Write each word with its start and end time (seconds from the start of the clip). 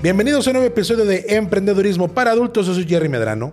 Bienvenidos 0.00 0.46
a 0.46 0.50
un 0.50 0.54
nuevo 0.54 0.68
episodio 0.68 1.04
de 1.04 1.24
Emprendedurismo 1.30 2.06
para 2.06 2.30
Adultos. 2.30 2.68
Yo 2.68 2.74
soy 2.74 2.86
Jerry 2.86 3.08
Medrano. 3.08 3.52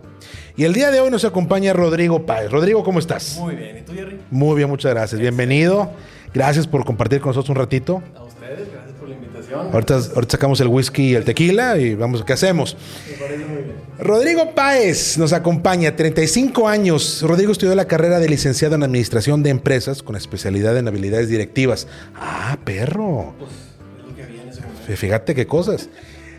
Y 0.55 0.65
el 0.65 0.73
día 0.73 0.91
de 0.91 0.99
hoy 0.99 1.09
nos 1.09 1.25
acompaña 1.25 1.73
Rodrigo 1.73 2.27
Páez. 2.27 2.51
Rodrigo, 2.51 2.83
¿cómo 2.83 2.99
estás? 2.99 3.37
Muy 3.39 3.55
bien. 3.55 3.79
¿Y 3.79 3.81
tú, 3.81 3.93
Jerry? 3.93 4.19
Muy 4.29 4.55
bien, 4.55 4.69
muchas 4.69 4.93
gracias. 4.93 5.19
Bienvenido. 5.19 5.89
Gracias 6.35 6.67
por 6.67 6.85
compartir 6.85 7.19
con 7.19 7.31
nosotros 7.31 7.49
un 7.49 7.55
ratito. 7.55 8.03
A 8.15 8.23
ustedes, 8.25 8.71
gracias 8.71 8.93
por 8.99 9.09
la 9.09 9.15
invitación. 9.15 9.69
Ahorita, 9.73 9.95
ahorita 9.95 10.31
sacamos 10.33 10.61
el 10.61 10.67
whisky 10.67 11.13
y 11.13 11.15
el 11.15 11.23
tequila 11.23 11.79
y 11.79 11.95
vamos, 11.95 12.23
¿qué 12.23 12.33
hacemos? 12.33 12.77
Me 13.09 13.17
parece 13.17 13.45
muy 13.45 13.63
bien. 13.63 13.75
Rodrigo 13.97 14.53
Páez 14.53 15.17
nos 15.17 15.33
acompaña, 15.33 15.95
35 15.95 16.67
años. 16.67 17.23
Rodrigo 17.23 17.53
estudió 17.53 17.73
la 17.73 17.87
carrera 17.87 18.19
de 18.19 18.29
licenciado 18.29 18.75
en 18.75 18.83
Administración 18.83 19.41
de 19.41 19.49
Empresas 19.49 20.03
con 20.03 20.15
especialidad 20.15 20.77
en 20.77 20.87
habilidades 20.87 21.27
directivas. 21.27 21.87
Ah, 22.13 22.59
perro. 22.63 23.33
Pues 23.39 23.49
es 23.49 24.07
lo 24.07 24.15
que 24.15 24.21
había 24.21 24.43
en 24.43 24.49
ese 24.49 24.61
momento. 24.61 24.95
Fíjate 24.95 25.33
qué 25.33 25.47
cosas. 25.47 25.89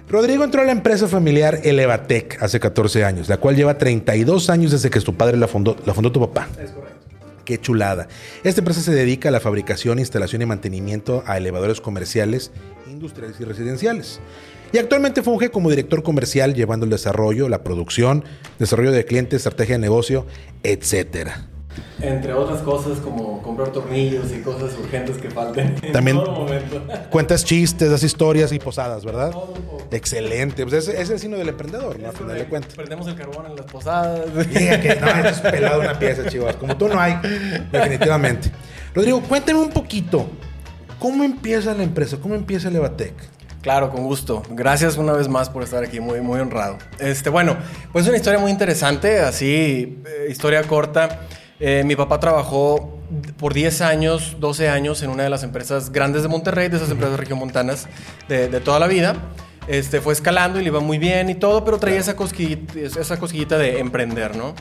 Rodrigo 0.08 0.44
entró 0.44 0.62
a 0.62 0.64
la 0.64 0.72
empresa 0.72 1.08
familiar 1.08 1.60
Elevatec 1.64 2.40
hace 2.40 2.60
14 2.60 3.04
años, 3.04 3.28
la 3.28 3.38
cual 3.38 3.56
lleva 3.56 3.76
32 3.76 4.50
años 4.50 4.70
desde 4.70 4.88
que 4.88 5.00
tu 5.00 5.14
padre 5.14 5.36
la 5.36 5.48
fundó, 5.48 5.76
la 5.84 5.94
fundó 5.94 6.12
tu 6.12 6.20
papá. 6.20 6.48
Es 6.62 6.70
correcto. 6.70 6.96
Qué 7.44 7.60
chulada. 7.60 8.06
Esta 8.44 8.60
empresa 8.60 8.80
se 8.80 8.92
dedica 8.92 9.28
a 9.28 9.32
la 9.32 9.40
fabricación, 9.40 9.98
instalación 9.98 10.42
y 10.42 10.46
mantenimiento 10.46 11.24
a 11.26 11.36
elevadores 11.36 11.80
comerciales, 11.80 12.52
industriales 12.88 13.40
y 13.40 13.44
residenciales. 13.44 14.20
Y 14.72 14.78
actualmente 14.78 15.22
funge 15.22 15.50
como 15.50 15.70
director 15.70 16.02
comercial 16.02 16.54
llevando 16.54 16.84
el 16.84 16.90
desarrollo, 16.90 17.48
la 17.48 17.62
producción, 17.62 18.24
desarrollo 18.58 18.92
de 18.92 19.04
clientes, 19.04 19.38
estrategia 19.38 19.76
de 19.76 19.80
negocio, 19.80 20.26
etcétera. 20.62 21.48
Entre 22.00 22.32
otras 22.32 22.60
cosas 22.60 22.98
como 22.98 23.40
comprar 23.42 23.68
tornillos 23.70 24.30
y 24.32 24.40
cosas 24.42 24.72
urgentes 24.78 25.16
que 25.18 25.30
falten 25.30 25.76
en 25.82 25.92
También- 25.92 26.16
todo 26.18 26.32
momento. 26.32 26.82
Cuentas 27.10 27.44
chistes, 27.44 27.90
das 27.90 28.02
historias 28.02 28.52
y 28.52 28.58
posadas, 28.58 29.04
¿verdad? 29.04 29.30
Todo 29.30 29.54
un 29.56 29.62
poco. 29.62 29.84
Excelente. 29.90 30.62
Pues 30.64 30.74
ese, 30.74 30.92
ese 30.92 31.02
es 31.02 31.10
el 31.10 31.18
signo 31.20 31.36
del 31.38 31.48
emprendedor, 31.48 31.98
¿no? 31.98 32.12
Final 32.12 32.36
de 32.38 32.44
cuentas. 32.46 32.74
Prendemos 32.74 33.06
el 33.08 33.14
carbón 33.14 33.46
en 33.46 33.56
las 33.56 33.66
posadas. 33.66 34.20
Diga 34.54 34.80
que 34.80 34.96
no, 34.96 35.06
es 35.28 35.40
pelado 35.40 35.80
una 35.80 35.98
pieza, 35.98 36.28
chivas. 36.28 36.56
Como 36.56 36.76
tú 36.76 36.88
no 36.88 37.00
hay, 37.00 37.16
definitivamente. 37.72 38.50
Rodrigo, 38.94 39.20
cuéntame 39.22 39.58
un 39.60 39.70
poquito. 39.70 40.26
¿Cómo 40.98 41.24
empieza 41.24 41.74
la 41.74 41.82
empresa? 41.82 42.16
¿Cómo 42.20 42.34
empieza 42.34 42.68
Elevatec? 42.68 43.14
Claro, 43.60 43.90
con 43.90 44.04
gusto. 44.04 44.42
Gracias 44.50 44.96
una 44.96 45.12
vez 45.12 45.28
más 45.28 45.50
por 45.50 45.62
estar 45.62 45.82
aquí, 45.82 45.98
muy, 46.00 46.20
muy 46.20 46.40
honrado. 46.40 46.78
Este, 46.98 47.30
bueno, 47.30 47.56
pues 47.92 48.04
es 48.04 48.08
una 48.08 48.16
historia 48.16 48.38
muy 48.38 48.50
interesante, 48.50 49.18
así, 49.18 50.02
eh, 50.06 50.28
historia 50.30 50.62
corta. 50.62 51.20
Eh, 51.58 51.82
mi 51.84 51.96
papá 51.96 52.20
trabajó 52.20 52.98
por 53.38 53.54
10 53.54 53.80
años, 53.80 54.36
12 54.40 54.68
años 54.68 55.02
en 55.02 55.10
una 55.10 55.22
de 55.22 55.30
las 55.30 55.42
empresas 55.42 55.90
grandes 55.90 56.22
de 56.22 56.28
Monterrey, 56.28 56.68
de 56.68 56.76
esas 56.76 56.90
empresas 56.90 57.18
regiomontanas 57.18 57.88
de, 58.28 58.48
de 58.48 58.60
toda 58.60 58.78
la 58.78 58.86
vida. 58.86 59.16
Este, 59.68 60.00
fue 60.00 60.12
escalando 60.12 60.60
y 60.60 60.62
le 60.62 60.68
iba 60.68 60.80
muy 60.80 60.98
bien 60.98 61.28
y 61.28 61.34
todo, 61.34 61.64
pero 61.64 61.78
traía 61.78 61.98
esa 61.98 62.14
cosquillita, 62.14 62.78
esa 62.78 63.18
cosquillita 63.18 63.58
de 63.58 63.80
emprender, 63.80 64.36
¿no? 64.36 64.54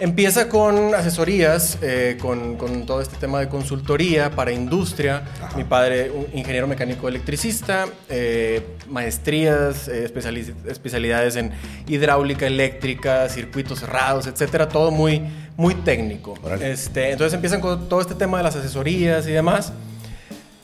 Empieza 0.00 0.48
con 0.48 0.92
asesorías, 0.92 1.78
eh, 1.80 2.18
con, 2.20 2.56
con 2.56 2.84
todo 2.84 3.00
este 3.00 3.16
tema 3.16 3.38
de 3.38 3.48
consultoría 3.48 4.28
para 4.28 4.50
industria. 4.50 5.22
Mi 5.56 5.62
padre, 5.62 6.10
un 6.10 6.26
ingeniero 6.36 6.66
mecánico 6.66 7.08
electricista, 7.08 7.86
eh, 8.08 8.60
maestrías, 8.88 9.86
eh, 9.86 10.04
especiali- 10.12 10.52
especialidades 10.68 11.36
en 11.36 11.52
hidráulica 11.86 12.44
eléctrica, 12.48 13.28
circuitos 13.28 13.78
cerrados, 13.78 14.26
etcétera, 14.26 14.68
todo 14.68 14.90
muy, 14.90 15.22
muy 15.56 15.76
técnico. 15.76 16.34
Este, 16.60 17.12
entonces 17.12 17.32
empiezan 17.34 17.60
con 17.60 17.88
todo 17.88 18.00
este 18.00 18.16
tema 18.16 18.38
de 18.38 18.42
las 18.44 18.56
asesorías 18.56 19.28
y 19.28 19.30
demás. 19.30 19.72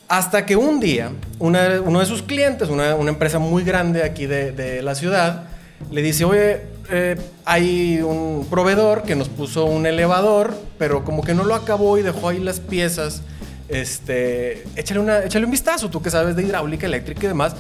Hasta 0.09 0.44
que 0.44 0.56
un 0.56 0.81
día, 0.81 1.12
una- 1.38 1.81
uno 1.81 2.00
de 2.00 2.06
sus 2.06 2.22
clientes, 2.25 2.69
una, 2.69 2.97
una 2.97 3.10
empresa 3.10 3.38
muy 3.38 3.62
grande 3.62 4.03
aquí 4.03 4.26
de, 4.26 4.50
de 4.50 4.82
la 4.82 4.97
ciudad, 4.97 5.44
le 5.93 6.03
dice, 6.03 6.25
oye, 6.25 6.62
eh, 6.91 7.17
hay 7.45 8.01
un 8.03 8.47
proveedor 8.51 9.03
que 9.03 9.15
nos 9.15 9.28
puso 9.28 9.65
un 9.65 9.87
elevador, 9.87 10.55
pero 10.78 11.05
como 11.05 11.23
que 11.23 11.34
no 11.34 11.45
lo 11.45 11.55
acabó 11.55 11.99
y 11.99 12.03
dejó 12.03 12.28
ahí 12.28 12.41
las 12.41 12.61
piezas. 12.61 13.23
Este, 13.69 14.65
échale, 14.75 15.00
una, 15.00 15.21
échale 15.21 15.45
un 15.45 15.50
vistazo, 15.50 15.89
tú 15.91 16.03
que 16.03 16.11
sabes 16.11 16.34
de 16.34 16.43
hidráulica, 16.43 16.87
eléctrica 16.87 17.25
y 17.25 17.29
demás. 17.29 17.55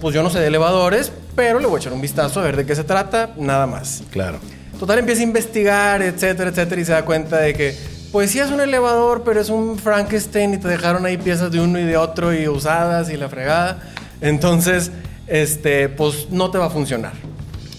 Pues 0.00 0.14
yo 0.14 0.22
no 0.22 0.30
sé 0.30 0.40
de 0.40 0.48
elevadores, 0.48 1.12
pero 1.36 1.60
le 1.60 1.66
voy 1.66 1.76
a 1.76 1.80
echar 1.80 1.92
un 1.92 2.00
vistazo 2.00 2.40
a 2.40 2.44
ver 2.44 2.56
de 2.56 2.66
qué 2.66 2.74
se 2.74 2.84
trata, 2.84 3.30
nada 3.36 3.66
más. 3.66 4.02
Claro. 4.10 4.38
Total 4.78 4.98
empieza 4.98 5.20
a 5.20 5.24
investigar, 5.24 6.02
etcétera, 6.02 6.50
etcétera, 6.50 6.80
y 6.80 6.84
se 6.84 6.92
da 6.92 7.04
cuenta 7.04 7.38
de 7.38 7.54
que, 7.54 7.76
pues 8.10 8.30
sí 8.30 8.40
es 8.40 8.50
un 8.50 8.60
elevador, 8.60 9.22
pero 9.24 9.40
es 9.40 9.48
un 9.48 9.78
Frankenstein 9.78 10.54
y 10.54 10.58
te 10.58 10.68
dejaron 10.68 11.06
ahí 11.06 11.16
piezas 11.16 11.52
de 11.52 11.60
uno 11.60 11.78
y 11.78 11.84
de 11.84 11.96
otro 11.96 12.34
y 12.34 12.48
usadas 12.48 13.10
y 13.10 13.16
la 13.16 13.28
fregada. 13.28 13.78
Entonces, 14.20 14.90
este, 15.28 15.88
pues 15.88 16.28
no 16.30 16.50
te 16.50 16.58
va 16.58 16.66
a 16.66 16.70
funcionar. 16.70 17.12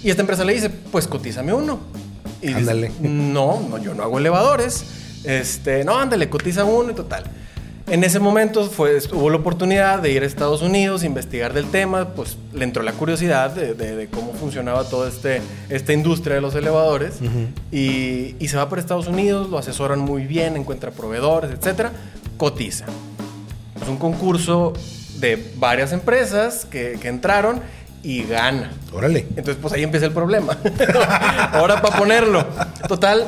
Y 0.04 0.10
esta 0.10 0.22
empresa 0.22 0.44
le 0.44 0.54
dice, 0.54 0.70
pues 0.70 1.08
cotízame 1.08 1.54
uno. 1.54 1.80
Y 2.42 2.48
dice, 2.48 2.60
Ándale. 2.60 2.92
no, 3.02 3.66
no, 3.70 3.78
yo 3.78 3.94
no 3.94 4.04
hago 4.04 4.18
elevadores. 4.20 4.84
Este, 5.24 5.84
no, 5.86 5.98
ándale, 5.98 6.30
cotiza 6.30 6.66
uno 6.66 6.92
y 6.92 6.94
total. 6.94 7.24
En 7.88 8.04
ese 8.06 8.20
momento 8.20 8.66
fue, 8.70 8.98
hubo 9.14 9.30
la 9.30 9.38
oportunidad 9.38 10.00
de 10.02 10.12
ir 10.12 10.24
a 10.24 10.26
Estados 10.26 10.62
Unidos, 10.62 11.04
investigar 11.04 11.54
del 11.54 11.66
tema, 11.70 12.10
pues 12.16 12.38
le 12.54 12.64
entró 12.64 12.82
la 12.82 12.94
curiosidad 12.94 13.52
de, 13.52 13.74
de- 13.74 13.96
de 13.96 14.08
cómo 14.08 14.34
funcionaba 14.34 14.86
toda 14.86 15.10
este, 15.10 15.42
esta 15.70 15.92
industria 15.92 16.36
de 16.36 16.42
los 16.42 16.56
elevadores 16.56 17.16
y, 17.74 18.36
y 18.40 18.48
se 18.48 18.56
va 18.56 18.70
por 18.70 18.80
Estados 18.80 19.08
Unidos, 19.08 19.50
lo 19.50 19.58
asesoran 19.58 20.00
muy 20.00 20.26
bien, 20.26 20.56
encuentra 20.56 20.92
proveedores, 20.92 21.52
etcétera, 21.52 21.92
cotiza. 22.38 22.86
Es 23.82 23.88
un 23.90 23.98
concurso 23.98 24.72
de 25.20 25.52
varias 25.58 25.92
empresas 25.92 26.64
que, 26.66 26.98
que 27.02 27.10
entraron 27.10 27.60
y 28.04 28.24
gana. 28.24 28.72
Órale. 28.94 29.22
Entonces, 29.30 29.58
pues 29.62 29.74
ahí 29.74 29.84
empieza 29.84 30.06
el 30.06 30.12
problema. 30.12 30.58
Ahora 31.54 31.82
para 31.82 31.98
ponerlo. 31.98 32.46
Total, 32.88 33.26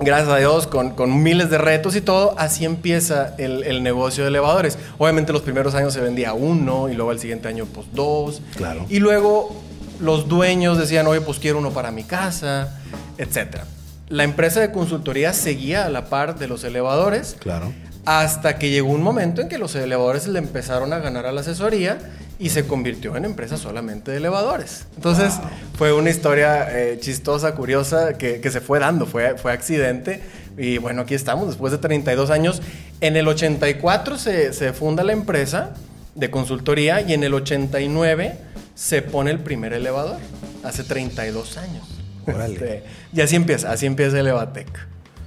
gracias 0.00 0.28
a 0.28 0.36
Dios, 0.38 0.66
con, 0.66 0.90
con 0.90 1.22
miles 1.22 1.48
de 1.50 1.58
retos 1.58 1.94
y 1.96 2.00
todo, 2.00 2.34
así 2.36 2.64
empieza 2.64 3.34
el, 3.38 3.62
el 3.62 3.82
negocio 3.82 4.24
de 4.24 4.30
elevadores. 4.30 4.78
Obviamente 4.98 5.32
los 5.32 5.42
primeros 5.42 5.74
años 5.74 5.94
se 5.94 6.00
vendía 6.00 6.32
uno 6.34 6.88
y 6.88 6.94
luego 6.94 7.10
al 7.12 7.20
siguiente 7.20 7.48
año, 7.48 7.66
pues 7.66 7.86
dos. 7.92 8.42
Claro. 8.56 8.84
Y 8.88 8.98
luego 8.98 9.54
los 10.00 10.28
dueños 10.28 10.78
decían, 10.78 11.06
oye, 11.06 11.20
pues 11.20 11.38
quiero 11.38 11.58
uno 11.58 11.70
para 11.70 11.90
mi 11.92 12.02
casa, 12.02 12.80
etcétera. 13.18 13.64
La 14.08 14.24
empresa 14.24 14.60
de 14.60 14.72
consultoría 14.72 15.32
seguía 15.32 15.86
a 15.86 15.88
la 15.88 16.06
par 16.06 16.38
de 16.38 16.48
los 16.48 16.64
elevadores. 16.64 17.36
Claro. 17.38 17.72
Hasta 18.04 18.58
que 18.58 18.70
llegó 18.70 18.90
un 18.90 19.02
momento 19.02 19.40
en 19.40 19.48
que 19.48 19.58
los 19.58 19.74
elevadores 19.76 20.26
le 20.26 20.38
empezaron 20.38 20.92
a 20.92 20.98
ganar 20.98 21.26
a 21.26 21.32
la 21.32 21.42
asesoría 21.42 21.98
y 22.38 22.48
se 22.48 22.66
convirtió 22.66 23.16
en 23.16 23.24
empresa 23.24 23.56
solamente 23.56 24.10
de 24.10 24.16
elevadores. 24.16 24.86
Entonces 24.96 25.34
fue 25.78 25.92
una 25.92 26.10
historia 26.10 26.66
eh, 26.76 26.98
chistosa, 27.00 27.54
curiosa, 27.54 28.18
que, 28.18 28.40
que 28.40 28.50
se 28.50 28.60
fue 28.60 28.80
dando, 28.80 29.06
fue, 29.06 29.38
fue 29.38 29.52
accidente. 29.52 30.20
Y 30.58 30.78
bueno, 30.78 31.02
aquí 31.02 31.14
estamos, 31.14 31.46
después 31.46 31.70
de 31.70 31.78
32 31.78 32.30
años. 32.30 32.60
En 33.00 33.16
el 33.16 33.28
84 33.28 34.18
se, 34.18 34.52
se 34.52 34.72
funda 34.72 35.04
la 35.04 35.12
empresa 35.12 35.74
de 36.16 36.30
consultoría 36.30 37.00
y 37.00 37.12
en 37.12 37.22
el 37.22 37.34
89 37.34 38.34
se 38.74 39.02
pone 39.02 39.30
el 39.30 39.38
primer 39.38 39.72
elevador, 39.72 40.18
hace 40.64 40.82
32 40.82 41.58
años. 41.58 41.84
Órale. 42.26 42.54
Este, 42.54 42.84
y 43.12 43.20
así 43.20 43.36
empieza, 43.36 43.70
así 43.70 43.86
empieza 43.86 44.18
Elevatec. 44.18 44.68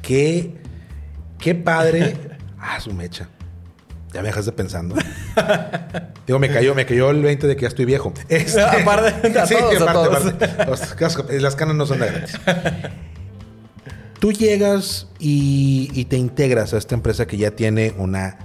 Qué, 0.02 0.52
qué 1.40 1.56
padre. 1.56 2.16
Ah, 2.60 2.80
su 2.80 2.92
mecha. 2.94 3.28
Ya 4.14 4.22
me 4.22 4.30
dejaste 4.30 4.52
pensando. 4.54 4.96
Digo, 6.26 6.40
me 6.40 6.50
cayó, 6.50 6.74
me 6.74 6.86
cayó 6.86 7.10
el 7.10 7.22
20 7.22 7.48
de 7.48 7.56
que 7.58 7.64
ya 7.64 7.68
estoy 7.68 7.84
viejo. 7.86 8.14
Este- 8.30 8.62
Aparte, 8.82 9.10
a 9.40 9.46
todos, 9.48 9.82
a 9.82 9.94
todos. 9.94 10.26
aparte. 10.26 10.96
Cascos- 10.98 11.30
Las 11.42 11.56
canas 11.56 11.76
no 11.76 11.86
son 11.86 12.00
de 12.00 12.08
gratis. 12.08 12.38
Tú 14.20 14.32
llegas 14.32 15.08
y, 15.20 15.90
y 15.94 16.06
te 16.06 16.16
integras 16.18 16.74
a 16.74 16.78
esta 16.78 16.96
empresa 16.96 17.28
que 17.28 17.38
ya 17.38 17.52
tiene 17.52 17.94
una 17.98 18.38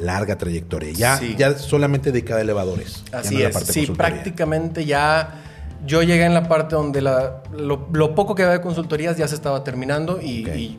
larga 0.00 0.38
trayectoria. 0.38 0.92
Ya, 0.92 1.18
Sí. 1.18 1.34
ya 1.38 1.56
solamente 1.58 2.10
dedicada 2.12 2.40
a 2.40 2.42
elevadores. 2.42 3.04
Así 3.12 3.34
no 3.34 3.40
la 3.42 3.48
es, 3.48 3.54
parte 3.54 3.66
de 3.66 3.72
sí, 3.74 3.86
prácticamente 3.92 4.84
ya 4.86 5.42
yo 5.86 6.02
llegué 6.02 6.24
en 6.24 6.34
la 6.34 6.48
parte 6.48 6.74
donde 6.74 7.02
la- 7.02 7.42
lo, 7.52 7.88
lo 7.92 8.14
poco 8.14 8.34
que 8.34 8.42
había 8.42 8.54
de 8.54 8.60
consultorías 8.62 9.18
ya 9.18 9.28
se 9.28 9.34
estaba 9.34 9.62
terminando 9.62 10.20
y 10.20 10.78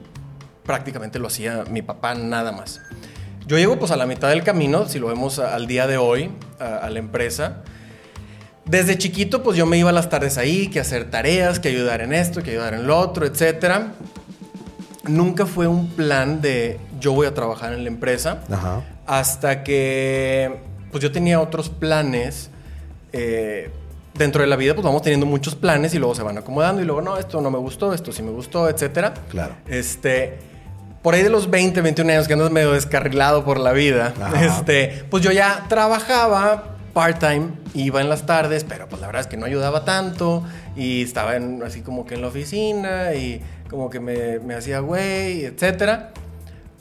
prácticamente 0.72 1.20
lo 1.20 1.28
hacía 1.28 1.66
mi 1.70 1.82
papá 1.82 2.16
nada 2.16 2.54
más. 2.54 2.80
Yo 3.46 3.58
llego 3.58 3.78
pues 3.78 3.92
a 3.92 3.98
la 3.98 4.06
mitad 4.06 4.30
del 4.30 4.42
camino, 4.42 4.88
si 4.88 5.00
lo 5.00 5.08
vemos 5.08 5.38
al 5.38 5.68
día 5.68 5.86
de 5.86 5.98
hoy, 5.98 6.32
a, 6.60 6.90
la 6.90 6.98
empresa. 6.98 7.58
Desde 8.64 8.98
chiquito 8.98 9.44
pues 9.44 9.58
yo 9.58 9.66
me 9.66 9.78
iba 9.78 9.90
a 9.90 9.94
las 9.94 10.08
tardes 10.08 10.38
ahí, 10.38 10.70
que 10.70 10.80
hacer 10.80 11.12
tareas, 11.12 11.60
que 11.60 11.68
ayudar 11.68 12.00
en 12.00 12.14
esto, 12.14 12.42
que 12.42 12.52
ayudar 12.52 12.74
en 12.74 12.88
lo 12.88 12.98
otro, 12.98 13.26
etc. 13.26 13.88
Nunca 15.04 15.46
fue 15.46 15.68
un 15.68 15.90
plan 15.90 16.40
de 16.40 16.80
yo 17.02 17.12
voy 17.12 17.28
a 17.28 17.34
trabajar 17.34 17.74
en 17.74 17.84
la 17.84 17.90
empresa. 17.90 18.40
Hasta 19.08 19.66
que 19.66 20.58
pues 20.90 21.04
yo 21.04 21.12
tenía 21.12 21.42
otros 21.42 21.68
planes. 21.68 22.50
Eh, 23.12 23.70
dentro 24.14 24.42
de 24.42 24.48
la 24.48 24.56
vida 24.56 24.74
pues 24.74 24.86
vamos 24.86 25.02
teniendo 25.02 25.26
muchos 25.26 25.56
planes 25.56 25.94
y 25.94 26.00
luego 26.00 26.16
se 26.16 26.24
van 26.24 26.38
acomodando 26.38 26.82
y 26.82 26.86
luego 26.86 27.02
no, 27.02 27.18
esto 27.18 27.42
no 27.42 27.52
me 27.52 27.58
gustó, 27.58 27.94
esto 27.94 28.14
sí 28.14 28.24
me 28.24 28.32
gustó, 28.32 28.70
etcétera. 28.70 29.14
Claro. 29.30 29.56
Este, 29.68 30.51
por 31.02 31.16
ahí 31.16 31.24
de 31.24 31.30
los 31.30 31.50
20, 31.50 31.82
21 31.82 32.12
años 32.12 32.28
que 32.28 32.34
andas 32.34 32.52
medio 32.52 32.74
descarrilado 32.74 33.44
por 33.44 33.60
la 33.60 33.72
vida, 33.72 34.14
este, 34.42 35.06
pues 35.10 35.24
yo 35.24 35.32
ya 35.32 35.66
trabajaba 35.68 36.76
part-time, 36.94 37.50
iba 37.74 38.02
en 38.02 38.10
las 38.10 38.26
tardes, 38.26 38.64
pero 38.64 38.88
pues 38.88 39.02
la 39.02 39.08
verdad 39.08 39.22
es 39.22 39.28
que 39.28 39.38
no 39.38 39.46
ayudaba 39.46 39.86
tanto 39.86 40.44
y 40.76 41.04
estaba 41.04 41.36
en, 41.36 41.64
así 41.64 41.82
como 41.82 42.06
que 42.06 42.16
en 42.16 42.22
la 42.22 42.28
oficina 42.28 43.14
y 43.14 43.42
como 43.70 43.90
que 43.90 44.00
me, 44.00 44.40
me 44.40 44.56
hacía 44.56 44.80
güey, 44.80 45.46
etcétera. 45.46 46.12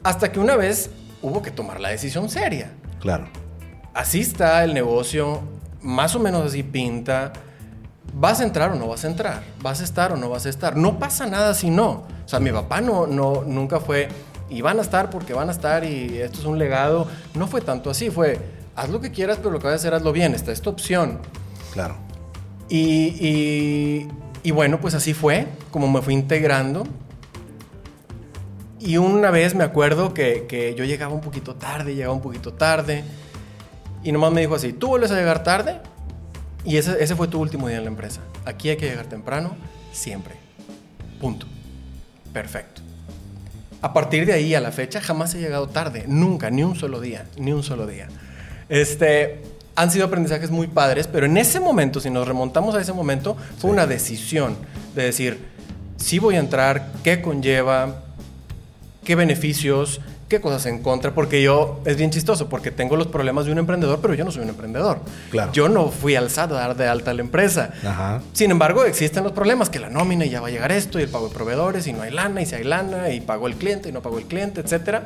Hasta 0.03 0.33
que 0.33 0.41
una 0.41 0.57
vez 0.57 0.91
hubo 1.23 1.43
que 1.43 1.51
tomar 1.51 1.81
la 1.81 1.91
decisión 1.91 2.29
seria. 2.29 2.71
Claro. 3.01 3.29
Así 3.95 4.21
está 4.21 4.65
el 4.65 4.75
negocio, 4.75 5.43
más 5.81 6.15
o 6.15 6.21
menos 6.21 6.47
así 6.47 6.63
pinta. 6.63 7.33
¿Vas 8.15 8.41
a 8.41 8.45
entrar 8.45 8.73
o 8.73 8.75
no 8.75 8.89
vas 8.89 9.05
a 9.05 9.09
entrar? 9.09 9.43
¿Vas 9.63 9.81
a 9.81 9.85
estar 9.85 10.13
o 10.13 10.17
no 10.17 10.29
vas 10.29 10.47
a 10.47 10.49
estar? 10.49 10.77
No 10.77 10.99
pasa 10.99 11.27
nada 11.27 11.55
si 11.55 11.71
no. 11.71 12.05
O 12.25 12.29
sea, 12.29 12.41
mi 12.41 12.51
papá 12.51 12.81
no, 12.81 13.07
no, 13.07 13.43
nunca 13.47 13.81
fue, 13.81 14.09
y 14.51 14.63
van 14.63 14.79
a 14.79 14.83
estar 14.83 15.11
porque 15.11 15.33
van 15.33 15.49
a 15.49 15.53
estar 15.53 15.85
y 15.85 16.19
esto 16.19 16.41
es 16.41 16.45
un 16.45 16.59
legado. 16.59 17.07
No 17.35 17.47
fue 17.47 17.61
tanto 17.61 17.89
así, 17.89 18.11
fue, 18.11 18.39
haz 18.75 18.91
lo 18.91 19.01
que 19.01 19.13
quieras, 19.13 19.39
pero 19.39 19.51
lo 19.51 19.61
que 19.61 19.67
vas 19.67 19.75
a 19.75 19.77
hacer, 19.77 19.95
hazlo 19.95 20.13
bien. 20.13 20.35
Esta 20.35 20.51
es 20.51 20.61
tu 20.61 20.71
opción. 20.71 21.21
Claro. 21.73 21.97
Y, 22.69 24.09
y, 24.43 24.51
bueno, 24.51 24.81
pues 24.81 24.95
así 24.95 25.15
fue, 25.15 25.47
como 25.71 25.89
me 25.89 26.03
fui 26.03 26.15
integrando. 26.15 26.85
Y 28.81 28.97
una 28.97 29.31
vez 29.31 29.55
me 29.55 29.63
acuerdo 29.63 30.15
que, 30.15 30.47
que 30.49 30.75
yo 30.75 30.85
llegaba 30.85 31.15
un 31.15 31.21
poquito 31.21 31.55
tarde, 31.55 31.95
llegaba 31.95 32.15
un 32.15 32.23
poquito 32.23 32.53
tarde. 32.53 33.05
Y 34.03 34.11
nomás 34.11 34.33
me 34.33 34.41
dijo 34.41 34.57
así, 34.57 34.73
tú 34.73 34.89
vuelves 34.89 35.13
a 35.13 35.17
llegar 35.17 35.45
tarde 35.45 35.81
y 36.65 36.77
ese, 36.77 37.03
ese 37.03 37.17
fue 37.17 37.29
tu 37.29 37.41
último 37.41 37.69
día 37.69 37.79
en 37.79 37.85
la 37.85 37.91
empresa. 37.91 38.21
Aquí 38.45 38.69
hay 38.69 38.77
que 38.77 38.89
llegar 38.89 39.07
temprano, 39.07 39.57
siempre. 39.93 40.35
Punto. 41.21 41.47
Perfecto. 42.33 42.83
A 43.83 43.93
partir 43.93 44.27
de 44.27 44.35
ahí 44.35 44.55
a 44.55 44.61
la 44.61 44.73
fecha 44.73 45.01
jamás 45.01 45.35
he 45.35 45.41
llegado 45.41 45.69
tarde, 45.69 46.05
nunca, 46.07 46.51
ni 46.51 46.63
un 46.63 46.77
solo 46.77 47.01
día, 47.01 47.27
ni 47.39 47.53
un 47.53 47.63
solo 47.63 47.87
día. 47.87 48.09
Este, 48.69 49.43
han 49.75 49.91
sido 49.91 50.05
aprendizajes 50.05 50.51
muy 50.51 50.67
padres, 50.67 51.07
pero 51.07 51.27
en 51.27 51.39
ese 51.39 51.61
momento, 51.61 52.01
si 52.01 52.11
nos 52.11 52.29
remontamos 52.29 52.75
a 52.75 52.81
ese 52.81 52.93
momento, 52.93 53.37
fue 53.59 53.71
una 53.71 53.87
decisión 53.87 54.57
de 54.95 55.05
decir, 55.05 55.39
si 55.97 56.19
voy 56.19 56.37
a 56.37 56.41
entrar, 56.41 56.93
qué 57.03 57.23
conlleva, 57.23 58.03
qué 59.05 59.15
beneficios, 59.15 60.01
qué 60.31 60.41
cosas 60.41 60.65
en 60.67 60.79
contra, 60.79 61.13
porque 61.13 61.43
yo, 61.43 61.81
es 61.85 61.97
bien 61.97 62.11
chistoso, 62.11 62.49
porque 62.49 62.71
tengo 62.71 62.97
los 62.97 63.09
problemas 63.09 63.47
de 63.47 63.53
un 63.53 63.59
emprendedor, 63.59 63.99
pero 64.01 64.15
yo 64.15 64.25
no 64.25 64.31
soy 64.31 64.45
un 64.45 64.49
emprendedor. 64.49 65.01
Claro. 65.31 65.53
Yo 65.53 65.69
no 65.69 65.89
fui 65.89 66.15
al 66.15 66.31
SAT 66.31 66.53
a 66.53 66.55
dar 66.55 66.77
de 66.77 66.87
alta 66.87 67.11
a 67.11 67.15
la 67.15 67.21
empresa. 67.21 67.73
Ajá. 67.85 68.23
Sin 68.33 68.53
embargo, 68.53 68.85
existen 68.85 69.25
los 69.25 69.33
problemas, 69.33 69.69
que 69.69 69.81
la 69.81 69.91
nómina 69.91 70.25
y 70.25 70.31
ya 70.31 70.41
va 70.41 70.47
a 70.47 70.51
llegar 70.51 70.71
esto, 70.71 71.01
y 71.01 71.03
el 71.03 71.09
pago 71.09 71.29
de 71.29 71.35
proveedores, 71.35 71.89
y 71.89 71.93
no 71.93 72.03
hay 72.03 72.13
lana, 72.13 72.41
y 72.41 72.47
si 72.47 72.55
hay 72.55 72.63
lana, 72.63 73.11
y 73.11 73.21
pagó 73.21 73.49
el 73.49 73.57
cliente, 73.57 73.89
y 73.89 73.93
no 73.93 74.03
pagó 74.03 74.19
el 74.19 74.27
cliente, 74.27 74.61
etc. 74.61 75.01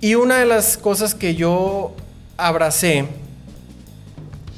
Y 0.00 0.16
una 0.16 0.38
de 0.38 0.46
las 0.46 0.76
cosas 0.76 1.14
que 1.14 1.36
yo 1.36 1.94
abracé, 2.36 3.06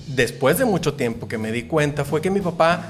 después 0.08 0.56
de 0.56 0.64
mucho 0.64 0.94
tiempo 0.94 1.28
que 1.28 1.36
me 1.36 1.52
di 1.52 1.64
cuenta, 1.64 2.06
fue 2.06 2.22
que 2.22 2.30
mi 2.30 2.40
papá 2.40 2.88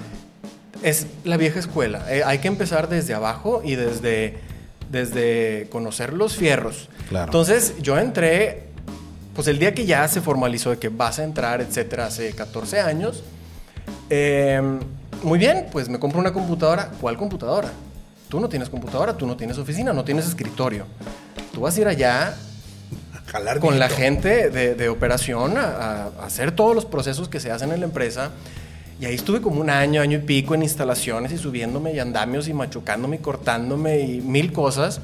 es 0.84 1.08
la 1.24 1.36
vieja 1.36 1.58
escuela. 1.58 2.04
Eh, 2.08 2.22
hay 2.24 2.38
que 2.38 2.46
empezar 2.46 2.88
desde 2.88 3.14
abajo 3.14 3.62
y 3.64 3.74
desde 3.74 4.48
desde 4.90 5.68
conocer 5.70 6.12
los 6.12 6.36
fierros. 6.36 6.88
Claro. 7.08 7.26
Entonces 7.26 7.74
yo 7.80 7.98
entré, 7.98 8.64
pues 9.34 9.48
el 9.48 9.58
día 9.58 9.74
que 9.74 9.86
ya 9.86 10.06
se 10.08 10.20
formalizó 10.20 10.70
de 10.70 10.78
que 10.78 10.88
vas 10.88 11.18
a 11.18 11.24
entrar, 11.24 11.60
etcétera, 11.60 12.06
hace 12.06 12.32
14 12.32 12.80
años. 12.80 13.22
Em, 14.08 14.80
muy 15.22 15.38
bien, 15.38 15.66
pues 15.70 15.88
me 15.88 15.98
compro 15.98 16.20
una 16.20 16.32
computadora. 16.32 16.90
¿Cuál 17.00 17.16
computadora? 17.16 17.70
Tú 18.28 18.40
no 18.40 18.48
tienes 18.48 18.68
computadora, 18.68 19.16
tú 19.16 19.26
no 19.26 19.36
tienes 19.36 19.58
oficina, 19.58 19.92
no 19.92 20.04
tienes 20.04 20.26
escritorio. 20.26 20.86
Tú 21.52 21.62
vas 21.62 21.76
a 21.76 21.80
ir 21.80 21.88
allá 21.88 22.36
Jalar 23.26 23.60
con 23.60 23.78
la 23.78 23.88
gente 23.88 24.50
de, 24.50 24.74
de 24.74 24.88
operación 24.88 25.56
a, 25.56 26.08
a 26.20 26.26
hacer 26.26 26.50
todos 26.52 26.74
los 26.74 26.84
procesos 26.84 27.28
que 27.28 27.38
se 27.38 27.52
hacen 27.52 27.70
en 27.70 27.80
la 27.80 27.86
empresa. 27.86 28.30
Y 29.00 29.06
ahí 29.06 29.14
estuve 29.14 29.40
como 29.40 29.62
un 29.62 29.70
año, 29.70 30.02
año 30.02 30.18
y 30.18 30.20
pico 30.20 30.54
en 30.54 30.62
instalaciones 30.62 31.32
y 31.32 31.38
subiéndome 31.38 31.94
y 31.94 31.98
andamios 31.98 32.48
y 32.48 32.52
machucándome 32.52 33.16
y 33.16 33.18
cortándome 33.20 34.00
y 34.00 34.20
mil 34.20 34.52
cosas. 34.52 35.00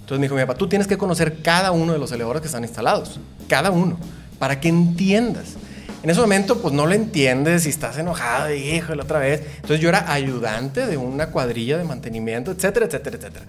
Entonces 0.00 0.18
me 0.18 0.24
dijo 0.24 0.36
mi 0.36 0.40
papá, 0.40 0.54
tú 0.54 0.68
tienes 0.68 0.88
que 0.88 0.96
conocer 0.96 1.42
cada 1.42 1.70
uno 1.70 1.92
de 1.92 1.98
los 1.98 2.10
elevadores 2.12 2.40
que 2.40 2.46
están 2.46 2.64
instalados. 2.64 3.20
Cada 3.46 3.70
uno. 3.70 3.98
Para 4.38 4.58
que 4.58 4.70
entiendas. 4.70 5.56
En 6.02 6.08
ese 6.08 6.18
momento, 6.18 6.62
pues 6.62 6.72
no 6.72 6.86
lo 6.86 6.94
entiendes 6.94 7.66
y 7.66 7.68
estás 7.68 7.98
enojado 7.98 8.54
y 8.54 8.70
híjole 8.70 9.02
otra 9.02 9.18
vez. 9.18 9.42
Entonces 9.56 9.80
yo 9.80 9.90
era 9.90 10.10
ayudante 10.10 10.86
de 10.86 10.96
una 10.96 11.26
cuadrilla 11.26 11.76
de 11.76 11.84
mantenimiento, 11.84 12.52
etcétera, 12.52 12.86
etcétera, 12.86 13.18
etcétera. 13.18 13.44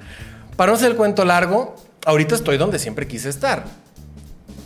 Para 0.58 0.74
no 0.74 0.76
hacer 0.76 0.92
el 0.92 0.98
cuento 0.98 1.24
largo, 1.24 1.78
ahorita 2.06 2.36
estoy 2.36 2.58
donde 2.58 2.78
siempre 2.78 3.08
quise 3.08 3.30
estar 3.30 3.64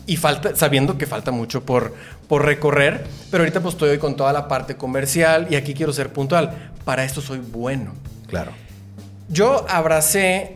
y 0.08 0.18
falta, 0.18 0.56
sabiendo 0.56 0.98
que 0.98 1.06
falta 1.06 1.32
mucho 1.32 1.64
por, 1.64 1.94
por 2.28 2.46
recorrer, 2.46 3.06
pero 3.32 3.44
ahorita 3.44 3.62
pues 3.62 3.76
estoy 3.76 3.98
con 3.98 4.16
toda 4.16 4.34
la 4.34 4.48
parte 4.48 4.76
comercial 4.76 5.48
y 5.50 5.56
aquí 5.56 5.74
quiero 5.74 5.94
ser 5.94 6.14
puntual. 6.14 6.72
Para 6.84 7.04
esto 7.04 7.22
soy 7.22 7.40
bueno. 7.40 7.94
Claro. 8.28 8.52
Yo 9.30 9.66
abracé 9.68 10.56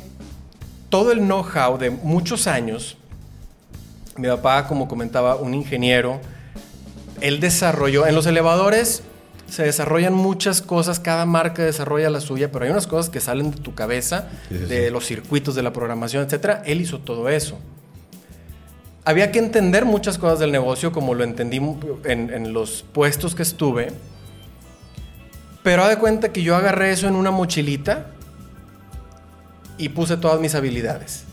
todo 0.90 1.12
el 1.12 1.19
know-how 1.19 1.78
de 1.78 1.90
muchos 1.90 2.46
años. 2.48 2.98
Mi 4.18 4.28
papá, 4.28 4.68
como 4.68 4.88
comentaba, 4.88 5.36
un 5.36 5.54
ingeniero, 5.54 6.19
él 7.22 7.40
desarrolló, 7.40 8.06
en 8.06 8.16
los 8.16 8.25
elevadores 8.25 9.04
se 9.48 9.63
desarrollan 9.63 10.13
muchas 10.13 10.62
cosas, 10.62 11.00
cada 11.00 11.25
marca 11.25 11.63
desarrolla 11.63 12.12
la 12.12 12.22
suya, 12.22 12.52
pero 12.52 12.66
hay 12.66 12.72
unas 12.72 12.86
cosas 12.86 13.10
que 13.10 13.19
salen 13.19 13.50
de 13.50 13.57
tu 13.57 13.74
cabeza, 13.74 14.28
Sí, 14.48 14.60
sí, 14.60 14.66
de 14.66 14.92
los 14.92 15.07
circuitos, 15.07 15.56
de 15.56 15.63
la 15.63 15.74
programación, 15.74 16.24
etcétera. 16.24 16.62
Él 16.68 16.81
hizo 16.81 17.00
todo 17.00 17.30
eso 17.30 17.57
había 19.09 19.31
que 19.31 19.39
entender 19.39 19.85
muchas 19.85 20.17
cosas 20.17 20.39
del 20.39 20.51
negocio 20.51 20.91
como 20.91 21.13
lo 21.15 21.23
entendí 21.23 21.57
en, 22.06 22.29
en 22.31 22.53
los 22.53 22.85
puestos 22.94 23.33
que 23.33 23.41
estuve. 23.44 23.91
Pero 25.63 25.83
haz 25.83 25.89
de 25.89 25.97
cuenta 25.97 26.31
que 26.31 26.44
yo 26.44 26.56
agarré 26.56 26.92
eso 26.92 27.07
en 27.07 27.16
una 27.16 27.31
mochilita 27.31 28.07
y 29.78 29.89
puse 29.89 30.18
todas 30.18 30.39
mis 30.39 30.56
habilidades. 30.56 31.23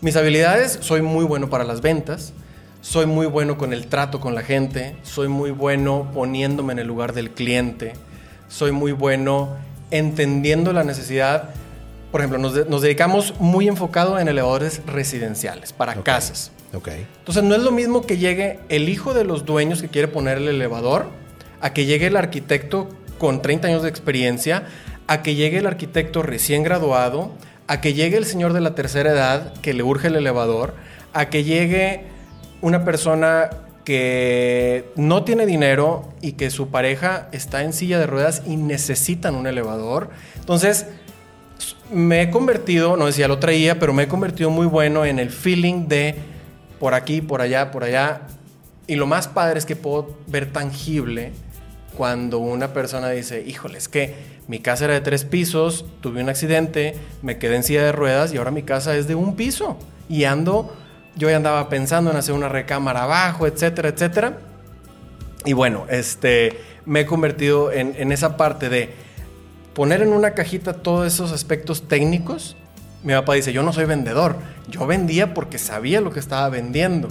Mis 0.00 0.16
habilidades, 0.16 0.78
soy 0.80 1.02
muy 1.02 1.24
bueno 1.24 1.50
para 1.50 1.64
las 1.64 1.80
ventas, 1.82 2.32
soy 2.80 3.06
muy 3.06 3.26
bueno 3.26 3.58
con 3.58 3.72
el 3.72 3.86
trato 3.86 4.20
con 4.20 4.34
la 4.34 4.42
gente, 4.42 4.96
soy 5.02 5.28
muy 5.28 5.50
bueno 5.50 6.10
poniéndome 6.14 6.72
en 6.72 6.78
el 6.78 6.86
lugar 6.86 7.12
del 7.12 7.30
cliente, 7.30 7.92
soy 8.48 8.72
muy 8.72 8.92
bueno 8.92 9.50
entendiendo 9.90 10.72
la 10.72 10.82
necesidad. 10.82 11.50
Por 12.10 12.22
ejemplo, 12.22 12.38
nos, 12.38 12.54
de- 12.54 12.64
nos 12.64 12.80
dedicamos 12.82 13.34
muy 13.38 13.68
enfocado 13.68 14.18
en 14.18 14.28
elevadores 14.28 14.80
residenciales, 14.86 15.72
para 15.72 15.94
casas. 16.02 16.50
Ok. 16.74 16.88
Entonces 17.18 17.42
no 17.42 17.54
es 17.54 17.62
lo 17.62 17.72
mismo 17.72 18.02
que 18.02 18.18
llegue 18.18 18.60
el 18.68 18.88
hijo 18.88 19.14
de 19.14 19.24
los 19.24 19.44
dueños 19.44 19.82
que 19.82 19.88
quiere 19.88 20.08
poner 20.08 20.38
el 20.38 20.48
elevador, 20.48 21.06
a 21.60 21.72
que 21.72 21.84
llegue 21.84 22.06
el 22.06 22.16
arquitecto 22.16 22.88
con 23.18 23.42
30 23.42 23.68
años 23.68 23.82
de 23.82 23.88
experiencia, 23.88 24.64
a 25.06 25.22
que 25.22 25.34
llegue 25.34 25.58
el 25.58 25.66
arquitecto 25.66 26.22
recién 26.22 26.62
graduado, 26.62 27.32
a 27.66 27.80
que 27.80 27.94
llegue 27.94 28.16
el 28.16 28.24
señor 28.24 28.52
de 28.52 28.60
la 28.60 28.74
tercera 28.74 29.10
edad 29.10 29.52
que 29.60 29.74
le 29.74 29.82
urge 29.82 30.08
el 30.08 30.16
elevador, 30.16 30.74
a 31.12 31.28
que 31.28 31.44
llegue 31.44 32.04
una 32.60 32.84
persona 32.84 33.50
que 33.84 34.84
no 34.96 35.24
tiene 35.24 35.46
dinero 35.46 36.08
y 36.20 36.32
que 36.32 36.50
su 36.50 36.68
pareja 36.68 37.28
está 37.32 37.64
en 37.64 37.72
silla 37.72 37.98
de 37.98 38.06
ruedas 38.06 38.42
y 38.46 38.56
necesitan 38.56 39.34
un 39.34 39.46
elevador. 39.46 40.10
Entonces, 40.38 40.86
me 41.92 42.22
he 42.22 42.30
convertido, 42.30 42.96
no 42.96 43.06
decía 43.06 43.28
lo 43.28 43.38
traía, 43.38 43.78
pero 43.78 43.92
me 43.92 44.04
he 44.04 44.08
convertido 44.08 44.50
muy 44.50 44.66
bueno 44.66 45.04
en 45.04 45.18
el 45.18 45.30
feeling 45.30 45.88
de 45.88 46.14
por 46.80 46.94
aquí, 46.94 47.20
por 47.20 47.42
allá, 47.42 47.70
por 47.70 47.84
allá. 47.84 48.22
Y 48.88 48.96
lo 48.96 49.06
más 49.06 49.28
padre 49.28 49.60
es 49.60 49.66
que 49.66 49.76
puedo 49.76 50.16
ver 50.26 50.52
tangible 50.52 51.30
cuando 51.96 52.38
una 52.38 52.72
persona 52.72 53.10
dice, 53.10 53.44
híjole, 53.46 53.78
es 53.78 53.88
que 53.88 54.40
mi 54.48 54.58
casa 54.58 54.86
era 54.86 54.94
de 54.94 55.00
tres 55.00 55.24
pisos, 55.24 55.84
tuve 56.00 56.22
un 56.22 56.28
accidente, 56.28 56.96
me 57.22 57.38
quedé 57.38 57.56
en 57.56 57.62
silla 57.62 57.84
de 57.84 57.92
ruedas 57.92 58.32
y 58.32 58.38
ahora 58.38 58.50
mi 58.50 58.62
casa 58.62 58.96
es 58.96 59.06
de 59.06 59.14
un 59.14 59.36
piso. 59.36 59.76
Y 60.08 60.24
ando, 60.24 60.74
yo 61.14 61.30
ya 61.30 61.36
andaba 61.36 61.68
pensando 61.68 62.10
en 62.10 62.16
hacer 62.16 62.34
una 62.34 62.48
recámara 62.48 63.04
abajo, 63.04 63.46
etcétera, 63.46 63.90
etcétera. 63.90 64.38
Y 65.44 65.52
bueno, 65.52 65.86
este, 65.88 66.58
me 66.86 67.00
he 67.00 67.06
convertido 67.06 67.70
en, 67.70 67.94
en 67.96 68.10
esa 68.10 68.36
parte 68.36 68.68
de 68.68 68.90
poner 69.74 70.02
en 70.02 70.12
una 70.12 70.32
cajita 70.32 70.72
todos 70.72 71.06
esos 71.06 71.30
aspectos 71.32 71.86
técnicos 71.86 72.56
Mi 73.02 73.14
papá 73.14 73.34
dice, 73.34 73.52
yo 73.52 73.62
no 73.62 73.72
soy 73.72 73.86
vendedor, 73.86 74.36
yo 74.68 74.86
vendía 74.86 75.32
porque 75.32 75.58
sabía 75.58 76.00
lo 76.00 76.10
que 76.10 76.20
estaba 76.20 76.48
vendiendo. 76.48 77.08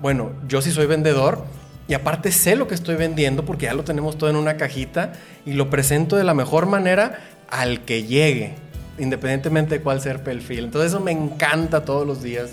Bueno, 0.00 0.32
yo 0.48 0.62
sí 0.62 0.70
soy 0.70 0.86
vendedor 0.86 1.44
y 1.86 1.94
aparte 1.94 2.32
sé 2.32 2.56
lo 2.56 2.68
que 2.68 2.74
estoy 2.74 2.96
vendiendo 2.96 3.44
porque 3.44 3.66
ya 3.66 3.74
lo 3.74 3.84
tenemos 3.84 4.16
todo 4.16 4.30
en 4.30 4.36
una 4.36 4.56
cajita 4.56 5.12
y 5.44 5.54
lo 5.54 5.70
presento 5.70 6.16
de 6.16 6.24
la 6.24 6.34
mejor 6.34 6.66
manera 6.66 7.18
al 7.50 7.84
que 7.84 8.04
llegue, 8.04 8.54
independientemente 8.98 9.76
de 9.78 9.80
cuál 9.82 10.00
sea 10.00 10.12
el 10.12 10.20
perfil. 10.20 10.64
Entonces 10.64 10.92
eso 10.92 11.00
me 11.00 11.12
encanta 11.12 11.84
todos 11.84 12.06
los 12.06 12.22
días, 12.22 12.50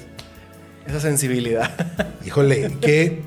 esa 0.87 0.99
sensibilidad. 0.99 1.69
Híjole, 2.25 2.77
que 2.81 3.23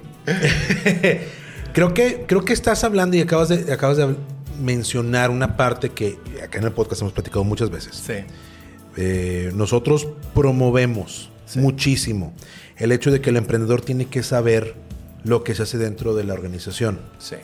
creo 1.72 1.94
que 1.94 2.24
creo 2.26 2.44
que 2.44 2.52
estás 2.52 2.84
hablando 2.84 3.16
y 3.16 3.20
acabas 3.20 3.48
de 3.48 3.72
acabas 3.72 3.96
de 3.96 4.14
mencionar 4.60 5.30
una 5.30 5.56
parte 5.56 5.90
que 5.90 6.18
acá 6.42 6.58
en 6.58 6.64
el 6.64 6.72
podcast 6.72 7.02
hemos 7.02 7.12
platicado 7.12 7.44
muchas 7.44 7.70
veces. 7.70 7.94
Sí. 7.94 8.24
Eh, 8.96 9.52
nosotros 9.54 10.08
promovemos 10.34 11.30
muchísimo 11.54 12.32
el 12.76 12.92
hecho 12.92 13.10
de 13.10 13.20
que 13.20 13.30
el 13.30 13.36
emprendedor 13.36 13.80
tiene 13.80 14.06
que 14.06 14.22
saber 14.22 14.74
lo 15.24 15.44
que 15.44 15.54
se 15.54 15.62
hace 15.62 15.78
dentro 15.78 16.14
de 16.14 16.24
la 16.24 16.34
organización. 16.34 17.00
Sí. 17.18 17.36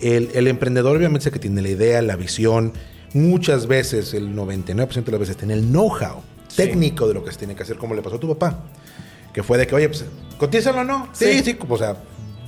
El, 0.00 0.30
el 0.34 0.46
emprendedor 0.48 0.96
obviamente 0.96 1.20
es 1.22 1.26
el 1.26 1.32
que 1.32 1.38
tiene 1.38 1.62
la 1.62 1.68
idea, 1.68 2.02
la 2.02 2.16
visión, 2.16 2.72
muchas 3.14 3.66
veces, 3.66 4.14
el 4.14 4.34
99% 4.36 5.04
de 5.04 5.10
las 5.12 5.20
veces, 5.20 5.36
tiene 5.36 5.54
el 5.54 5.62
know-how 5.70 6.22
Sí. 6.48 6.56
técnico 6.58 7.08
de 7.08 7.14
lo 7.14 7.24
que 7.24 7.32
se 7.32 7.38
tiene 7.38 7.54
que 7.56 7.62
hacer, 7.64 7.76
como 7.76 7.94
le 7.94 8.02
pasó 8.02 8.16
a 8.16 8.20
tu 8.20 8.28
papá. 8.28 8.64
Que 9.34 9.42
fue 9.42 9.58
de 9.58 9.66
que, 9.66 9.74
oye, 9.74 9.88
pues, 9.88 10.04
contízalo 10.38 10.80
o 10.80 10.84
no. 10.84 11.08
Sí, 11.12 11.26
Sí. 11.42 11.42
sí, 11.44 11.58
o 11.68 11.76
sea, 11.78 11.96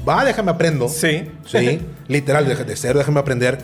va, 0.08 0.24
déjame 0.24 0.50
aprendo. 0.52 0.88
Sí. 0.88 1.28
Sí, 1.46 1.80
literal, 2.08 2.46
de, 2.46 2.54
de 2.54 2.76
cero, 2.76 2.98
déjame 2.98 3.18
aprender. 3.20 3.58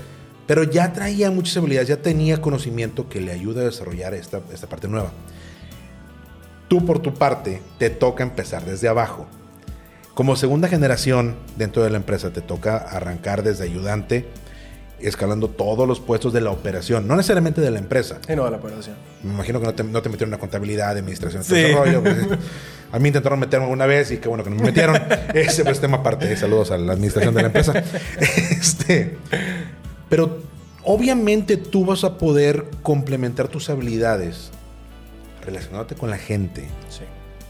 Pero 0.46 0.62
ya 0.64 0.92
traía 0.92 1.30
muchas 1.30 1.56
habilidades, 1.56 1.88
ya 1.88 1.96
tenía 1.96 2.40
conocimiento 2.40 3.08
que 3.08 3.20
le 3.20 3.32
ayuda 3.32 3.62
a 3.62 3.64
desarrollar 3.64 4.14
esta, 4.14 4.40
esta 4.52 4.68
parte 4.68 4.88
nueva. 4.88 5.10
Tú, 6.68 6.84
por 6.84 6.98
tu 6.98 7.14
parte, 7.14 7.62
te 7.78 7.90
toca 7.90 8.22
empezar 8.22 8.64
desde 8.64 8.88
abajo. 8.88 9.26
Como 10.14 10.36
segunda 10.36 10.68
generación 10.68 11.36
dentro 11.56 11.82
de 11.82 11.90
la 11.90 11.96
empresa, 11.96 12.30
te 12.30 12.40
toca 12.40 12.76
arrancar 12.76 13.42
desde 13.42 13.64
ayudante, 13.64 14.26
escalando 15.00 15.48
todos 15.48 15.88
los 15.88 16.00
puestos 16.00 16.32
de 16.32 16.40
la 16.40 16.50
operación, 16.50 17.08
no 17.08 17.16
necesariamente 17.16 17.60
de 17.60 17.70
la 17.70 17.78
empresa. 17.78 18.18
Y 18.28 18.36
no, 18.36 18.48
la 18.48 18.58
operación. 18.58 18.96
Me 19.22 19.32
imagino 19.32 19.60
que 19.60 19.66
no 19.66 19.74
te, 19.74 19.82
no 19.82 20.02
te 20.02 20.08
metieron 20.08 20.28
en 20.28 20.32
la 20.32 20.38
contabilidad, 20.38 20.90
administración, 20.90 21.42
Sí. 21.42 21.50
todo 21.50 21.58
ese 21.58 21.74
rollo, 21.74 22.02
pues. 22.02 22.16
A 22.92 23.00
mí 23.00 23.08
intentaron 23.08 23.40
meterme 23.40 23.66
una 23.66 23.86
vez 23.86 24.12
y 24.12 24.18
qué 24.18 24.28
bueno 24.28 24.44
que 24.44 24.50
no 24.50 24.56
me 24.56 24.62
metieron. 24.66 24.96
Ese 25.34 25.64
pues, 25.64 25.80
tema 25.80 25.96
aparte. 25.96 26.36
Saludos 26.36 26.70
a 26.70 26.78
la 26.78 26.92
administración 26.92 27.34
de 27.34 27.42
la 27.42 27.46
empresa. 27.48 27.72
Este, 28.20 29.16
pero 30.08 30.38
obviamente 30.84 31.56
tú 31.56 31.84
vas 31.84 32.04
a 32.04 32.18
poder 32.18 32.70
complementar 32.82 33.48
tus 33.48 33.70
habilidades 33.70 34.50
relacionándote 35.44 35.94
con 35.94 36.10
la 36.10 36.18
gente 36.18 36.68
Sí. 36.88 37.02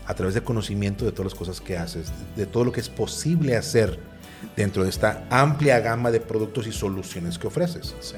a 0.07 0.15
través 0.15 0.35
de 0.35 0.43
conocimiento 0.43 1.05
de 1.05 1.13
todas 1.13 1.33
las 1.33 1.39
cosas 1.39 1.61
que 1.61 1.77
haces, 1.77 2.13
de 2.37 2.47
todo 2.47 2.65
lo 2.65 2.73
que 2.73 2.81
es 2.81 2.89
posible 2.89 3.57
hacer 3.57 3.99
dentro 4.57 4.83
de 4.85 4.91
esta 4.91 5.25
amplia 5.31 5.81
gama 5.81 6.11
de 6.11 6.21
productos 6.21 6.67
y 6.67 6.73
soluciones 6.73 7.39
que 7.39 7.47
ofreces. 7.47 7.95
Sí. 8.01 8.17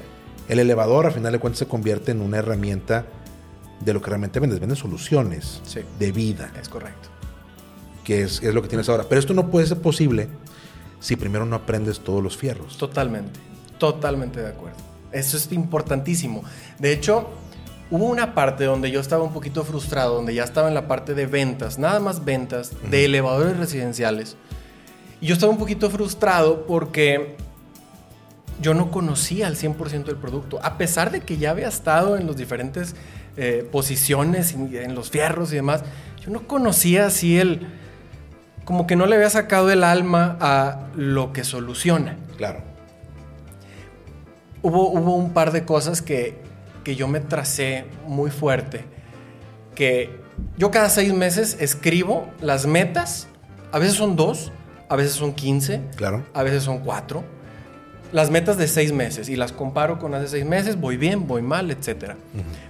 El 0.49 0.59
elevador, 0.59 1.05
a 1.05 1.11
final 1.11 1.31
de 1.33 1.39
cuentas, 1.39 1.59
se 1.59 1.67
convierte 1.67 2.11
en 2.11 2.21
una 2.21 2.37
herramienta 2.37 3.05
de 3.81 3.93
lo 3.93 4.01
que 4.01 4.09
realmente 4.09 4.39
vendes. 4.39 4.59
Vendes 4.59 4.79
soluciones 4.79 5.61
Sí. 5.63 5.81
de 5.99 6.11
vida, 6.11 6.51
Es 6.59 6.69
correcto. 6.69 7.09
que 8.03 8.23
es, 8.23 8.41
es 8.41 8.53
lo 8.53 8.61
que 8.61 8.69
tienes 8.69 8.87
ahora. 8.89 9.03
Pero 9.07 9.19
esto 9.19 9.33
no 9.33 9.49
puede 9.51 9.67
ser 9.67 9.79
posible 9.79 10.27
si 10.99 11.15
primero 11.15 11.45
no 11.45 11.55
aprendes 11.57 11.99
todos 11.99 12.23
los 12.23 12.35
fierros. 12.37 12.77
Totalmente, 12.77 13.39
totalmente 13.77 14.41
de 14.41 14.49
acuerdo. 14.49 14.77
Eso 15.11 15.37
es 15.37 15.51
importantísimo. 15.51 16.43
De 16.79 16.91
hecho, 16.91 17.29
hubo 17.89 18.05
una 18.05 18.33
parte 18.33 18.65
donde 18.65 18.91
yo 18.91 18.99
estaba 18.99 19.23
un 19.23 19.33
poquito 19.33 19.63
frustrado, 19.63 20.15
donde 20.15 20.33
ya 20.33 20.43
estaba 20.43 20.67
en 20.67 20.73
la 20.73 20.87
parte 20.87 21.13
de 21.13 21.25
ventas, 21.25 21.79
nada 21.79 21.99
más 21.99 22.25
ventas, 22.25 22.71
de 22.89 23.05
elevadores 23.05 23.57
residenciales. 23.57 24.35
Y 25.21 25.27
yo 25.27 25.33
estaba 25.33 25.51
un 25.51 25.57
poquito 25.57 25.89
frustrado 25.89 26.65
porque 26.67 27.37
yo 28.61 28.73
no 28.73 28.91
conocía 28.91 29.47
al 29.47 29.55
100% 29.55 30.05
del 30.05 30.17
producto, 30.17 30.59
a 30.63 30.77
pesar 30.77 31.11
de 31.11 31.21
que 31.21 31.37
ya 31.37 31.51
había 31.51 31.67
estado 31.67 32.17
en 32.17 32.27
las 32.27 32.37
diferentes 32.37 32.95
eh, 33.37 33.67
posiciones, 33.71 34.53
en 34.53 34.95
los 34.95 35.11
fierros 35.11 35.51
y 35.53 35.55
demás, 35.55 35.83
yo 36.23 36.31
no 36.31 36.47
conocía 36.47 37.07
así 37.07 37.39
el... 37.39 37.67
Como 38.65 38.85
que 38.85 38.97
no 38.97 39.05
le 39.05 39.15
había 39.15 39.29
sacado 39.29 39.71
el 39.71 39.81
alma 39.85 40.37
a 40.41 40.87
lo 40.93 41.31
que 41.31 41.45
soluciona 41.45 42.17
Claro. 42.35 42.66
Hubo, 44.61 44.89
hubo 44.89 45.15
un 45.15 45.31
par 45.33 45.51
de 45.51 45.63
cosas 45.65 46.01
que, 46.01 46.37
que 46.83 46.95
yo 46.95 47.07
me 47.07 47.19
tracé 47.19 47.85
muy 48.05 48.31
fuerte. 48.31 48.85
Que 49.75 50.19
yo 50.57 50.71
cada 50.71 50.89
seis 50.89 51.13
meses 51.13 51.57
escribo 51.59 52.27
las 52.41 52.65
metas. 52.65 53.27
A 53.71 53.79
veces 53.79 53.95
son 53.95 54.15
dos, 54.15 54.51
a 54.89 54.95
veces 54.95 55.13
son 55.13 55.33
15, 55.33 55.81
Claro. 55.95 56.23
a 56.33 56.43
veces 56.43 56.63
son 56.63 56.79
cuatro. 56.79 57.23
Las 58.13 58.29
metas 58.31 58.57
de 58.57 58.67
seis 58.69 58.93
meses 58.93 59.27
y 59.27 59.35
las 59.35 59.51
comparo 59.51 59.99
con 59.99 60.11
las 60.11 60.21
de 60.21 60.27
seis 60.29 60.45
meses, 60.45 60.79
voy 60.79 60.95
bien, 60.95 61.27
voy 61.27 61.41
mal, 61.41 61.69
etc. 61.71 62.13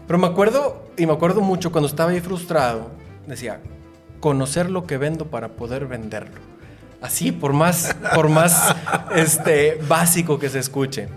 Pero 0.07 0.17
me 0.19 0.25
acuerdo, 0.25 0.87
y 0.97 1.05
me 1.05 1.13
acuerdo 1.13 1.41
mucho 1.41 1.71
cuando 1.71 1.87
estaba 1.87 2.09
ahí 2.09 2.19
frustrado, 2.21 2.89
decía, 3.27 3.59
conocer 4.19 4.71
lo 4.71 4.87
que 4.87 4.97
vendo 4.97 5.27
para 5.27 5.49
poder 5.49 5.85
venderlo. 5.85 6.41
Así, 7.03 7.31
por 7.31 7.53
más, 7.53 7.95
por 8.15 8.29
más 8.29 8.75
este, 9.15 9.79
básico 9.87 10.39
que 10.39 10.49
se 10.49 10.57
escuche 10.57 11.07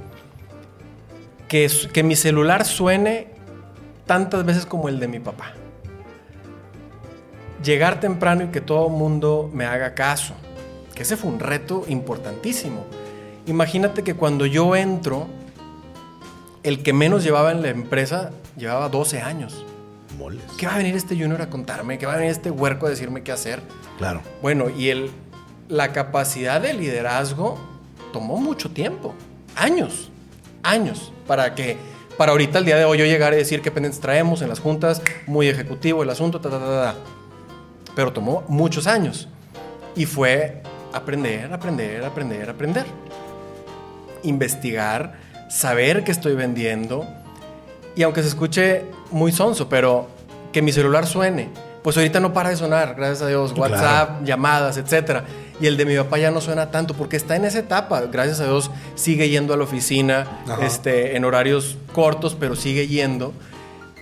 que, 1.50 2.02
mi 2.04 2.14
celular 2.14 2.64
suene 2.64 3.26
tantas 4.06 4.44
veces 4.44 4.64
como 4.64 4.88
el 4.88 5.00
de 5.00 5.08
mi 5.08 5.18
papá. 5.18 5.52
Llegar 7.64 7.98
temprano 7.98 8.44
y 8.44 8.48
que 8.48 8.60
todo 8.60 8.86
el 8.86 8.92
mundo 8.92 9.50
me 9.52 9.66
haga 9.66 9.94
caso. 9.94 10.34
Que 10.94 11.02
ese 11.02 11.16
fue 11.16 11.28
un 11.28 11.40
reto 11.40 11.84
importantísimo. 11.88 12.86
Imagínate 13.46 14.04
que 14.04 14.14
cuando 14.14 14.46
yo 14.46 14.76
entro, 14.76 15.26
el 16.62 16.84
que 16.84 16.92
menos 16.92 17.24
llevaba 17.24 17.50
en 17.50 17.62
la 17.62 17.70
empresa 17.70 18.30
llevaba 18.56 18.88
12 18.88 19.20
años. 19.20 19.66
Moles. 20.16 20.44
¿Qué 20.56 20.66
va 20.66 20.74
a 20.74 20.78
venir 20.78 20.94
este 20.94 21.16
junior 21.16 21.42
a 21.42 21.50
contarme? 21.50 21.98
¿Qué 21.98 22.06
va 22.06 22.12
a 22.12 22.16
venir 22.16 22.30
este 22.30 22.52
huerco 22.52 22.86
a 22.86 22.90
decirme 22.90 23.24
qué 23.24 23.32
hacer? 23.32 23.60
Claro. 23.98 24.20
Bueno, 24.40 24.70
y 24.70 24.90
el, 24.90 25.10
la 25.68 25.92
capacidad 25.92 26.60
de 26.60 26.74
liderazgo 26.74 27.58
tomó 28.12 28.36
mucho 28.36 28.70
tiempo, 28.70 29.14
años, 29.56 30.10
años, 30.62 31.12
para 31.26 31.54
que, 31.54 31.76
para 32.16 32.32
ahorita 32.32 32.58
el 32.58 32.64
día 32.64 32.76
de 32.76 32.84
hoy 32.84 32.98
yo 32.98 33.04
llegar 33.04 33.32
y 33.32 33.36
decir 33.36 33.62
qué 33.62 33.70
pendientes 33.70 34.00
traemos 34.00 34.42
en 34.42 34.48
las 34.48 34.60
juntas, 34.60 35.02
muy 35.26 35.48
ejecutivo 35.48 36.02
el 36.02 36.10
asunto, 36.10 36.40
ta, 36.40 36.50
ta, 36.50 36.58
ta, 36.58 36.66
ta. 36.66 36.94
Pero 37.94 38.12
tomó 38.12 38.44
muchos 38.48 38.86
años. 38.86 39.28
Y 39.96 40.06
fue 40.06 40.62
aprender, 40.92 41.52
aprender, 41.52 42.04
aprender, 42.04 42.50
aprender. 42.50 42.86
Investigar, 44.22 45.14
saber 45.48 46.04
qué 46.04 46.12
estoy 46.12 46.34
vendiendo. 46.34 47.06
Y 47.96 48.02
aunque 48.02 48.22
se 48.22 48.28
escuche 48.28 48.84
muy 49.10 49.32
sonso, 49.32 49.68
pero 49.68 50.08
que 50.52 50.62
mi 50.62 50.72
celular 50.72 51.06
suene. 51.06 51.48
Pues 51.82 51.96
ahorita 51.96 52.20
no 52.20 52.32
para 52.32 52.50
de 52.50 52.56
sonar, 52.56 52.94
gracias 52.94 53.22
a 53.22 53.28
Dios. 53.28 53.52
Claro. 53.52 53.72
WhatsApp, 53.72 54.24
llamadas, 54.24 54.76
etcétera. 54.76 55.24
Y 55.60 55.66
el 55.66 55.76
de 55.76 55.84
mi 55.84 55.96
papá 55.96 56.18
ya 56.18 56.30
no 56.30 56.40
suena 56.40 56.70
tanto 56.70 56.94
porque 56.94 57.16
está 57.16 57.36
en 57.36 57.44
esa 57.44 57.58
etapa. 57.58 58.00
Gracias 58.02 58.40
a 58.40 58.44
Dios 58.44 58.70
sigue 58.94 59.28
yendo 59.28 59.52
a 59.52 59.56
la 59.56 59.64
oficina 59.64 60.26
Ajá. 60.48 60.64
este, 60.64 61.16
en 61.16 61.24
horarios 61.24 61.76
cortos, 61.92 62.36
pero 62.38 62.56
sigue 62.56 62.86
yendo. 62.88 63.32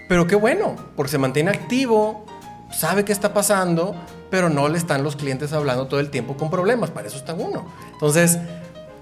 Pero 0.08 0.26
qué 0.26 0.36
bueno, 0.36 0.76
porque 0.96 1.10
se 1.10 1.18
mantiene 1.18 1.50
activo, 1.50 2.24
sabe 2.72 3.04
qué 3.04 3.12
está 3.12 3.34
pasando, 3.34 3.94
pero 4.30 4.48
no 4.48 4.68
le 4.68 4.78
están 4.78 5.02
los 5.02 5.16
clientes 5.16 5.52
hablando 5.52 5.86
todo 5.86 6.00
el 6.00 6.10
tiempo 6.10 6.36
con 6.36 6.48
problemas. 6.50 6.90
Para 6.90 7.08
eso 7.08 7.16
está 7.16 7.34
uno. 7.34 7.66
Entonces, 7.92 8.38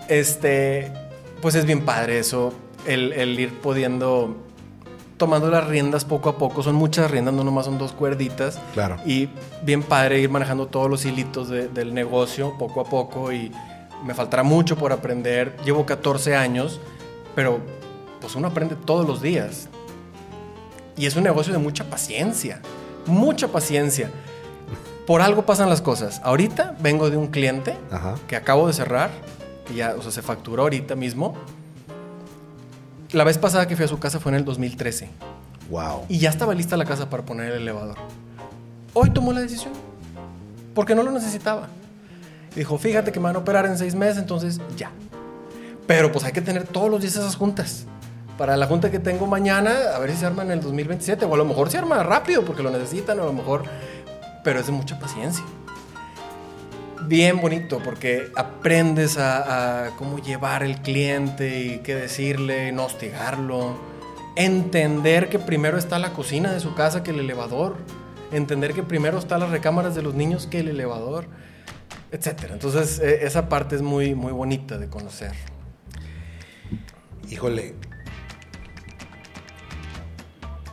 este, 0.08 0.92
pues 1.42 1.54
es 1.54 1.64
bien 1.64 1.84
padre 1.84 2.18
eso, 2.18 2.52
el, 2.86 3.12
el 3.12 3.38
ir 3.38 3.52
pudiendo, 3.60 4.36
tomando 5.16 5.48
las 5.50 5.66
riendas 5.66 6.04
poco 6.04 6.28
a 6.28 6.36
poco. 6.38 6.62
Son 6.62 6.74
muchas 6.74 7.10
riendas, 7.10 7.34
no 7.34 7.42
nomás 7.44 7.64
son 7.66 7.78
dos 7.78 7.92
cuerditas. 7.92 8.58
Claro. 8.74 8.96
Y 9.06 9.28
bien 9.62 9.82
padre 9.82 10.20
ir 10.20 10.30
manejando 10.30 10.66
todos 10.66 10.90
los 10.90 11.04
hilitos 11.04 11.48
de- 11.48 11.68
del 11.68 11.94
negocio 11.94 12.54
poco 12.58 12.80
a 12.80 12.84
poco 12.84 13.32
y 13.32 13.50
me 14.04 14.14
faltará 14.14 14.42
mucho 14.42 14.76
por 14.76 14.92
aprender. 14.92 15.56
Llevo 15.64 15.86
14 15.86 16.36
años, 16.36 16.80
pero 17.34 17.60
pues 18.20 18.34
uno 18.34 18.48
aprende 18.48 18.74
todos 18.76 19.06
los 19.06 19.22
días. 19.22 19.68
Y 20.96 21.06
es 21.06 21.16
un 21.16 21.24
negocio 21.24 21.52
de 21.52 21.58
mucha 21.58 21.84
paciencia, 21.84 22.60
mucha 23.06 23.48
paciencia. 23.48 24.10
Por 25.06 25.20
algo 25.22 25.42
pasan 25.46 25.68
las 25.68 25.80
cosas. 25.82 26.20
Ahorita 26.24 26.74
vengo 26.80 27.10
de 27.10 27.16
un 27.16 27.28
cliente 27.28 27.76
Ajá. 27.90 28.14
que 28.26 28.34
acabo 28.36 28.66
de 28.66 28.72
cerrar, 28.72 29.10
que 29.66 29.74
ya, 29.74 29.94
o 29.96 30.02
sea, 30.02 30.10
se 30.10 30.20
facturó 30.22 30.62
ahorita 30.64 30.96
mismo. 30.96 31.34
La 33.12 33.24
vez 33.24 33.38
pasada 33.38 33.66
que 33.68 33.76
fui 33.76 33.84
a 33.84 33.88
su 33.88 33.98
casa 33.98 34.18
fue 34.20 34.32
en 34.32 34.36
el 34.36 34.44
2013 34.44 35.08
Wow. 35.70 36.04
y 36.08 36.18
ya 36.18 36.30
estaba 36.30 36.54
lista 36.54 36.76
la 36.76 36.84
casa 36.84 37.10
para 37.10 37.24
poner 37.24 37.52
el 37.52 37.62
elevador. 37.62 37.96
Hoy 38.94 39.10
tomó 39.10 39.32
la 39.32 39.40
decisión 39.40 39.72
porque 40.74 40.94
no 40.94 41.02
lo 41.02 41.10
necesitaba. 41.10 41.68
Dijo, 42.54 42.78
fíjate 42.78 43.12
que 43.12 43.18
me 43.20 43.24
van 43.24 43.36
a 43.36 43.40
operar 43.40 43.66
en 43.66 43.76
seis 43.76 43.94
meses, 43.94 44.18
entonces 44.18 44.60
ya. 44.76 44.90
Pero 45.86 46.10
pues 46.12 46.24
hay 46.24 46.32
que 46.32 46.40
tener 46.40 46.66
todos 46.66 46.90
los 46.90 47.00
días 47.00 47.16
esas 47.16 47.36
juntas. 47.36 47.84
para 48.38 48.56
la 48.58 48.66
junta 48.66 48.90
que 48.90 48.98
tengo 48.98 49.26
mañana, 49.26 49.74
a 49.94 49.98
ver 49.98 50.10
si 50.10 50.18
se 50.18 50.26
arma 50.26 50.42
en 50.42 50.50
el 50.50 50.60
2027. 50.60 51.24
O 51.24 51.34
a 51.34 51.36
lo 51.38 51.44
mejor 51.46 51.70
se 51.70 51.78
arma 51.78 52.02
rápido 52.02 52.44
porque 52.44 52.62
lo 52.62 52.70
necesitan, 52.70 53.18
o 53.18 53.22
a 53.22 53.26
lo 53.26 53.32
mejor. 53.32 53.64
Pero 54.44 54.60
es 54.60 54.66
de 54.66 54.72
mucha 54.72 54.98
paciencia. 54.98 55.42
Bien 57.04 57.40
bonito 57.40 57.80
porque 57.84 58.30
aprendes 58.34 59.16
a, 59.18 59.90
cómo 59.98 60.18
llevar 60.18 60.62
el 60.62 60.80
cliente 60.80 61.60
y 61.60 61.78
qué 61.78 61.94
decirle, 61.94 62.72
no 62.72 62.84
hostigarlo. 62.84 63.76
Entender 64.34 65.28
que 65.28 65.38
primero 65.38 65.78
está 65.78 65.98
la 65.98 66.12
cocina 66.12 66.52
de 66.52 66.60
su 66.60 66.74
casa 66.74 67.02
que 67.02 67.10
el 67.10 67.20
elevador. 67.20 67.76
Entender 68.32 68.72
que 68.74 68.82
primero 68.82 69.18
están 69.18 69.40
las 69.40 69.50
recámaras 69.50 69.94
de 69.94 70.02
los 70.02 70.14
niños 70.14 70.46
que 70.46 70.60
el 70.60 70.68
elevador, 70.68 71.26
etc. 72.10 72.50
Entonces, 72.50 72.98
e, 72.98 73.24
esa 73.24 73.48
parte 73.48 73.76
es 73.76 73.82
muy, 73.82 74.14
muy 74.14 74.32
bonita 74.32 74.78
de 74.78 74.88
conocer. 74.88 75.32
Híjole, 77.30 77.74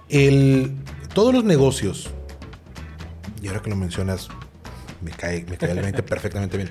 el, 0.09 0.75
todos 1.13 1.33
los 1.33 1.43
negocios, 1.43 2.09
y 3.41 3.47
ahora 3.47 3.61
que 3.61 3.69
lo 3.69 3.75
mencionas, 3.75 4.29
me 5.03 5.11
cae, 5.11 5.45
me 5.49 5.57
cae 5.57 5.71
el 5.71 5.93
perfectamente 6.03 6.57
bien. 6.57 6.69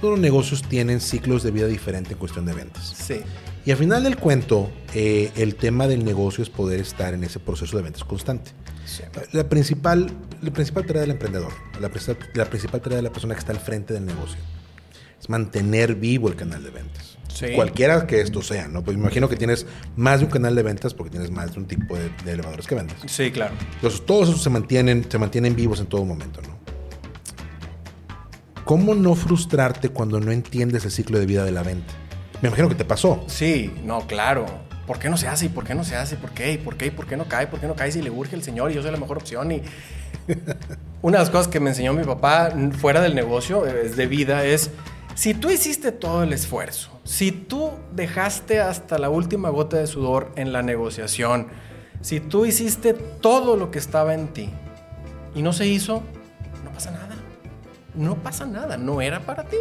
Todos 0.00 0.12
los 0.12 0.20
negocios 0.20 0.62
tienen 0.62 1.00
ciclos 1.00 1.42
de 1.42 1.50
vida 1.50 1.66
diferentes 1.66 2.12
en 2.12 2.18
cuestión 2.18 2.46
de 2.46 2.54
ventas. 2.54 2.94
Sí. 2.96 3.20
Y 3.66 3.70
al 3.70 3.76
final 3.76 4.02
del 4.02 4.16
cuento, 4.16 4.70
eh, 4.94 5.30
el 5.36 5.54
tema 5.56 5.86
del 5.86 6.04
negocio 6.04 6.42
es 6.42 6.48
poder 6.48 6.80
estar 6.80 7.12
en 7.12 7.24
ese 7.24 7.38
proceso 7.38 7.76
de 7.76 7.82
ventas 7.82 8.04
constante. 8.04 8.52
Sí. 8.86 9.02
La, 9.32 9.48
principal, 9.48 10.10
la 10.40 10.50
principal 10.50 10.86
tarea 10.86 11.02
del 11.02 11.10
emprendedor, 11.10 11.52
la, 11.78 11.90
la 12.34 12.44
principal 12.46 12.80
tarea 12.80 12.96
de 12.96 13.02
la 13.02 13.12
persona 13.12 13.34
que 13.34 13.40
está 13.40 13.52
al 13.52 13.60
frente 13.60 13.92
del 13.92 14.06
negocio, 14.06 14.38
es 15.20 15.28
mantener 15.28 15.94
vivo 15.94 16.28
el 16.28 16.36
canal 16.36 16.64
de 16.64 16.70
ventas. 16.70 17.18
Cualquiera 17.54 18.06
que 18.06 18.20
esto 18.20 18.42
sea, 18.42 18.68
¿no? 18.68 18.82
Pues 18.82 18.96
me 18.96 19.02
imagino 19.04 19.28
que 19.28 19.36
tienes 19.36 19.66
más 19.96 20.20
de 20.20 20.26
un 20.26 20.30
canal 20.30 20.54
de 20.54 20.62
ventas 20.62 20.94
porque 20.94 21.10
tienes 21.10 21.30
más 21.30 21.52
de 21.52 21.60
un 21.60 21.66
tipo 21.66 21.96
de, 21.96 22.10
elevadores 22.30 22.66
que 22.66 22.74
vendes. 22.74 22.96
Sí, 23.06 23.30
claro. 23.30 23.54
Entonces, 23.74 24.04
todos 24.04 24.28
esos 24.28 24.42
se 24.42 24.50
mantienen, 24.50 25.06
se 25.08 25.18
mantienen 25.18 25.56
vivos 25.56 25.80
en 25.80 25.86
todo 25.86 26.04
momento, 26.04 26.40
¿no? 26.42 26.59
¿Cómo 28.70 28.94
no 28.94 29.16
frustrarte 29.16 29.88
cuando 29.88 30.20
no 30.20 30.30
entiendes 30.30 30.84
el 30.84 30.92
ciclo 30.92 31.18
de 31.18 31.26
vida 31.26 31.44
de 31.44 31.50
la 31.50 31.64
venta? 31.64 31.92
Me 32.40 32.50
imagino 32.50 32.68
que 32.68 32.76
te 32.76 32.84
pasó. 32.84 33.24
Sí, 33.26 33.74
no, 33.82 34.06
claro. 34.06 34.46
¿Por 34.86 35.00
qué 35.00 35.10
no 35.10 35.16
se 35.16 35.26
hace? 35.26 35.46
¿Y 35.46 35.48
por 35.48 35.64
qué 35.64 35.74
no 35.74 35.82
se 35.82 35.96
hace? 35.96 36.14
¿Por 36.14 36.30
qué? 36.30 36.52
¿Y 36.52 36.58
por 36.58 36.76
qué? 36.76 36.86
¿Y 36.86 36.90
por 36.92 37.04
qué 37.08 37.16
no 37.16 37.24
cae? 37.26 37.48
¿Por 37.48 37.58
qué 37.58 37.66
no 37.66 37.74
cae 37.74 37.90
si 37.90 38.00
le 38.00 38.10
urge 38.10 38.36
el 38.36 38.44
señor 38.44 38.70
y 38.70 38.74
yo 38.74 38.82
soy 38.82 38.92
la 38.92 38.96
mejor 38.96 39.16
opción? 39.16 39.50
Y 39.50 39.62
una 41.02 41.18
de 41.18 41.24
las 41.24 41.30
cosas 41.30 41.48
que 41.48 41.58
me 41.58 41.70
enseñó 41.70 41.92
mi 41.94 42.04
papá 42.04 42.50
fuera 42.78 43.00
del 43.00 43.16
negocio, 43.16 43.66
es 43.66 43.96
de 43.96 44.06
vida, 44.06 44.44
es 44.44 44.70
si 45.16 45.34
tú 45.34 45.50
hiciste 45.50 45.90
todo 45.90 46.22
el 46.22 46.32
esfuerzo, 46.32 47.00
si 47.02 47.32
tú 47.32 47.72
dejaste 47.92 48.60
hasta 48.60 49.00
la 49.00 49.10
última 49.10 49.48
gota 49.48 49.78
de 49.78 49.88
sudor 49.88 50.30
en 50.36 50.52
la 50.52 50.62
negociación, 50.62 51.48
si 52.02 52.20
tú 52.20 52.46
hiciste 52.46 52.94
todo 52.94 53.56
lo 53.56 53.72
que 53.72 53.80
estaba 53.80 54.14
en 54.14 54.28
ti 54.28 54.48
y 55.34 55.42
no 55.42 55.52
se 55.52 55.66
hizo, 55.66 56.04
no 56.62 56.70
pasa 56.70 56.92
nada. 56.92 57.09
No 57.94 58.16
pasa 58.16 58.46
nada, 58.46 58.76
no 58.76 59.00
era 59.00 59.20
para 59.20 59.44
ti. 59.44 59.58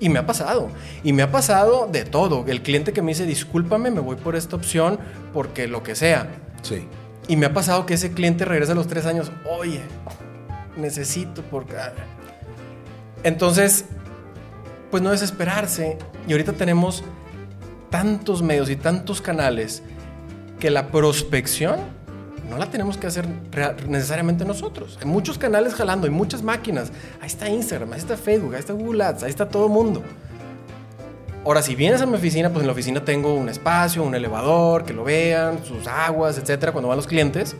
Y 0.00 0.08
me 0.08 0.18
ha 0.18 0.26
pasado. 0.26 0.68
Y 1.02 1.12
me 1.12 1.22
ha 1.22 1.30
pasado 1.30 1.88
de 1.90 2.04
todo. 2.04 2.44
El 2.46 2.62
cliente 2.62 2.92
que 2.92 3.02
me 3.02 3.12
dice, 3.12 3.26
discúlpame, 3.26 3.90
me 3.90 4.00
voy 4.00 4.16
por 4.16 4.36
esta 4.36 4.56
opción 4.56 4.98
porque 5.32 5.66
lo 5.66 5.82
que 5.82 5.94
sea. 5.94 6.28
Sí. 6.62 6.86
Y 7.26 7.36
me 7.36 7.46
ha 7.46 7.52
pasado 7.52 7.84
que 7.84 7.94
ese 7.94 8.12
cliente 8.12 8.44
regresa 8.44 8.72
a 8.72 8.74
los 8.74 8.86
tres 8.86 9.06
años, 9.06 9.30
oye, 9.44 9.82
necesito 10.76 11.42
porque... 11.42 11.74
Entonces, 13.24 13.86
pues 14.90 15.02
no 15.02 15.10
desesperarse. 15.10 15.98
Y 16.26 16.32
ahorita 16.32 16.52
tenemos 16.52 17.04
tantos 17.90 18.42
medios 18.42 18.70
y 18.70 18.76
tantos 18.76 19.20
canales 19.20 19.82
que 20.58 20.70
la 20.70 20.88
prospección 20.88 21.97
no 22.48 22.56
la 22.56 22.66
tenemos 22.66 22.96
que 22.96 23.06
hacer 23.06 23.26
necesariamente 23.86 24.44
nosotros. 24.44 24.98
Hay 25.00 25.06
muchos 25.06 25.38
canales 25.38 25.74
jalando, 25.74 26.06
hay 26.06 26.12
muchas 26.12 26.42
máquinas. 26.42 26.90
Ahí 27.20 27.26
está 27.26 27.48
Instagram, 27.48 27.92
ahí 27.92 27.98
está 27.98 28.16
Facebook, 28.16 28.54
ahí 28.54 28.60
está 28.60 28.72
Google 28.72 29.04
Ads, 29.04 29.22
ahí 29.22 29.30
está 29.30 29.48
todo 29.48 29.66
el 29.66 29.72
mundo. 29.72 30.02
Ahora, 31.44 31.62
si 31.62 31.74
vienes 31.74 32.00
a 32.00 32.06
mi 32.06 32.14
oficina, 32.14 32.50
pues 32.50 32.62
en 32.62 32.66
la 32.66 32.72
oficina 32.72 33.04
tengo 33.04 33.34
un 33.34 33.48
espacio, 33.48 34.02
un 34.02 34.14
elevador, 34.14 34.84
que 34.84 34.92
lo 34.92 35.04
vean, 35.04 35.64
sus 35.64 35.86
aguas, 35.86 36.36
etcétera, 36.38 36.72
cuando 36.72 36.88
van 36.88 36.96
los 36.96 37.06
clientes. 37.06 37.56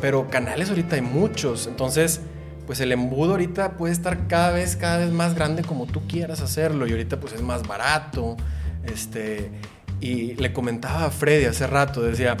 Pero 0.00 0.28
canales 0.28 0.70
ahorita 0.70 0.96
hay 0.96 1.02
muchos. 1.02 1.66
Entonces, 1.66 2.20
pues 2.66 2.80
el 2.80 2.92
embudo 2.92 3.32
ahorita 3.32 3.72
puede 3.72 3.92
estar 3.92 4.26
cada 4.28 4.50
vez, 4.50 4.76
cada 4.76 4.98
vez 4.98 5.10
más 5.12 5.34
grande 5.34 5.62
como 5.62 5.86
tú 5.86 6.06
quieras 6.08 6.40
hacerlo. 6.40 6.86
Y 6.86 6.92
ahorita 6.92 7.20
pues 7.20 7.32
es 7.32 7.42
más 7.42 7.66
barato. 7.66 8.36
Este, 8.84 9.50
y 10.00 10.34
le 10.34 10.52
comentaba 10.52 11.04
a 11.04 11.10
Freddy 11.10 11.46
hace 11.46 11.66
rato, 11.66 12.02
decía, 12.02 12.36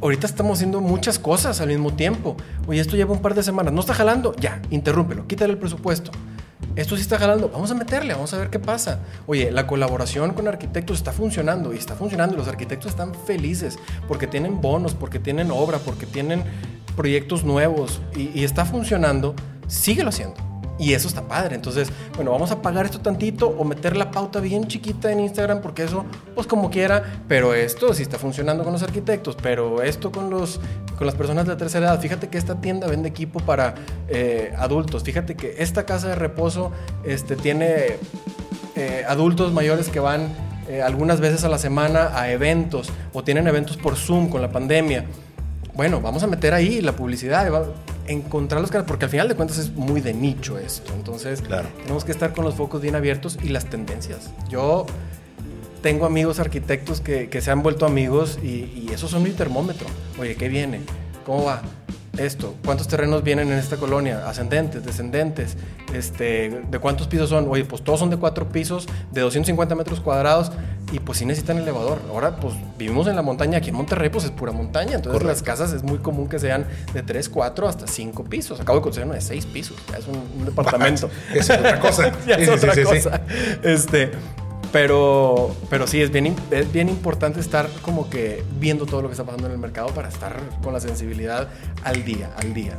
ahorita 0.00 0.26
estamos 0.26 0.58
haciendo 0.58 0.80
muchas 0.80 1.18
cosas 1.18 1.60
al 1.60 1.68
mismo 1.68 1.94
tiempo. 1.94 2.36
Oye, 2.66 2.80
esto 2.80 2.96
lleva 2.96 3.12
un 3.12 3.20
par 3.20 3.34
de 3.34 3.42
semanas, 3.42 3.72
no 3.72 3.80
está 3.80 3.94
jalando, 3.94 4.34
ya, 4.36 4.60
interrúmpelo, 4.70 5.26
quítale 5.26 5.52
el 5.52 5.58
presupuesto. 5.58 6.10
Esto 6.74 6.94
sí 6.96 7.02
está 7.02 7.18
jalando, 7.18 7.48
vamos 7.48 7.70
a 7.70 7.74
meterle, 7.74 8.12
vamos 8.12 8.34
a 8.34 8.38
ver 8.38 8.50
qué 8.50 8.58
pasa. 8.58 9.00
Oye, 9.26 9.50
la 9.50 9.66
colaboración 9.66 10.34
con 10.34 10.46
arquitectos 10.46 10.98
está 10.98 11.10
funcionando 11.10 11.72
y 11.72 11.78
está 11.78 11.94
funcionando 11.94 12.34
y 12.34 12.38
los 12.38 12.48
arquitectos 12.48 12.90
están 12.90 13.14
felices 13.14 13.78
porque 14.06 14.26
tienen 14.26 14.60
bonos, 14.60 14.94
porque 14.94 15.18
tienen 15.18 15.50
obra, 15.50 15.78
porque 15.78 16.04
tienen 16.04 16.44
proyectos 16.94 17.44
nuevos 17.44 18.00
y, 18.14 18.44
está 18.44 18.64
funcionando, 18.64 19.34
síguelo 19.68 20.10
haciendo. 20.10 20.45
Y 20.78 20.92
eso 20.92 21.08
está 21.08 21.22
padre. 21.22 21.54
Entonces, 21.54 21.88
bueno, 22.14 22.30
vamos 22.30 22.50
a 22.50 22.62
pagar 22.62 22.84
esto 22.84 23.00
tantito 23.00 23.48
o 23.48 23.64
meter 23.64 23.96
la 23.96 24.10
pauta 24.10 24.40
bien 24.40 24.66
chiquita 24.66 25.10
en 25.10 25.20
Instagram 25.20 25.60
porque 25.60 25.84
eso, 25.84 26.04
pues 26.34 26.46
como 26.46 26.70
quiera. 26.70 27.22
Pero 27.28 27.54
esto 27.54 27.94
sí 27.94 28.02
está 28.02 28.18
funcionando 28.18 28.64
con 28.64 28.72
los 28.72 28.82
arquitectos. 28.82 29.36
Pero 29.42 29.82
esto 29.82 30.12
con, 30.12 30.30
los, 30.30 30.60
con 30.96 31.06
las 31.06 31.14
personas 31.14 31.46
de 31.46 31.52
la 31.52 31.56
tercera 31.56 31.86
edad. 31.86 32.00
Fíjate 32.00 32.28
que 32.28 32.38
esta 32.38 32.60
tienda 32.60 32.86
vende 32.86 33.08
equipo 33.08 33.40
para 33.40 33.74
eh, 34.08 34.52
adultos. 34.58 35.02
Fíjate 35.02 35.34
que 35.34 35.56
esta 35.58 35.84
casa 35.86 36.08
de 36.08 36.14
reposo 36.14 36.72
este, 37.04 37.36
tiene 37.36 37.96
eh, 38.74 39.04
adultos 39.08 39.52
mayores 39.52 39.88
que 39.88 40.00
van 40.00 40.28
eh, 40.68 40.82
algunas 40.82 41.20
veces 41.20 41.44
a 41.44 41.48
la 41.48 41.58
semana 41.58 42.10
a 42.18 42.30
eventos 42.30 42.90
o 43.12 43.22
tienen 43.22 43.46
eventos 43.46 43.76
por 43.76 43.96
Zoom 43.96 44.28
con 44.28 44.42
la 44.42 44.50
pandemia 44.50 45.06
bueno, 45.76 46.00
vamos 46.00 46.22
a 46.22 46.26
meter 46.26 46.54
ahí 46.54 46.80
la 46.80 46.92
publicidad, 46.92 47.46
encontrar 48.08 48.60
los 48.60 48.70
canales, 48.70 48.88
porque 48.88 49.04
al 49.06 49.10
final 49.10 49.28
de 49.28 49.34
cuentas 49.34 49.58
es 49.58 49.72
muy 49.72 50.00
de 50.00 50.14
nicho 50.14 50.58
esto. 50.58 50.92
Entonces, 50.94 51.42
tenemos 51.82 52.04
que 52.04 52.12
estar 52.12 52.32
con 52.32 52.44
los 52.44 52.54
focos 52.54 52.80
bien 52.80 52.94
abiertos 52.94 53.38
y 53.42 53.48
las 53.48 53.66
tendencias. 53.66 54.30
Yo 54.48 54.86
tengo 55.82 56.06
amigos 56.06 56.40
arquitectos 56.40 57.00
que, 57.00 57.40
se 57.40 57.50
han 57.50 57.62
vuelto 57.62 57.86
amigos 57.86 58.38
y, 58.42 58.46
y 58.46 58.90
esos 58.92 59.10
son 59.10 59.22
mi 59.22 59.30
termómetro. 59.30 59.86
Oye, 60.18 60.36
¿qué 60.36 60.48
viene? 60.48 60.80
¿Cómo 61.24 61.44
va? 61.44 61.62
esto, 62.18 62.54
cuántos 62.64 62.88
terrenos 62.88 63.22
vienen 63.22 63.50
en 63.50 63.58
esta 63.58 63.76
colonia, 63.76 64.28
ascendentes, 64.28 64.84
descendentes, 64.84 65.56
este, 65.92 66.62
de 66.68 66.78
cuántos 66.78 67.06
pisos 67.08 67.28
son, 67.28 67.46
oye, 67.48 67.64
pues 67.64 67.82
todos 67.82 68.00
son 68.00 68.10
de 68.10 68.16
cuatro 68.16 68.48
pisos, 68.48 68.86
de 69.12 69.20
250 69.20 69.74
metros 69.74 70.00
cuadrados, 70.00 70.52
y 70.92 71.00
pues 71.00 71.18
sí 71.18 71.26
necesitan 71.26 71.58
elevador. 71.58 72.00
Ahora, 72.08 72.36
pues 72.36 72.54
vivimos 72.78 73.06
en 73.06 73.16
la 73.16 73.22
montaña, 73.22 73.58
aquí 73.58 73.70
en 73.70 73.76
Monterrey, 73.76 74.08
pues 74.08 74.24
es 74.24 74.30
pura 74.30 74.52
montaña, 74.52 74.94
entonces 74.96 75.22
las 75.22 75.42
casas 75.42 75.72
es 75.72 75.82
muy 75.82 75.98
común 75.98 76.28
que 76.28 76.38
sean 76.38 76.66
de 76.94 77.02
tres, 77.02 77.28
cuatro, 77.28 77.68
hasta 77.68 77.86
cinco 77.86 78.24
pisos. 78.24 78.60
Acabo 78.60 78.78
de 78.78 78.82
conseguir 78.82 79.06
uno 79.06 79.14
de 79.14 79.20
seis 79.20 79.46
pisos, 79.46 79.76
ya 79.90 79.98
es 79.98 80.06
un, 80.06 80.44
departamento. 80.44 81.10
es 81.34 81.50
otra 81.50 81.80
cosa. 81.80 82.12
ya 82.26 82.36
es 82.36 82.48
otra 82.48 82.74
cosa. 82.82 83.20
Este, 83.62 84.12
pero, 84.72 85.56
pero 85.70 85.86
sí, 85.86 86.00
es 86.00 86.10
bien, 86.10 86.34
es 86.50 86.72
bien 86.72 86.88
importante 86.88 87.40
estar 87.40 87.68
como 87.82 88.08
que 88.08 88.44
viendo 88.60 88.86
todo 88.86 89.02
lo 89.02 89.08
que 89.08 89.12
está 89.12 89.24
pasando 89.24 89.46
en 89.48 89.54
el 89.54 89.58
mercado 89.58 89.88
para 89.88 90.08
estar 90.08 90.38
con 90.62 90.72
la 90.72 90.80
sensibilidad 90.80 91.48
al 91.82 92.04
día, 92.04 92.30
al 92.36 92.54
día. 92.54 92.78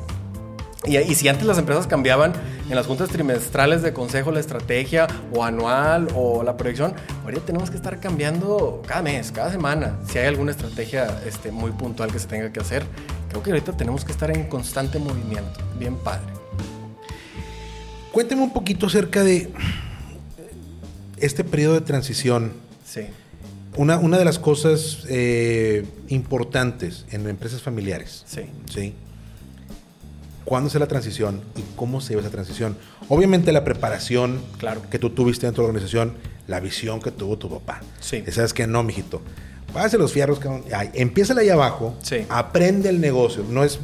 Y, 0.85 0.97
y, 0.97 1.15
si 1.15 1.27
antes 1.27 1.45
las 1.45 1.57
empresas 1.57 1.87
cambiaban 1.87 2.33
en 2.69 2.75
las 2.75 2.85
juntas 2.85 3.09
trimestrales 3.09 3.81
de 3.81 3.93
consejo 3.93 4.31
la 4.31 4.39
estrategia 4.39 5.07
o 5.33 5.43
anual 5.43 6.07
o 6.13 6.43
la 6.43 6.55
proyección, 6.55 6.93
ahorita 7.23 7.41
tenemos 7.45 7.71
que 7.71 7.77
estar 7.77 7.99
cambiando 7.99 8.83
cada 8.85 9.01
mes, 9.01 9.31
cada 9.31 9.51
semana, 9.51 9.97
si 10.07 10.19
hay 10.19 10.27
alguna 10.27 10.51
estrategia 10.51 11.21
este, 11.25 11.51
muy 11.51 11.71
puntual 11.71 12.11
que 12.11 12.19
se 12.19 12.27
tenga 12.27 12.53
que 12.53 12.59
hacer. 12.59 12.83
Creo 13.29 13.41
que 13.43 13.49
ahorita 13.49 13.75
tenemos 13.75 14.05
que 14.05 14.11
estar 14.11 14.29
en 14.29 14.47
constante 14.47 14.99
movimiento, 14.99 15.59
bien 15.79 15.95
padre. 15.97 16.31
Cuénteme 18.11 18.43
un 18.43 18.53
poquito 18.53 18.85
acerca 18.85 19.23
de 19.23 19.51
este 21.17 21.43
periodo 21.43 21.73
de 21.73 21.81
transición, 21.81 22.53
sí. 22.85 23.01
una, 23.75 23.97
una 23.97 24.17
de 24.17 24.25
las 24.25 24.39
cosas 24.39 25.05
eh, 25.09 25.85
importantes 26.07 27.05
en 27.11 27.27
empresas 27.27 27.61
familiares, 27.61 28.23
sí. 28.27 28.41
¿sí? 28.71 28.93
¿Cuándo 30.47 30.69
se 30.69 30.79
la 30.79 30.87
transición 30.87 31.41
y 31.57 31.61
cómo 31.75 31.99
se 31.99 32.11
lleva 32.11 32.21
esa 32.21 32.31
transición? 32.31 32.77
Obviamente 33.09 33.51
la 33.51 33.65
preparación 33.65 34.41
claro. 34.57 34.81
que 34.89 34.97
tú 34.97 35.09
tuviste 35.09 35.45
dentro 35.45 35.63
de 35.63 35.67
la 35.67 35.71
organización, 35.71 36.13
la 36.47 36.61
visión 36.61 37.01
que 37.01 37.11
tuvo 37.11 37.37
tu 37.37 37.49
papá. 37.49 37.81
Sí. 37.99 38.23
Y 38.25 38.31
sabes 38.31 38.53
que 38.53 38.65
no, 38.65 38.81
mijito. 38.81 39.21
Pásate 39.73 39.97
los 39.97 40.13
fierros, 40.13 40.39
empieza 40.93 41.37
ahí 41.37 41.49
abajo, 41.49 41.97
sí. 42.01 42.25
aprende 42.29 42.87
el 42.87 43.01
negocio, 43.01 43.43
no 43.49 43.65
es, 43.65 43.79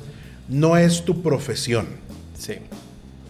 no 0.48 0.78
es 0.78 1.04
tu 1.04 1.22
profesión. 1.22 1.86
Sí. 2.40 2.54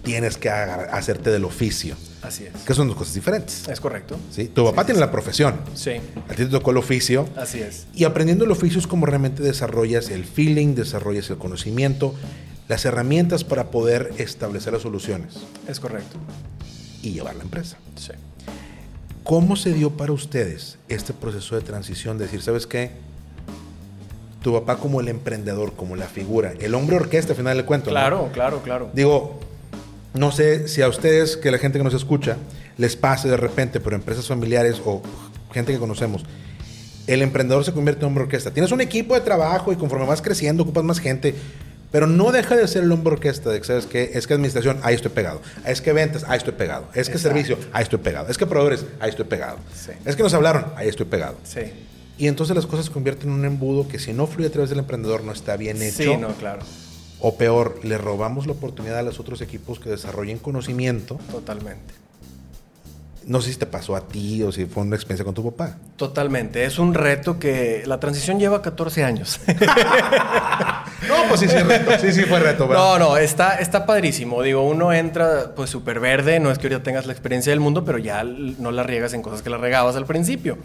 Tienes 0.03 0.37
que 0.37 0.51
hacerte 0.51 1.31
del 1.31 1.45
oficio. 1.45 1.95
Así 2.21 2.45
es. 2.45 2.53
Que 2.61 2.75
son 2.75 2.87
dos 2.87 2.95
cosas 2.95 3.15
diferentes. 3.15 3.67
Es 3.67 3.81
correcto. 3.81 4.15
¿sí? 4.29 4.45
Tu 4.45 4.63
papá 4.63 4.85
tiene 4.85 4.99
la 4.99 5.11
profesión. 5.11 5.59
Sí. 5.73 5.93
A 6.29 6.35
ti 6.35 6.43
te 6.43 6.45
tocó 6.45 6.69
el 6.69 6.77
oficio. 6.77 7.27
Así 7.35 7.61
es. 7.61 7.87
Y 7.95 8.03
aprendiendo 8.03 8.45
el 8.45 8.51
oficio 8.51 8.79
es 8.79 8.85
como 8.85 9.07
realmente 9.07 9.41
desarrollas 9.41 10.09
el 10.09 10.23
feeling, 10.23 10.75
desarrollas 10.75 11.31
el 11.31 11.37
conocimiento, 11.37 12.13
las 12.67 12.85
herramientas 12.85 13.43
para 13.43 13.71
poder 13.71 14.13
establecer 14.17 14.73
las 14.73 14.81
soluciones 14.83 15.35
Es 15.67 15.79
correcto. 15.79 16.17
y 17.01 17.11
llevar 17.11 17.35
la 17.35 17.43
empresa. 17.43 17.77
Sí. 17.95 18.11
¿Cómo 19.23 19.55
se 19.55 19.73
dio 19.73 19.91
para 19.91 20.11
ustedes 20.11 20.77
este 20.89 21.13
proceso 21.13 21.55
de 21.55 21.61
transición? 21.61 22.17
De 22.17 22.25
decir, 22.25 22.41
¿sabes 22.41 22.67
qué? 22.67 22.91
Tu 24.41 24.51
papá 24.51 24.77
como 24.77 24.99
el 24.99 25.07
emprendedor, 25.07 25.73
como 25.73 25.95
la 25.95 26.07
figura, 26.07 26.53
el 26.59 26.75
hombre 26.75 26.97
orquesta, 26.97 27.31
al 27.31 27.37
final 27.37 27.55
del 27.55 27.65
cuento. 27.65 27.89
¿no? 27.89 27.91
Claro, 27.93 28.29
claro, 28.33 28.61
claro. 28.61 28.89
Digo, 28.93 29.39
no 30.13 30.31
sé 30.31 30.67
si 30.67 30.81
a 30.81 30.89
ustedes, 30.89 31.37
que 31.37 31.51
la 31.51 31.57
gente 31.57 31.77
que 31.77 31.83
nos 31.83 31.93
escucha, 31.93 32.37
les 32.77 32.95
pase 32.97 33.29
de 33.29 33.37
repente, 33.37 33.79
pero 33.79 33.95
empresas 33.95 34.27
familiares 34.27 34.81
o 34.85 35.01
gente 35.53 35.71
que 35.71 35.79
conocemos, 35.79 36.25
el 37.07 37.21
emprendedor 37.21 37.63
se 37.63 37.71
convierte 37.73 38.01
en 38.01 38.07
hombre 38.07 38.23
orquesta. 38.25 38.51
Tienes 38.51 38.71
un 38.71 38.81
equipo 38.81 39.13
de 39.13 39.21
trabajo 39.21 39.71
y 39.71 39.75
conforme 39.77 40.05
vas 40.05 40.21
creciendo, 40.21 40.63
ocupas 40.63 40.83
más 40.83 40.99
gente, 40.99 41.35
pero 41.93 42.07
no 42.07 42.31
deja 42.31 42.55
de 42.55 42.67
ser 42.67 42.81
el 42.83 42.91
hombre 42.91 43.13
orquesta 43.13 43.51
de 43.51 43.59
que, 43.59 43.67
¿sabes 43.67 43.85
qué? 43.85 44.09
Es 44.15 44.25
que 44.25 44.33
administración, 44.33 44.79
ahí 44.81 44.95
estoy 44.95 45.11
pegado. 45.11 45.43
Es 45.63 45.79
que 45.79 45.93
ventas, 45.93 46.23
ahí 46.27 46.39
estoy 46.39 46.53
pegado. 46.53 46.85
Es 46.95 47.07
que 47.07 47.17
Exacto. 47.17 47.19
servicio, 47.19 47.57
ahí 47.71 47.83
estoy 47.83 47.99
pegado. 47.99 48.29
Es 48.29 48.37
que 48.39 48.47
proveedores, 48.47 48.83
ahí 48.99 49.11
estoy 49.11 49.25
pegado. 49.25 49.59
Sí. 49.75 49.91
Es 50.03 50.15
que 50.15 50.23
nos 50.23 50.33
hablaron, 50.33 50.65
ahí 50.75 50.87
estoy 50.87 51.05
pegado. 51.05 51.37
Sí. 51.43 51.61
Y 52.17 52.25
entonces 52.27 52.55
las 52.55 52.65
cosas 52.65 52.87
se 52.87 52.91
convierten 52.91 53.29
en 53.29 53.35
un 53.35 53.45
embudo 53.45 53.87
que 53.87 53.99
si 53.99 54.11
no 54.11 54.25
fluye 54.25 54.47
a 54.47 54.51
través 54.51 54.71
del 54.71 54.79
emprendedor 54.79 55.23
no 55.23 55.33
está 55.33 55.55
bien 55.55 55.79
hecho. 55.83 56.01
Sí, 56.01 56.17
no, 56.17 56.29
claro. 56.29 56.63
O 57.19 57.37
peor, 57.37 57.79
le 57.83 57.99
robamos 57.99 58.47
la 58.47 58.53
oportunidad 58.53 58.97
a 58.97 59.03
los 59.03 59.19
otros 59.19 59.41
equipos 59.41 59.79
que 59.79 59.91
desarrollen 59.91 60.39
conocimiento. 60.39 61.19
Totalmente. 61.29 61.93
No 63.25 63.41
sé 63.41 63.51
si 63.53 63.57
te 63.57 63.65
pasó 63.65 63.95
a 63.95 64.07
ti 64.07 64.43
o 64.43 64.51
si 64.51 64.65
fue 64.65 64.83
una 64.83 64.95
experiencia 64.95 65.23
con 65.23 65.33
tu 65.33 65.43
papá. 65.51 65.77
Totalmente. 65.95 66.65
Es 66.65 66.79
un 66.79 66.93
reto 66.93 67.39
que 67.39 67.83
la 67.85 67.99
transición 67.99 68.39
lleva 68.39 68.61
14 68.61 69.03
años. 69.03 69.39
No, 71.07 71.15
pues 71.27 71.41
sí, 71.41 71.49
sí, 71.49 71.57
reto. 71.57 71.91
sí, 71.99 72.13
sí 72.13 72.21
fue 72.23 72.39
reto. 72.39 72.67
No, 72.67 72.97
no, 72.97 73.17
está, 73.17 73.55
está 73.55 73.85
padrísimo. 73.85 74.41
Digo, 74.41 74.65
uno 74.67 74.93
entra 74.93 75.53
pues 75.55 75.69
súper 75.69 75.99
verde, 75.99 76.39
no 76.39 76.49
es 76.49 76.57
que 76.57 76.67
ahorita 76.67 76.83
tengas 76.83 77.05
la 77.05 77.11
experiencia 77.11 77.51
del 77.51 77.59
mundo, 77.59 77.83
pero 77.83 77.97
ya 77.97 78.23
no 78.23 78.71
la 78.71 78.83
riegas 78.83 79.13
en 79.13 79.21
cosas 79.21 79.41
que 79.41 79.49
la 79.49 79.57
regabas 79.57 79.95
al 79.95 80.05
principio. 80.05 80.57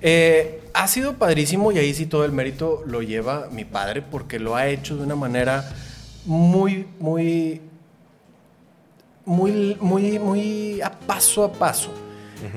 Eh, 0.00 0.60
ha 0.74 0.88
sido 0.88 1.14
padrísimo 1.14 1.70
y 1.72 1.78
ahí 1.78 1.94
sí 1.94 2.06
todo 2.06 2.24
el 2.24 2.32
mérito 2.32 2.82
lo 2.86 3.02
lleva 3.02 3.48
mi 3.52 3.64
padre 3.64 4.02
porque 4.02 4.38
lo 4.38 4.56
ha 4.56 4.66
hecho 4.66 4.96
de 4.96 5.04
una 5.04 5.14
manera 5.14 5.68
muy, 6.24 6.86
muy, 6.98 7.60
muy, 9.24 9.76
muy, 9.80 10.18
muy 10.18 10.80
a 10.80 10.90
paso 10.90 11.44
a 11.44 11.52
paso, 11.52 11.90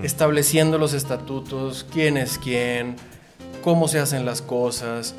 estableciendo 0.03 0.77
los 0.77 0.93
estatutos, 0.93 1.85
quién 1.91 2.17
es 2.17 2.37
quién, 2.39 2.95
cómo 3.63 3.87
se 3.87 3.99
hacen 3.99 4.25
las 4.25 4.41
cosas, 4.41 5.13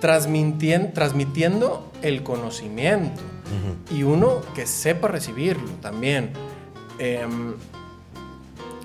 transmitien- 0.00 0.92
transmitiendo 0.92 1.90
el 2.02 2.22
conocimiento 2.22 3.22
y 3.90 4.02
uno 4.02 4.40
que 4.54 4.66
sepa 4.66 5.08
recibirlo 5.08 5.70
también. 5.80 6.32
Em, 6.98 7.54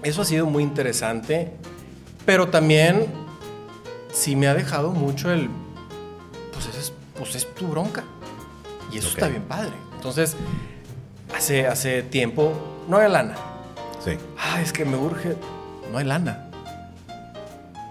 eso 0.03 0.21
ha 0.21 0.25
sido 0.25 0.45
muy 0.45 0.63
interesante, 0.63 1.51
pero 2.25 2.47
también 2.49 3.05
sí 4.13 4.35
me 4.35 4.47
ha 4.47 4.53
dejado 4.53 4.91
mucho 4.91 5.31
el, 5.31 5.49
pues 6.53 6.67
es, 6.75 6.93
pues 7.17 7.35
es 7.35 7.53
tu 7.55 7.67
bronca. 7.67 8.03
Y 8.91 8.97
eso 8.99 9.09
está 9.09 9.27
bien 9.27 9.43
padre. 9.43 9.73
Entonces, 9.95 10.35
hace, 11.37 11.67
hace 11.67 12.03
tiempo 12.03 12.53
no 12.87 12.97
hay 12.97 13.09
lana. 13.09 13.35
Sí. 14.03 14.11
Ah, 14.37 14.61
es 14.61 14.71
que 14.73 14.85
me 14.85 14.97
urge. 14.97 15.35
No 15.91 15.97
hay 15.97 16.05
lana. 16.05 16.49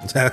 O 0.04 0.08
sea, 0.08 0.32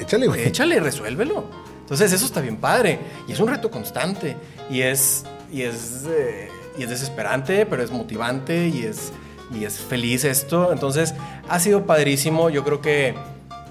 échale, 0.00 0.26
güey. 0.26 0.44
Échale, 0.48 0.80
resuélvelo. 0.80 1.44
Entonces, 1.80 2.12
eso 2.12 2.24
está 2.24 2.40
bien 2.40 2.56
padre. 2.56 2.98
Y 3.28 3.32
es 3.32 3.40
un 3.40 3.48
reto 3.48 3.70
constante. 3.70 4.36
Y 4.70 4.82
es. 4.82 5.24
Y 5.50 5.62
es. 5.62 6.04
eh, 6.08 6.48
y 6.78 6.84
es 6.84 6.88
desesperante, 6.90 7.66
pero 7.66 7.82
es 7.82 7.90
motivante 7.90 8.68
y 8.68 8.84
es. 8.84 9.12
Y 9.54 9.64
es 9.64 9.78
feliz 9.78 10.24
esto. 10.24 10.72
Entonces, 10.72 11.14
ha 11.48 11.60
sido 11.60 11.84
padrísimo. 11.86 12.50
Yo 12.50 12.64
creo 12.64 12.80
que. 12.80 13.14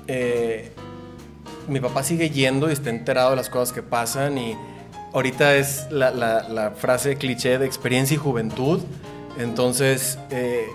eh, 0.08 0.72
mi 1.68 1.80
papá 1.80 2.04
sigue 2.04 2.30
yendo 2.32 2.70
y 2.70 2.74
está 2.74 2.90
enterado 2.90 3.32
de 3.32 3.36
las 3.36 3.50
cosas 3.50 3.74
que 3.74 3.82
pasan. 3.84 4.38
Y 4.38 4.58
ahorita 5.14 5.56
es 5.56 5.88
la, 5.92 6.12
la- 6.12 6.48
la 6.50 6.72
frase 6.72 7.16
cliché 7.18 7.58
de 7.58 7.66
experiencia 7.66 8.16
y 8.16 8.18
juventud. 8.18 8.82
Entonces, 9.38 10.18
eh, 10.30 10.68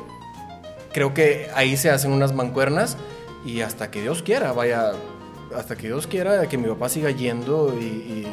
creo 0.92 1.14
que 1.14 1.50
ahí 1.54 1.76
se 1.76 1.90
hacen 1.90 2.12
unas 2.12 2.32
mancuernas 2.32 2.96
y 3.44 3.60
hasta 3.60 3.90
que 3.90 4.00
Dios 4.02 4.22
quiera, 4.22 4.52
vaya, 4.52 4.92
hasta 5.54 5.76
que 5.76 5.86
Dios 5.88 6.06
quiera 6.06 6.48
que 6.48 6.58
mi 6.58 6.68
papá 6.68 6.88
siga 6.88 7.10
yendo 7.10 7.74
y, 7.80 8.26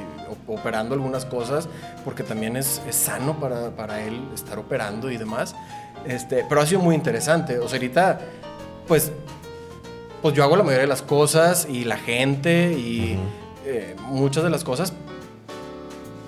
operando 0.48 0.96
algunas 0.96 1.26
cosas, 1.26 1.70
porque 2.04 2.24
también 2.24 2.58
es, 2.58 2.82
es 2.88 2.96
sano 2.96 3.40
para, 3.40 3.70
para 3.72 4.04
él 4.04 4.20
estar 4.34 4.58
operando 4.60 5.12
y 5.12 5.18
demás. 5.18 5.56
Este, 6.08 6.44
pero 6.50 6.62
ha 6.62 6.66
sido 6.66 6.82
muy 6.82 6.96
interesante. 6.96 7.60
O 7.60 7.68
sea, 7.70 7.78
ahorita, 7.78 8.20
pues, 8.88 9.12
pues 10.22 10.34
yo 10.34 10.44
hago 10.44 10.56
la 10.58 10.64
mayoría 10.64 10.82
de 10.82 10.88
las 10.88 11.02
cosas 11.02 11.68
y 11.70 11.84
la 11.86 11.98
gente 11.98 12.74
y 12.74 13.18
eh, 13.66 13.96
muchas 14.08 14.44
de 14.44 14.50
las 14.50 14.64
cosas, 14.64 14.92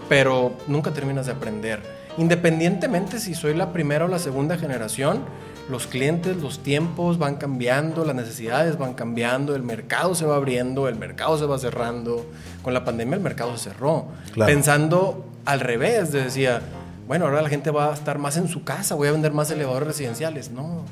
pero 0.09 0.53
nunca 0.67 0.91
terminas 0.91 1.25
de 1.25 1.33
aprender. 1.33 1.79
Independientemente 2.17 3.19
si 3.19 3.35
soy 3.35 3.53
la 3.53 3.73
primera 3.73 4.05
o 4.05 4.07
la 4.07 4.19
segunda 4.19 4.57
generación, 4.57 5.23
los 5.69 5.87
clientes, 5.87 6.37
los 6.37 6.59
tiempos 6.59 7.17
van 7.17 7.35
cambiando, 7.35 8.05
las 8.05 8.15
necesidades 8.15 8.77
van 8.77 8.93
cambiando, 8.93 9.55
el 9.55 9.63
mercado 9.63 10.13
se 10.13 10.25
va 10.25 10.35
abriendo, 10.35 10.87
el 10.87 10.95
mercado 10.95 11.37
se 11.37 11.45
va 11.45 11.57
cerrando. 11.57 12.25
Con 12.61 12.73
la 12.73 12.85
pandemia 12.85 13.15
el 13.15 13.21
mercado 13.21 13.57
se 13.57 13.69
cerró. 13.69 14.05
Claro. 14.33 14.51
Pensando 14.51 15.25
al 15.45 15.59
revés, 15.59 16.11
de 16.11 16.23
decía, 16.23 16.61
bueno, 17.07 17.25
ahora 17.25 17.41
la 17.41 17.49
gente 17.49 17.71
va 17.71 17.91
a 17.91 17.93
estar 17.93 18.19
más 18.19 18.37
en 18.37 18.47
su 18.47 18.63
casa, 18.63 18.95
voy 18.95 19.07
a 19.07 19.11
vender 19.11 19.31
más 19.31 19.49
elevadores 19.49 19.87
residenciales. 19.87 20.51
No, 20.51 20.83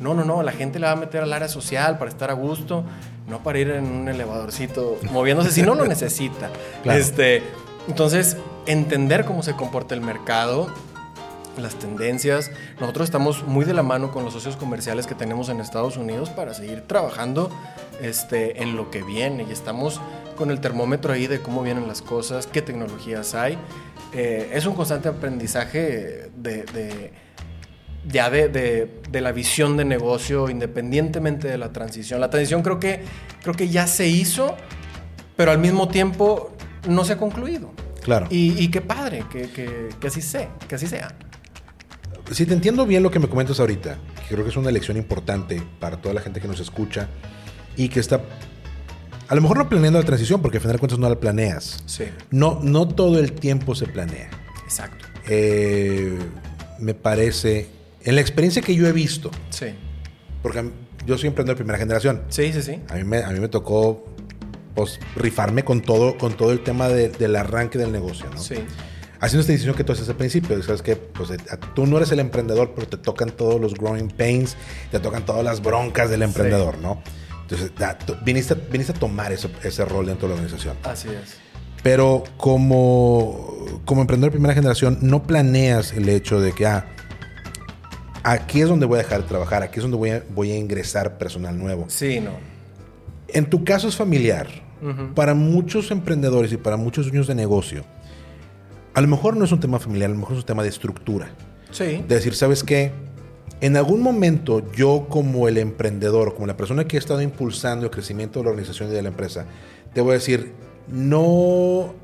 no, 0.00 0.14
no, 0.14 0.24
no, 0.24 0.42
la 0.42 0.52
gente 0.52 0.78
le 0.78 0.86
va 0.86 0.92
a 0.92 0.96
meter 0.96 1.22
al 1.22 1.32
área 1.32 1.48
social 1.48 1.98
para 1.98 2.10
estar 2.10 2.30
a 2.30 2.34
gusto, 2.34 2.84
no 3.28 3.42
para 3.42 3.58
ir 3.58 3.70
en 3.70 3.84
un 3.84 4.08
elevadorcito 4.08 4.98
moviéndose 5.12 5.50
si 5.50 5.62
no 5.62 5.74
lo 5.74 5.86
necesita. 5.86 6.50
Claro. 6.82 7.00
Este, 7.00 7.42
entonces, 7.88 8.36
entender 8.66 9.24
cómo 9.24 9.42
se 9.42 9.54
comporta 9.54 9.94
el 9.94 10.00
mercado, 10.00 10.72
las 11.56 11.74
tendencias. 11.74 12.50
Nosotros 12.78 13.06
estamos 13.08 13.42
muy 13.44 13.64
de 13.64 13.74
la 13.74 13.82
mano 13.82 14.12
con 14.12 14.24
los 14.24 14.32
socios 14.32 14.56
comerciales 14.56 15.06
que 15.08 15.14
tenemos 15.16 15.48
en 15.48 15.58
Estados 15.60 15.96
Unidos 15.96 16.30
para 16.30 16.54
seguir 16.54 16.82
trabajando 16.82 17.50
este, 18.00 18.62
en 18.62 18.76
lo 18.76 18.90
que 18.90 19.02
viene 19.02 19.44
y 19.48 19.52
estamos 19.52 20.00
con 20.36 20.52
el 20.52 20.60
termómetro 20.60 21.12
ahí 21.12 21.26
de 21.26 21.40
cómo 21.40 21.62
vienen 21.64 21.88
las 21.88 22.00
cosas, 22.00 22.46
qué 22.46 22.62
tecnologías 22.62 23.34
hay. 23.34 23.58
Eh, 24.14 24.50
es 24.54 24.66
un 24.66 24.74
constante 24.74 25.08
aprendizaje 25.08 26.30
de, 26.36 27.10
ya 28.06 28.30
de- 28.30 29.00
de 29.10 29.20
la 29.20 29.32
visión 29.32 29.76
de 29.76 29.84
negocio 29.84 30.48
independientemente 30.48 31.48
de 31.48 31.58
la 31.58 31.72
transición. 31.72 32.20
La 32.20 32.30
transición 32.30 32.62
creo 32.62 32.78
que, 32.78 33.02
creo 33.42 33.54
que 33.54 33.68
ya 33.68 33.88
se 33.88 34.06
hizo, 34.06 34.54
pero 35.36 35.50
al 35.50 35.58
mismo 35.58 35.88
tiempo 35.88 36.52
no 36.88 37.04
se 37.04 37.14
ha 37.14 37.16
concluido. 37.16 37.72
Claro. 38.02 38.26
Y, 38.30 38.62
y 38.62 38.68
qué 38.70 38.80
padre 38.80 39.24
que, 39.30 39.50
que- 39.50 39.88
que 40.00 40.06
así 40.06 40.20
sea, 40.22 40.48
que 40.68 40.74
así 40.76 40.86
sea. 40.86 41.14
Si 42.32 42.44
te 42.46 42.52
entiendo 42.54 42.84
bien 42.86 43.02
lo 43.02 43.10
que 43.10 43.18
me 43.18 43.28
comentas 43.28 43.58
ahorita, 43.58 43.96
que 44.28 44.34
creo 44.34 44.44
que 44.44 44.50
es 44.50 44.56
una 44.56 44.70
lección 44.70 44.96
importante 44.96 45.62
para 45.80 45.96
toda 45.96 46.14
la 46.14 46.20
gente 46.20 46.40
que 46.40 46.48
nos 46.48 46.60
escucha 46.60 47.08
y 47.76 47.88
que 47.88 48.00
está, 48.00 48.20
a 49.28 49.34
lo 49.34 49.40
mejor 49.40 49.56
no 49.58 49.68
planeando 49.68 49.98
la 49.98 50.04
transición, 50.04 50.42
porque 50.42 50.58
al 50.58 50.60
final 50.62 50.76
de 50.76 50.78
cuentas 50.80 50.98
no 50.98 51.08
la 51.08 51.18
planeas. 51.18 51.82
Sí, 51.86 52.04
No, 52.30 52.60
no 52.62 52.86
todo 52.86 53.18
el 53.18 53.32
tiempo 53.32 53.74
se 53.74 53.86
planea. 53.86 54.28
exacto. 54.64 55.06
Eh, 55.26 56.18
me 56.78 56.94
parece, 56.94 57.68
en 58.04 58.14
la 58.14 58.20
experiencia 58.20 58.60
que 58.62 58.74
yo 58.74 58.86
he 58.86 58.92
visto, 58.92 59.30
Sí, 59.50 59.66
porque 60.42 60.70
yo 61.06 61.16
soy 61.18 61.28
emprendedor 61.28 61.56
de 61.56 61.60
primera 61.64 61.78
generación, 61.78 62.22
sí, 62.28 62.52
sí, 62.52 62.60
sí. 62.62 62.80
a 62.88 62.94
mí 62.94 63.04
me, 63.04 63.18
a 63.22 63.30
mí 63.30 63.40
me 63.40 63.48
tocó 63.48 64.04
pues, 64.74 65.00
rifarme 65.16 65.64
con 65.64 65.80
todo, 65.82 66.16
con 66.18 66.36
todo 66.36 66.52
el 66.52 66.60
tema 66.62 66.88
de- 66.88 67.08
del 67.08 67.36
arranque 67.36 67.78
del 67.78 67.92
negocio. 67.92 68.26
¿no? 68.34 68.40
Sí, 68.40 68.56
Haciendo 69.20 69.40
esta 69.40 69.52
decisión 69.52 69.74
que 69.74 69.82
tú 69.82 69.92
haces 69.92 70.08
al 70.08 70.14
principio, 70.14 70.62
sabes 70.62 70.80
que 70.80 70.94
pues, 70.94 71.30
eh, 71.30 71.36
tú 71.74 71.86
no 71.86 71.96
eres 71.96 72.12
el 72.12 72.20
emprendedor, 72.20 72.72
pero 72.74 72.86
te 72.86 72.96
tocan 72.98 73.30
todos 73.30 73.60
los 73.60 73.74
growing 73.74 74.08
pains, 74.08 74.56
te 74.92 75.00
tocan 75.00 75.24
todas 75.26 75.42
las 75.42 75.60
broncas 75.60 76.08
del 76.08 76.22
emprendedor, 76.22 76.78
¿no? 76.78 77.02
Entonces, 77.42 77.72
da- 77.76 77.98
tú- 77.98 78.14
viniste, 78.24 78.54
viniste 78.54 78.92
a 78.92 78.94
tomar 78.94 79.32
ese, 79.32 79.50
ese 79.64 79.84
rol 79.84 80.06
dentro 80.06 80.28
de 80.28 80.34
la 80.34 80.40
organización. 80.40 80.76
así 80.84 81.08
es. 81.08 81.36
Pero 81.82 82.22
como, 82.36 83.80
como 83.84 84.02
emprendedor 84.02 84.30
de 84.30 84.36
primera 84.36 84.54
generación, 84.54 84.98
no 85.00 85.24
planeas 85.24 85.92
el 85.94 86.08
hecho 86.08 86.40
de 86.40 86.52
que, 86.52 86.66
ah, 86.66 86.86
aquí 88.22 88.60
es 88.60 88.68
donde 88.68 88.86
voy 88.86 88.98
a 89.00 89.02
dejar 89.02 89.22
de 89.22 89.28
trabajar, 89.28 89.62
aquí 89.62 89.78
es 89.78 89.82
donde 89.82 89.96
voy 89.96 90.10
a, 90.10 90.22
voy 90.30 90.52
a 90.52 90.56
ingresar 90.56 91.18
personal 91.18 91.58
nuevo. 91.58 91.86
Sí, 91.88 92.20
no. 92.20 92.32
En 93.28 93.48
tu 93.48 93.64
caso 93.64 93.88
es 93.88 93.96
familiar. 93.96 94.48
Para 95.16 95.34
muchos 95.34 95.90
emprendedores 95.90 96.52
y 96.52 96.56
para 96.56 96.76
muchos 96.76 97.06
dueños 97.06 97.26
de 97.26 97.34
negocio, 97.34 97.84
a 98.94 99.00
lo 99.00 99.08
mejor 99.08 99.36
no 99.36 99.44
es 99.44 99.50
un 99.50 99.58
tema 99.58 99.80
familiar, 99.80 100.08
a 100.08 100.12
lo 100.12 100.20
mejor 100.20 100.34
es 100.34 100.42
un 100.42 100.46
tema 100.46 100.62
de 100.62 100.68
estructura. 100.68 101.30
Sí, 101.72 102.04
De 102.06 102.14
decir, 102.14 102.34
¿sabes 102.34 102.62
qué? 102.62 102.92
En 103.60 103.76
algún 103.76 104.00
momento 104.02 104.62
yo 104.72 105.06
como 105.08 105.48
el 105.48 105.58
emprendedor, 105.58 106.34
como 106.34 106.46
la 106.46 106.56
persona 106.56 106.86
que 106.86 106.96
ha 106.96 107.00
estado 107.00 107.20
impulsando 107.22 107.86
el 107.86 107.90
crecimiento 107.90 108.38
de 108.38 108.44
la 108.44 108.50
organización 108.50 108.90
y 108.90 108.92
de 108.92 109.02
la 109.02 109.08
empresa, 109.08 109.46
te 109.92 110.00
voy 110.00 110.12
a 110.12 110.14
decir, 110.14 110.52
no 110.86 111.94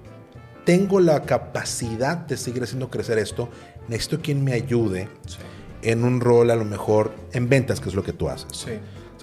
tengo 0.65 0.99
la 0.99 1.23
capacidad 1.23 2.19
de 2.19 2.37
seguir 2.37 2.65
haciendo 2.65 2.91
crecer 2.91 3.19
esto, 3.19 3.49
necesito 3.89 4.21
quien 4.21 4.43
me 4.43 4.53
ayude 4.53 5.09
en 5.83 6.05
un 6.05 6.21
rol 6.21 6.51
a 6.51 6.57
lo 6.57 6.65
mejor 6.65 7.13
en 7.33 7.49
ventas, 7.49 7.81
que 7.81 7.89
es 7.89 7.95
lo 7.95 8.03
que 8.03 8.13
tú 8.13 8.29
haces. 8.29 8.49
Sí. 8.53 8.73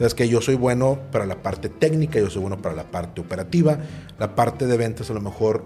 Sabes 0.02 0.16
que 0.16 0.28
yo 0.28 0.42
soy 0.42 0.56
bueno 0.56 0.98
para 1.12 1.28
la 1.28 1.44
parte 1.44 1.70
técnica, 1.70 2.18
yo 2.18 2.28
soy 2.32 2.42
bueno 2.42 2.60
para 2.60 2.74
la 2.74 2.86
parte 2.86 3.22
operativa, 3.22 3.78
la 4.18 4.34
parte 4.34 4.66
de 4.66 4.76
ventas 4.76 5.12
a 5.12 5.14
lo 5.14 5.22
mejor 5.22 5.64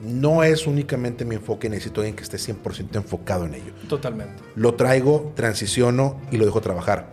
no 0.00 0.42
es 0.42 0.66
únicamente 0.66 1.24
mi 1.24 1.36
enfoque, 1.36 1.68
necesito 1.68 2.00
alguien 2.00 2.16
que 2.16 2.24
esté 2.24 2.38
100% 2.38 2.96
enfocado 2.96 3.46
en 3.46 3.54
ello. 3.54 3.72
Totalmente. 3.88 4.42
Lo 4.56 4.74
traigo, 4.74 5.32
transiciono 5.36 6.20
y 6.32 6.38
lo 6.38 6.44
dejo 6.44 6.60
trabajar. 6.60 7.12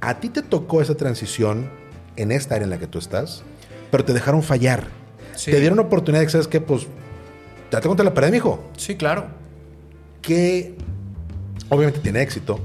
A 0.00 0.18
ti 0.18 0.30
te 0.30 0.40
tocó 0.40 0.80
esa 0.80 0.94
transición 0.94 1.68
en 2.16 2.32
esta 2.32 2.54
área 2.54 2.64
en 2.64 2.70
la 2.70 2.78
que 2.78 2.86
tú 2.86 2.98
estás, 2.98 3.42
pero 3.90 4.02
te 4.06 4.14
dejaron 4.14 4.42
fallar. 4.42 4.84
Sí. 5.34 5.50
Te 5.50 5.60
dieron 5.60 5.78
oportunidad 5.80 6.20
de 6.20 6.26
que 6.28 6.32
sabes 6.32 6.48
que, 6.48 6.62
pues, 6.62 6.86
date 7.70 7.88
contra 7.88 8.06
la 8.06 8.14
pared, 8.14 8.32
mijo. 8.32 8.64
Sí, 8.78 8.96
claro. 8.96 9.26
Que 10.22 10.78
obviamente 11.68 12.00
tiene 12.00 12.22
éxito. 12.22 12.58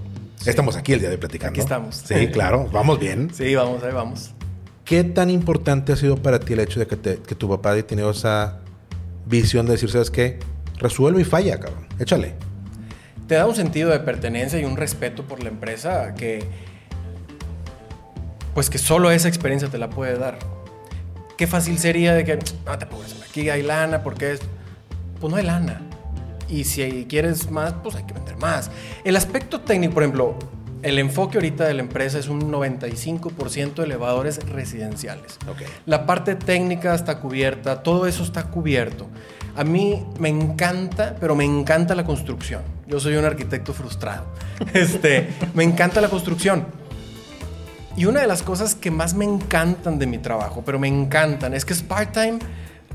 Estamos 0.45 0.75
aquí 0.75 0.93
el 0.93 0.99
día 0.99 1.09
de 1.09 1.17
platicando. 1.17 1.51
Aquí 1.51 1.59
estamos. 1.61 1.95
Sí, 2.05 2.27
claro, 2.27 2.67
vamos 2.71 2.99
bien. 2.99 3.29
Sí, 3.33 3.53
vamos, 3.55 3.83
ahí 3.83 3.93
vamos. 3.93 4.31
¿Qué 4.85 5.03
tan 5.03 5.29
importante 5.29 5.93
ha 5.93 5.95
sido 5.95 6.17
para 6.17 6.39
ti 6.39 6.53
el 6.53 6.59
hecho 6.59 6.79
de 6.79 6.87
que, 6.87 6.95
te- 6.95 7.17
que 7.19 7.35
tu 7.35 7.47
papá 7.49 7.71
haya 7.71 7.85
tenido 7.85 8.09
esa 8.11 8.59
visión 9.25 9.65
de 9.65 9.73
decir, 9.73 9.89
¿sabes 9.91 10.09
qué? 10.11 10.39
Resuelve 10.77 11.21
y 11.21 11.23
falla, 11.25 11.59
cabrón. 11.59 11.85
Échale. 11.99 12.33
Te 13.27 13.35
da 13.35 13.45
un 13.45 13.55
sentido 13.55 13.89
de 13.91 13.99
pertenencia 13.99 14.59
y 14.59 14.65
un 14.65 14.75
respeto 14.75 15.23
por 15.25 15.41
la 15.43 15.49
empresa 15.49 16.15
que, 16.15 16.43
pues 18.53 18.69
que 18.69 18.77
solo 18.77 19.11
esa 19.11 19.27
experiencia 19.27 19.69
te 19.69 19.77
la 19.77 19.89
puede 19.89 20.17
dar. 20.17 20.39
Qué 21.37 21.47
fácil 21.47 21.77
sería 21.79 22.13
de 22.13 22.25
que, 22.25 22.37
no 22.65 22.77
te 22.77 22.85
apures, 22.85 23.15
aquí 23.27 23.49
hay 23.49 23.61
lana, 23.63 24.03
porque 24.03 24.33
es... 24.33 24.41
Pues 25.19 25.31
no 25.31 25.37
hay 25.37 25.45
lana. 25.45 25.81
Y 26.51 26.65
si 26.65 27.05
quieres 27.07 27.49
más, 27.49 27.73
pues 27.81 27.95
hay 27.95 28.03
que 28.03 28.13
vender 28.13 28.37
más. 28.37 28.69
El 29.03 29.15
aspecto 29.15 29.61
técnico, 29.61 29.93
por 29.93 30.03
ejemplo, 30.03 30.35
el 30.83 30.99
enfoque 30.99 31.37
ahorita 31.37 31.65
de 31.65 31.75
la 31.75 31.81
empresa 31.81 32.19
es 32.19 32.27
un 32.27 32.51
95% 32.51 33.75
de 33.75 33.83
elevadores 33.83 34.45
residenciales. 34.49 35.37
Ok. 35.47 35.61
La 35.85 36.05
parte 36.05 36.35
técnica 36.35 36.93
está 36.93 37.19
cubierta, 37.19 37.83
todo 37.83 38.05
eso 38.07 38.23
está 38.23 38.43
cubierto. 38.45 39.07
A 39.55 39.63
mí 39.63 40.05
me 40.19 40.29
encanta, 40.29 41.15
pero 41.19 41.35
me 41.35 41.45
encanta 41.45 41.93
la 41.95 42.03
construcción. 42.03 42.61
Yo 42.87 42.99
soy 42.99 43.15
un 43.15 43.25
arquitecto 43.25 43.73
frustrado. 43.73 44.25
Este, 44.73 45.29
me 45.53 45.63
encanta 45.63 46.01
la 46.01 46.09
construcción. 46.09 46.65
Y 47.95 48.05
una 48.05 48.21
de 48.21 48.27
las 48.27 48.41
cosas 48.43 48.75
que 48.75 48.91
más 48.91 49.13
me 49.13 49.25
encantan 49.25 49.99
de 49.99 50.07
mi 50.07 50.17
trabajo, 50.17 50.63
pero 50.65 50.79
me 50.79 50.87
encantan, 50.87 51.53
es 51.53 51.65
que 51.65 51.73
es 51.73 51.81
part-time 51.81 52.39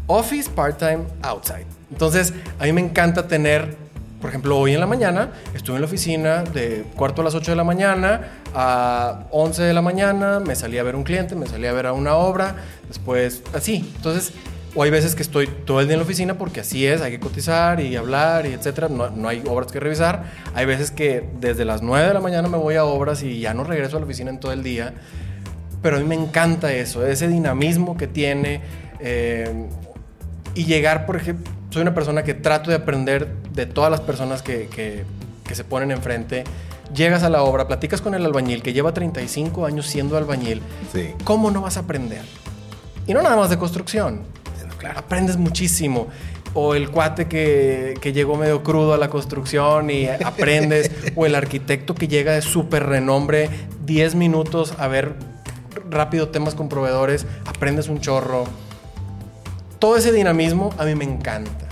office, 0.07 0.49
part-time 0.51 1.05
outside. 1.23 1.67
Entonces, 1.91 2.35
a 2.59 2.65
mí 2.65 2.73
me 2.73 2.81
encanta 2.81 3.29
tener, 3.29 3.77
por 4.21 4.31
ejemplo, 4.31 4.59
hoy 4.59 4.75
en 4.75 4.81
la 4.81 4.87
mañana 4.87 5.31
estuve 5.55 5.77
en 5.77 5.83
la 5.83 5.87
oficina 5.87 6.43
de 6.43 6.85
cuarto 6.97 7.23
a 7.23 7.25
las 7.25 7.35
8 7.35 7.53
de 7.53 7.57
la 7.57 7.65
mañana 7.65 8.23
a 8.55 9.27
11 9.31 9.63
de 9.63 9.73
la 9.73 9.83
mañana, 9.83 10.41
me 10.41 10.57
salí 10.57 10.79
a 10.79 10.83
ver 10.83 10.97
un 10.97 11.05
cliente, 11.05 11.37
me 11.37 11.47
salí 11.47 11.67
a 11.67 11.73
ver 11.73 11.87
a 11.87 11.93
una 11.93 12.17
obra, 12.17 12.57
después 12.89 13.43
así. 13.55 13.93
Entonces, 13.97 14.33
o 14.75 14.83
hay 14.83 14.91
veces 14.91 15.15
que 15.15 15.23
estoy 15.23 15.47
todo 15.47 15.81
el 15.81 15.87
día 15.87 15.95
en 15.95 16.01
la 16.01 16.05
oficina 16.05 16.37
porque 16.37 16.61
así 16.61 16.87
es, 16.87 17.01
hay 17.01 17.13
que 17.13 17.21
cotizar 17.21 17.81
y 17.81 17.97
hablar 17.97 18.47
y 18.47 18.53
etcétera, 18.53 18.89
no, 18.89 19.29
hay 19.29 19.43
obras 19.49 19.71
que 19.71 19.79
revisar. 19.79 20.25
Hay 20.55 20.67
veces 20.67 20.91
que 20.91 21.29
desde 21.41 21.65
las 21.65 21.83
9 21.83 22.09
de 22.09 22.15
la 22.15 22.21
mañana 22.21 22.49
me 22.49 22.59
voy 22.59 22.75
a 22.75 22.85
obras 22.85 23.23
y 23.23 23.41
ya 23.41 23.55
no 23.55 23.65
regreso 23.65 23.97
a 23.97 24.01
la 24.01 24.07
oficina 24.07 24.31
en 24.31 24.41
todo 24.41 24.53
el 24.53 24.63
día. 24.63 24.93
Pero 25.83 25.97
a 25.97 26.01
mí 26.01 26.07
me 26.07 26.15
encanta 26.15 26.73
eso, 26.73 27.07
ese 27.07 27.29
dinamismo 27.29 27.97
que 27.97 28.07
tiene. 28.07 28.61
eh, 28.99 29.67
y 30.57 30.65
llegar, 30.65 31.07
por 31.07 31.17
ejemplo, 31.17 31.53
soy 31.71 31.83
una 31.83 31.95
persona 31.95 32.25
que 32.25 32.35
trato 32.35 32.71
de 32.71 32.77
aprender 32.77 33.29
de 33.53 33.67
todas 33.67 33.91
las 33.91 34.01
personas 34.01 34.43
que, 34.43 34.67
que- 34.69 35.05
que 35.47 35.55
se 35.55 35.63
ponen 35.63 35.93
enfrente. 35.93 36.43
Llegas 36.95 37.23
a 37.23 37.29
la 37.31 37.43
obra, 37.43 37.69
platicas 37.69 38.01
con 38.01 38.15
el 38.15 38.25
albañil 38.25 38.63
que 38.63 38.73
lleva 38.73 38.93
35 38.93 39.65
años 39.67 39.87
siendo 39.87 40.17
albañil. 40.17 40.61
Sí. 40.93 41.11
¿Cómo 41.25 41.51
no 41.53 41.61
vas 41.61 41.77
a 41.77 41.81
aprender? 41.81 42.23
Y 43.07 43.15
no 43.15 43.23
nada 43.23 43.37
más 43.37 43.51
de 43.51 43.57
construcción. 43.59 44.23
Claro. 44.79 44.99
Aprendes 44.99 45.37
muchísimo. 45.37 46.09
O 46.55 46.75
el 46.75 46.91
cuate 46.91 47.27
que, 47.29 47.95
que 48.01 48.13
llegó 48.13 48.37
medio 48.37 48.63
crudo 48.63 48.95
a 48.95 48.97
la 48.99 49.09
construcción 49.09 49.91
y 49.91 50.07
aprendes. 50.09 50.91
o 51.17 51.27
el 51.27 51.35
arquitecto 51.35 51.95
que 51.95 52.09
llega 52.09 52.33
de 52.33 52.43
súper 52.43 52.87
renombre, 52.87 53.49
10 53.85 54.15
minutos 54.17 54.75
a 54.79 54.89
ver 54.89 55.15
rápido 55.91 56.29
temas 56.31 56.55
con 56.55 56.69
proveedores, 56.69 57.27
aprendes 57.47 57.89
un 57.89 58.01
chorro. 58.01 58.45
Todo 59.79 59.97
ese 59.97 60.13
dinamismo 60.13 60.75
a 60.79 60.85
mí 60.85 60.95
me 60.95 61.05
encanta. 61.05 61.69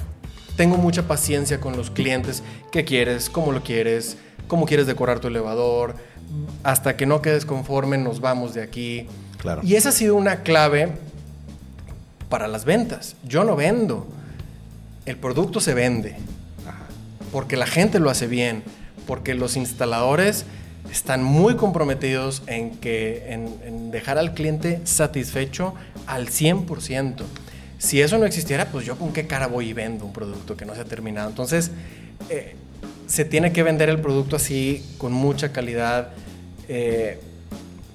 Tengo 0.57 0.77
mucha 0.77 1.09
paciencia 1.09 1.61
con 1.61 1.77
los 1.77 1.91
clientes. 1.91 2.43
¿Qué 2.71 2.85
quieres? 2.85 3.31
¿Cómo 3.31 3.51
lo 3.51 3.63
quieres? 3.63 4.19
¿Cómo 4.47 4.67
quieres 4.67 4.87
decorar 4.87 5.21
tu 5.21 5.29
elevador? 5.29 5.97
Hasta 6.63 6.97
que 6.97 7.07
no 7.07 7.23
quedes 7.23 7.45
conforme, 7.47 7.99
nos 7.99 8.21
vamos 8.21 8.55
de 8.55 8.63
aquí. 8.63 9.07
Claro. 9.39 9.63
Y 9.65 9.75
esa 9.77 9.89
ha 9.89 9.93
sido 9.93 10.15
una 10.17 10.43
clave 10.43 10.93
para 12.29 12.47
las 12.47 12.65
ventas. 12.65 13.17
Yo 13.25 13.43
no 13.45 13.57
vendo. 13.57 14.07
El 15.07 15.17
producto 15.17 15.61
se 15.61 15.75
vende. 15.75 16.17
Porque 17.33 17.57
la 17.57 17.67
gente 17.67 17.99
lo 17.99 18.11
hace 18.11 18.27
bien. 18.27 18.63
Porque 19.07 19.35
los 19.35 19.57
instaladores 19.57 20.45
están 20.91 21.25
muy 21.25 21.57
comprometidos 21.57 22.43
en, 22.47 22.77
que, 22.77 23.33
en, 23.33 23.57
en 23.65 23.91
dejar 23.91 24.19
al 24.19 24.35
cliente 24.35 24.81
satisfecho 24.85 25.75
al 26.07 26.29
100%. 26.29 27.25
Si 27.85 28.01
eso 28.01 28.17
no 28.17 28.25
existiera, 28.25 28.71
pues 28.73 28.87
yo 28.87 28.97
con 28.97 29.13
qué 29.13 29.27
cara 29.27 29.47
voy 29.47 29.69
y 29.69 29.73
vendo 29.75 30.07
un 30.07 30.13
producto 30.15 30.57
que 30.57 30.65
no 30.65 30.75
se 30.75 30.81
ha 30.81 30.85
terminado. 30.87 31.29
Entonces, 31.29 31.71
eh, 32.31 32.57
se 33.07 33.27
tiene 33.27 33.53
que 33.53 33.63
vender 33.63 33.91
el 33.91 34.01
producto 34.01 34.37
así, 34.37 34.83
con 34.97 35.13
mucha 35.13 35.53
calidad. 35.53 36.09
eh, 36.67 37.21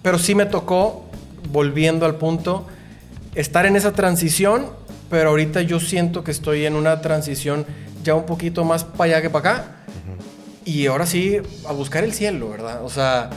pero 0.04 0.19
sí 0.19 0.36
me 0.36 0.45
tocó, 0.45 1.10
volviendo 1.52 2.06
al 2.06 2.15
punto, 2.15 2.67
estar 3.34 3.65
en 3.65 3.75
esa 3.75 3.93
transición, 3.93 4.67
pero 5.10 5.30
ahorita 5.30 5.63
yo 5.63 5.80
siento 5.80 6.23
que 6.23 6.30
estoy 6.30 6.65
en 6.65 6.75
una 6.75 7.02
transición 7.02 7.65
ya 8.04 8.13
un 8.13 8.28
poquito 8.28 8.63
más 8.63 8.84
para 8.84 9.15
allá 9.15 9.21
que 9.23 9.30
para 9.32 9.52
acá. 9.52 9.75
Y 10.65 10.86
ahora 10.86 11.08
sí, 11.08 11.38
a 11.67 11.71
buscar 11.73 12.04
el 12.04 12.13
cielo, 12.13 12.49
¿verdad? 12.49 12.86
O 12.86 12.89
sea, 12.91 13.32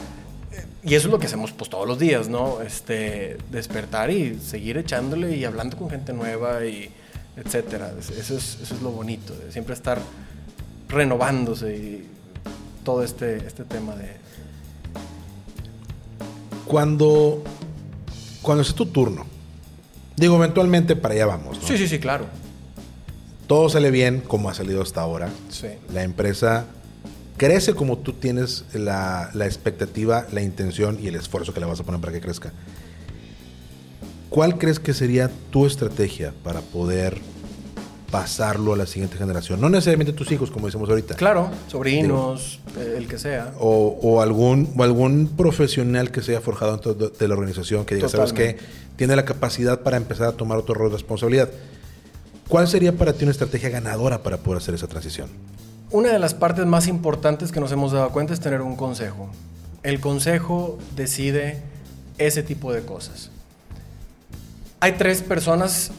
y 0.85 0.95
eso 0.95 1.07
es 1.07 1.11
lo 1.11 1.19
que 1.19 1.27
hacemos 1.27 1.51
pues 1.51 1.69
todos 1.69 1.87
los 1.87 1.97
días, 1.99 2.27
¿no? 2.29 2.61
Este, 2.61 3.37
despertar 3.51 4.11
y 4.11 4.39
seguir 4.39 4.77
echándole 4.77 5.35
y 5.37 5.45
hablando 5.45 5.77
con 5.77 5.89
gente 5.89 6.11
nueva 6.13 6.65
y 6.65 6.89
etcétera. 7.37 7.93
Es- 7.97 8.09
Eso 8.09 8.37
es, 8.37 8.59
eso 8.61 8.75
es 8.75 8.81
lo 8.81 8.91
bonito, 8.91 9.33
de 9.35 9.51
siempre 9.51 9.73
estar 9.73 9.99
renovándose 10.89 11.75
y 11.75 12.07
todo 12.83 13.03
este, 13.03 13.37
este 13.47 13.63
tema 13.63 13.95
de... 13.95 14.21
Cuando, 16.65 17.43
cuando 18.41 18.61
es 18.61 18.73
tu 18.73 18.85
turno, 18.85 19.25
digo, 20.15 20.35
eventualmente 20.37 20.95
para 20.95 21.13
allá 21.13 21.25
vamos. 21.25 21.61
¿no? 21.61 21.67
Sí, 21.67 21.77
sí, 21.77 21.87
sí, 21.87 21.99
claro. 21.99 22.25
Todo 23.47 23.69
sale 23.69 23.91
bien 23.91 24.21
como 24.21 24.49
ha 24.49 24.53
salido 24.53 24.81
hasta 24.81 25.01
ahora. 25.01 25.29
Sí. 25.49 25.67
La 25.93 26.03
empresa 26.03 26.65
crece 27.37 27.73
como 27.73 27.97
tú 27.97 28.13
tienes 28.13 28.65
la, 28.73 29.29
la 29.33 29.45
expectativa, 29.45 30.27
la 30.31 30.41
intención 30.41 30.99
y 31.01 31.07
el 31.07 31.15
esfuerzo 31.15 31.53
que 31.53 31.59
le 31.59 31.65
vas 31.65 31.79
a 31.79 31.83
poner 31.83 32.01
para 32.01 32.13
que 32.13 32.21
crezca. 32.21 32.51
¿Cuál 34.29 34.57
crees 34.57 34.79
que 34.79 34.93
sería 34.93 35.29
tu 35.51 35.65
estrategia 35.65 36.33
para 36.43 36.61
poder 36.61 37.19
pasarlo 38.09 38.73
a 38.73 38.77
la 38.77 38.87
siguiente 38.87 39.17
generación? 39.17 39.61
No 39.61 39.69
necesariamente 39.69 40.11
tus 40.13 40.31
hijos, 40.31 40.49
como 40.49 40.65
decimos 40.65 40.89
ahorita. 40.89 41.15
Claro, 41.15 41.51
sobrinos, 41.67 42.59
eh, 42.77 42.95
el 42.97 43.07
que 43.07 43.19
sea. 43.19 43.53
O, 43.59 43.97
o 44.01 44.21
algún, 44.21 44.73
o 44.75 44.83
algún 44.83 45.27
profesional 45.37 46.09
que 46.11 46.21
se 46.21 46.31
haya 46.31 46.41
forjado 46.41 46.71
dentro 46.71 46.93
de, 46.95 47.09
de 47.09 47.27
la 47.27 47.33
organización 47.35 47.85
que 47.85 47.95
diga, 47.95 48.09
¿sabes 48.09 48.33
qué? 48.33 48.57
Tiene 48.95 49.15
la 49.15 49.25
capacidad 49.25 49.81
para 49.81 49.97
empezar 49.97 50.27
a 50.27 50.31
tomar 50.31 50.57
otro 50.57 50.73
rol 50.73 50.89
de 50.89 50.97
responsabilidad. 50.97 51.49
¿Cuál 52.47 52.67
sería 52.67 52.95
para 52.95 53.13
ti 53.13 53.23
una 53.25 53.31
estrategia 53.31 53.69
ganadora 53.69 54.23
para 54.23 54.37
poder 54.37 54.57
hacer 54.57 54.75
esa 54.75 54.87
transición? 54.87 55.29
Una 55.93 56.11
de 56.11 56.17
las 56.17 56.33
partes 56.33 56.65
más 56.65 56.87
importantes 56.87 57.51
que 57.51 57.59
nos 57.59 57.71
hemos 57.71 57.91
dado 57.91 58.09
cuenta 58.09 58.33
es 58.33 58.39
tener 58.39 58.63
un 58.63 58.75
consejo. 58.75 59.29
El 59.83 59.99
consejo 59.99 60.79
decide 60.95 61.61
ese 62.17 62.41
tipo 62.41 62.73
de 62.73 62.81
cosas. 62.81 63.29
Hay 64.79 64.93
tres 64.93 65.21
personas, 65.21 65.91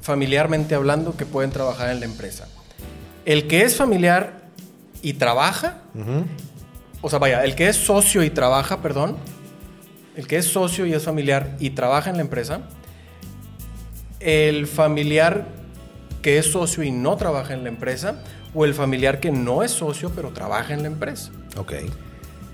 familiarmente 0.00 0.74
hablando, 0.74 1.18
que 1.18 1.26
pueden 1.26 1.50
trabajar 1.50 1.90
en 1.90 2.00
la 2.00 2.06
empresa. 2.06 2.48
El 3.26 3.46
que 3.46 3.60
es 3.64 3.76
familiar 3.76 4.48
y 5.02 5.12
trabaja, 5.12 5.82
o 7.02 7.10
sea, 7.10 7.18
vaya, 7.18 7.44
el 7.44 7.54
que 7.54 7.68
es 7.68 7.76
socio 7.76 8.22
y 8.24 8.30
trabaja, 8.30 8.80
perdón, 8.80 9.18
el 10.16 10.26
que 10.26 10.38
es 10.38 10.46
socio 10.46 10.86
y 10.86 10.94
es 10.94 11.04
familiar 11.04 11.58
y 11.60 11.70
trabaja 11.70 12.08
en 12.08 12.16
la 12.16 12.22
empresa, 12.22 12.62
el 14.18 14.66
familiar 14.66 15.46
que 16.22 16.38
es 16.38 16.46
socio 16.46 16.82
y 16.82 16.90
no 16.90 17.18
trabaja 17.18 17.52
en 17.52 17.64
la 17.64 17.68
empresa, 17.68 18.22
o 18.56 18.64
el 18.64 18.74
familiar 18.74 19.20
que 19.20 19.30
no 19.30 19.62
es 19.62 19.70
socio 19.70 20.10
pero 20.16 20.30
trabaja 20.30 20.74
en 20.74 20.82
la 20.82 20.88
empresa. 20.88 21.30
Ok. 21.56 21.74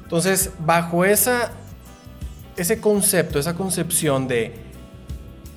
Entonces 0.02 0.50
bajo 0.58 1.06
esa, 1.06 1.52
ese 2.56 2.80
concepto, 2.80 3.38
esa 3.38 3.54
concepción 3.54 4.28
de 4.28 4.52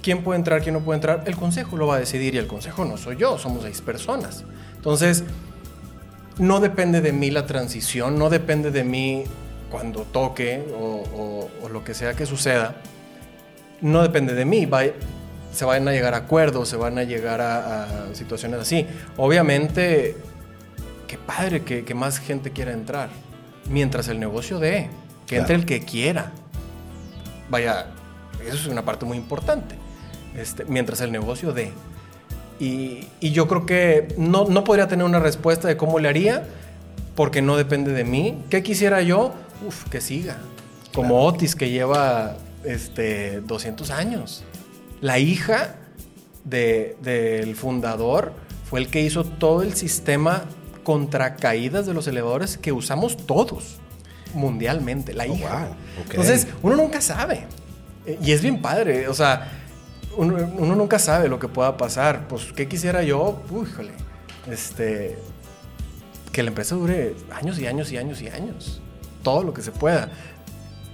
quién 0.01 0.23
puede 0.23 0.38
entrar, 0.38 0.62
quién 0.62 0.75
no 0.75 0.81
puede 0.81 0.97
entrar, 0.97 1.23
el 1.25 1.36
consejo 1.36 1.75
lo 1.75 1.88
va 1.88 1.95
a 1.95 1.99
decidir 1.99 2.36
y 2.36 2.38
el 2.38 2.45
consejo 2.45 2.86
no 2.86 2.95
soy 2.95 3.17
yo, 3.17 3.39
somos 3.39 3.63
seis 3.63 3.81
personas. 3.81 4.43
Entonces, 4.75 5.23
no 6.38 6.60
depende 6.60 7.01
de 7.01 7.12
mí 7.12 7.31
la 7.31 7.47
transición, 7.47 8.19
no 8.19 8.29
depende 8.29 8.69
de 8.69 8.84
mí 8.84 9.23
cuando 9.71 10.01
toque 10.01 10.63
o, 10.77 11.49
lo 11.71 11.84
que 11.84 11.95
sea 11.95 12.13
que 12.13 12.27
suceda, 12.27 12.75
no 13.81 14.03
depende 14.03 14.36
de 14.36 14.45
mí. 14.45 14.69
se 15.51 15.65
van 15.65 15.88
a 15.88 15.91
llegar 15.91 16.13
a 16.13 16.17
acuerdos, 16.17 16.69
se 16.69 16.75
van 16.77 16.99
a 16.99 17.03
llegar 17.03 17.41
a, 17.41 18.13
situaciones 18.13 18.60
así. 18.60 18.86
Obviamente, 19.17 20.15
qué 21.15 21.21
padre 21.25 21.63
que, 21.63 21.93
más 21.93 22.19
gente 22.19 22.51
quiera 22.51 22.73
entrar, 22.73 23.10
mientras 23.69 24.08
el 24.10 24.19
negocio 24.19 24.60
dé, 24.60 24.89
que 25.28 25.38
entre 25.38 25.56
el 25.56 25.65
que 25.65 25.80
quiera. 25.80 26.32
Vaya, 27.49 27.88
eso 28.45 28.56
es 28.56 28.67
una 28.67 28.84
parte 28.84 29.06
muy 29.06 29.17
importante. 29.17 29.75
Este, 30.36 30.65
mientras 30.65 30.99
el 30.99 31.12
negocio 31.12 31.54
dé. 31.54 31.71
Y, 32.60 33.08
yo 33.21 33.47
creo 33.47 33.65
que 33.65 34.13
no, 34.17 34.45
no, 34.49 34.63
podría 34.63 34.88
tener 34.88 35.06
una 35.06 35.19
respuesta 35.19 35.67
de 35.67 35.78
cómo 35.78 35.99
le 35.99 36.10
haría, 36.10 36.43
porque 37.15 37.41
no 37.41 37.56
depende 37.56 37.93
de 37.93 38.04
mí. 38.04 38.43
¿Qué 38.49 38.62
quisiera 38.62 39.01
yo? 39.01 39.34
Uf, 39.65 39.88
que 39.89 40.01
siga. 40.01 40.38
Como 40.93 41.23
Otis, 41.23 41.56
que 41.56 41.69
lleva 41.69 42.36
este, 42.65 43.39
200 43.41 43.89
años. 43.91 44.43
La 44.99 45.19
hija 45.19 45.75
del 46.43 47.56
fundador 47.56 48.34
fue 48.69 48.82
el 48.82 48.89
que 48.89 49.01
hizo 49.01 49.23
todo 49.23 49.62
el 49.62 49.75
sistema 49.75 50.43
contra 50.86 51.36
caídas 51.36 51.86
de 51.86 51.93
los 51.93 52.08
elevadores 52.08 52.58
que 52.58 52.71
usamos 52.71 53.17
todos 53.17 53.80
mundialmente, 54.36 55.13
la 55.13 55.24
oh, 55.24 55.36
hija. 55.36 55.67
Entonces, 56.10 56.48
uno 56.62 56.76
nunca 56.76 57.02
sabe. 57.02 57.48
Y 58.21 58.32
es 58.32 58.41
bien 58.41 58.62
padre. 58.62 59.08
O 59.08 59.13
sea, 59.13 59.52
uno, 60.15 60.76
nunca 60.76 61.00
sabe 61.00 61.28
lo 61.28 61.39
que 61.39 61.48
pueda 61.48 61.76
pasar. 61.78 62.28
Pues, 62.28 62.52
¿qué 62.54 62.67
quisiera 62.67 63.02
yo? 63.02 63.41
Uy, 63.50 63.67
este, 64.50 65.17
que 66.32 66.43
la 66.43 66.50
empresa 66.50 66.76
dure 66.76 67.15
años 67.34 67.60
y 67.60 67.65
años 67.65 67.91
y 67.91 67.98
años 67.98 68.21
y 68.21 68.28
años. 68.28 68.82
Todo 69.24 69.43
lo 69.43 69.54
que 69.54 69.63
se 69.63 69.71
pueda. 69.71 70.10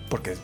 Porque, 0.09 0.37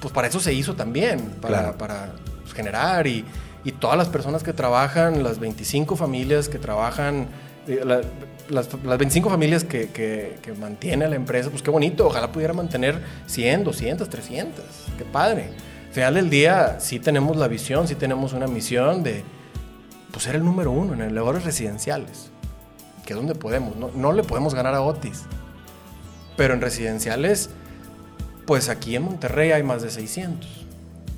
pues 0.00 0.12
para 0.12 0.28
eso 0.28 0.40
se 0.40 0.52
hizo 0.52 0.74
también, 0.74 1.20
para, 1.40 1.78
para 1.78 2.12
generar 2.54 3.06
y, 3.06 3.24
y, 3.64 3.72
todas 3.72 3.96
las 3.96 4.08
personas 4.08 4.42
que 4.42 4.52
trabajan, 4.52 5.22
las 5.22 5.38
25 5.38 5.96
familias 5.96 6.48
que 6.48 6.58
trabajan, 6.58 7.28
eh, 7.66 8.02
las, 8.48 8.68
las, 8.84 8.98
25 8.98 9.30
familias 9.30 9.64
que, 9.64 9.88
que, 9.90 10.38
que 10.42 10.52
mantiene 10.52 11.08
la 11.08 11.16
empresa, 11.16 11.50
pues 11.50 11.62
qué 11.62 11.70
bonito, 11.70 12.06
ojalá 12.06 12.32
pudiera 12.32 12.52
mantener 12.52 13.00
100, 13.26 13.64
200, 13.64 14.08
300, 14.08 14.64
qué 14.96 15.04
padre 15.04 15.50
final 15.98 16.14
del 16.14 16.30
día 16.30 16.76
sí 16.78 17.00
tenemos 17.00 17.36
la 17.36 17.48
visión, 17.48 17.88
sí 17.88 17.96
tenemos 17.96 18.32
una 18.32 18.46
misión 18.46 19.02
de 19.02 19.24
pues, 20.12 20.24
ser 20.24 20.36
el 20.36 20.44
número 20.44 20.70
uno 20.70 20.94
en 20.94 21.00
elevadores 21.00 21.44
residenciales, 21.44 22.30
que 23.04 23.14
es 23.14 23.16
donde 23.16 23.34
podemos. 23.34 23.74
No, 23.76 24.12
le 24.12 24.22
podemos 24.22 24.54
ganar 24.54 24.74
a 24.74 24.82
Otis, 24.82 25.24
pero 26.36 26.54
en 26.54 26.60
residenciales, 26.60 27.50
pues 28.46 28.68
aquí 28.68 28.94
en 28.94 29.02
Monterrey 29.02 29.50
hay 29.50 29.64
más 29.64 29.82
de 29.82 29.90
600. 29.90 30.66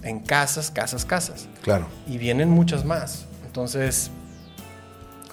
En 0.03 0.21
casas, 0.21 0.71
casas, 0.71 1.05
casas. 1.05 1.47
Claro. 1.61 1.87
Y 2.07 2.17
vienen 2.17 2.49
muchas 2.49 2.87
más. 2.87 3.27
Entonces, 3.45 4.11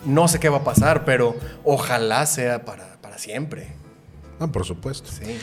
no 0.06 0.28
sé 0.28 0.40
qué 0.40 0.50
va 0.50 0.58
a 0.58 0.64
pasar, 0.64 1.06
pero 1.06 1.36
ojalá 1.64 2.26
sea 2.26 2.66
para, 2.66 2.98
para 3.02 3.18
siempre. 3.18 3.68
Ah, 4.40 4.48
por 4.48 4.66
supuesto. 4.66 5.10
Sí. 5.12 5.38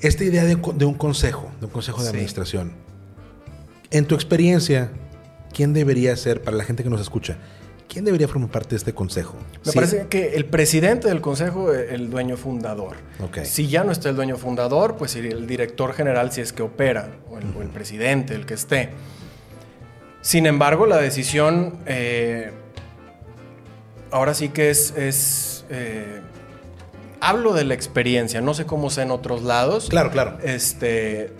Esta 0.00 0.24
idea 0.24 0.44
de, 0.44 0.54
un 0.54 0.94
consejo, 0.94 1.50
de 1.58 1.66
un 1.66 1.72
consejo 1.72 2.02
de 2.02 2.10
administración, 2.10 2.72
en 3.90 4.04
tu 4.06 4.14
experiencia, 4.14 4.90
¿quién 5.54 5.72
debería 5.72 6.14
ser, 6.16 6.42
para 6.42 6.56
la 6.56 6.64
gente 6.64 6.82
que 6.82 6.90
nos 6.90 7.00
escucha, 7.00 7.38
quién 7.88 8.04
debería 8.04 8.28
formar 8.28 8.50
parte 8.50 8.70
de 8.70 8.76
este 8.76 8.92
consejo? 8.92 9.36
Me 9.64 9.72
parece 9.72 10.06
que 10.08 10.34
el 10.34 10.44
presidente 10.44 11.08
del 11.08 11.22
consejo 11.22 11.72
es 11.72 11.92
el 11.92 12.10
dueño 12.10 12.36
fundador. 12.36 12.96
Si 13.44 13.68
ya 13.68 13.84
no 13.84 13.92
está 13.92 14.10
el 14.10 14.16
dueño 14.16 14.36
fundador, 14.36 14.96
pues 14.96 15.16
el 15.16 15.46
director 15.46 15.94
general 15.94 16.30
si 16.30 16.42
es 16.42 16.52
que 16.52 16.62
opera, 16.62 17.08
o 17.30 17.38
el, 17.38 17.68
presidente, 17.68 18.34
el 18.34 18.44
que 18.44 18.54
esté. 18.54 18.90
Sin 20.20 20.44
embargo, 20.44 20.84
la 20.86 20.98
decisión, 20.98 21.78
eh, 21.86 22.52
ahora 24.10 24.34
sí 24.34 24.48
que 24.50 24.70
es... 24.70 24.92
es 24.96 25.64
eh, 25.70 26.20
hablo 27.20 27.54
de 27.54 27.64
la 27.64 27.74
experiencia, 27.74 28.40
no 28.40 28.54
sé 28.54 28.66
cómo 28.66 28.90
sea 28.90 29.04
en 29.04 29.10
otros 29.10 29.42
lados. 29.42 29.88
Claro, 29.88 30.10
claro. 30.10 30.38
Este, 30.42 31.32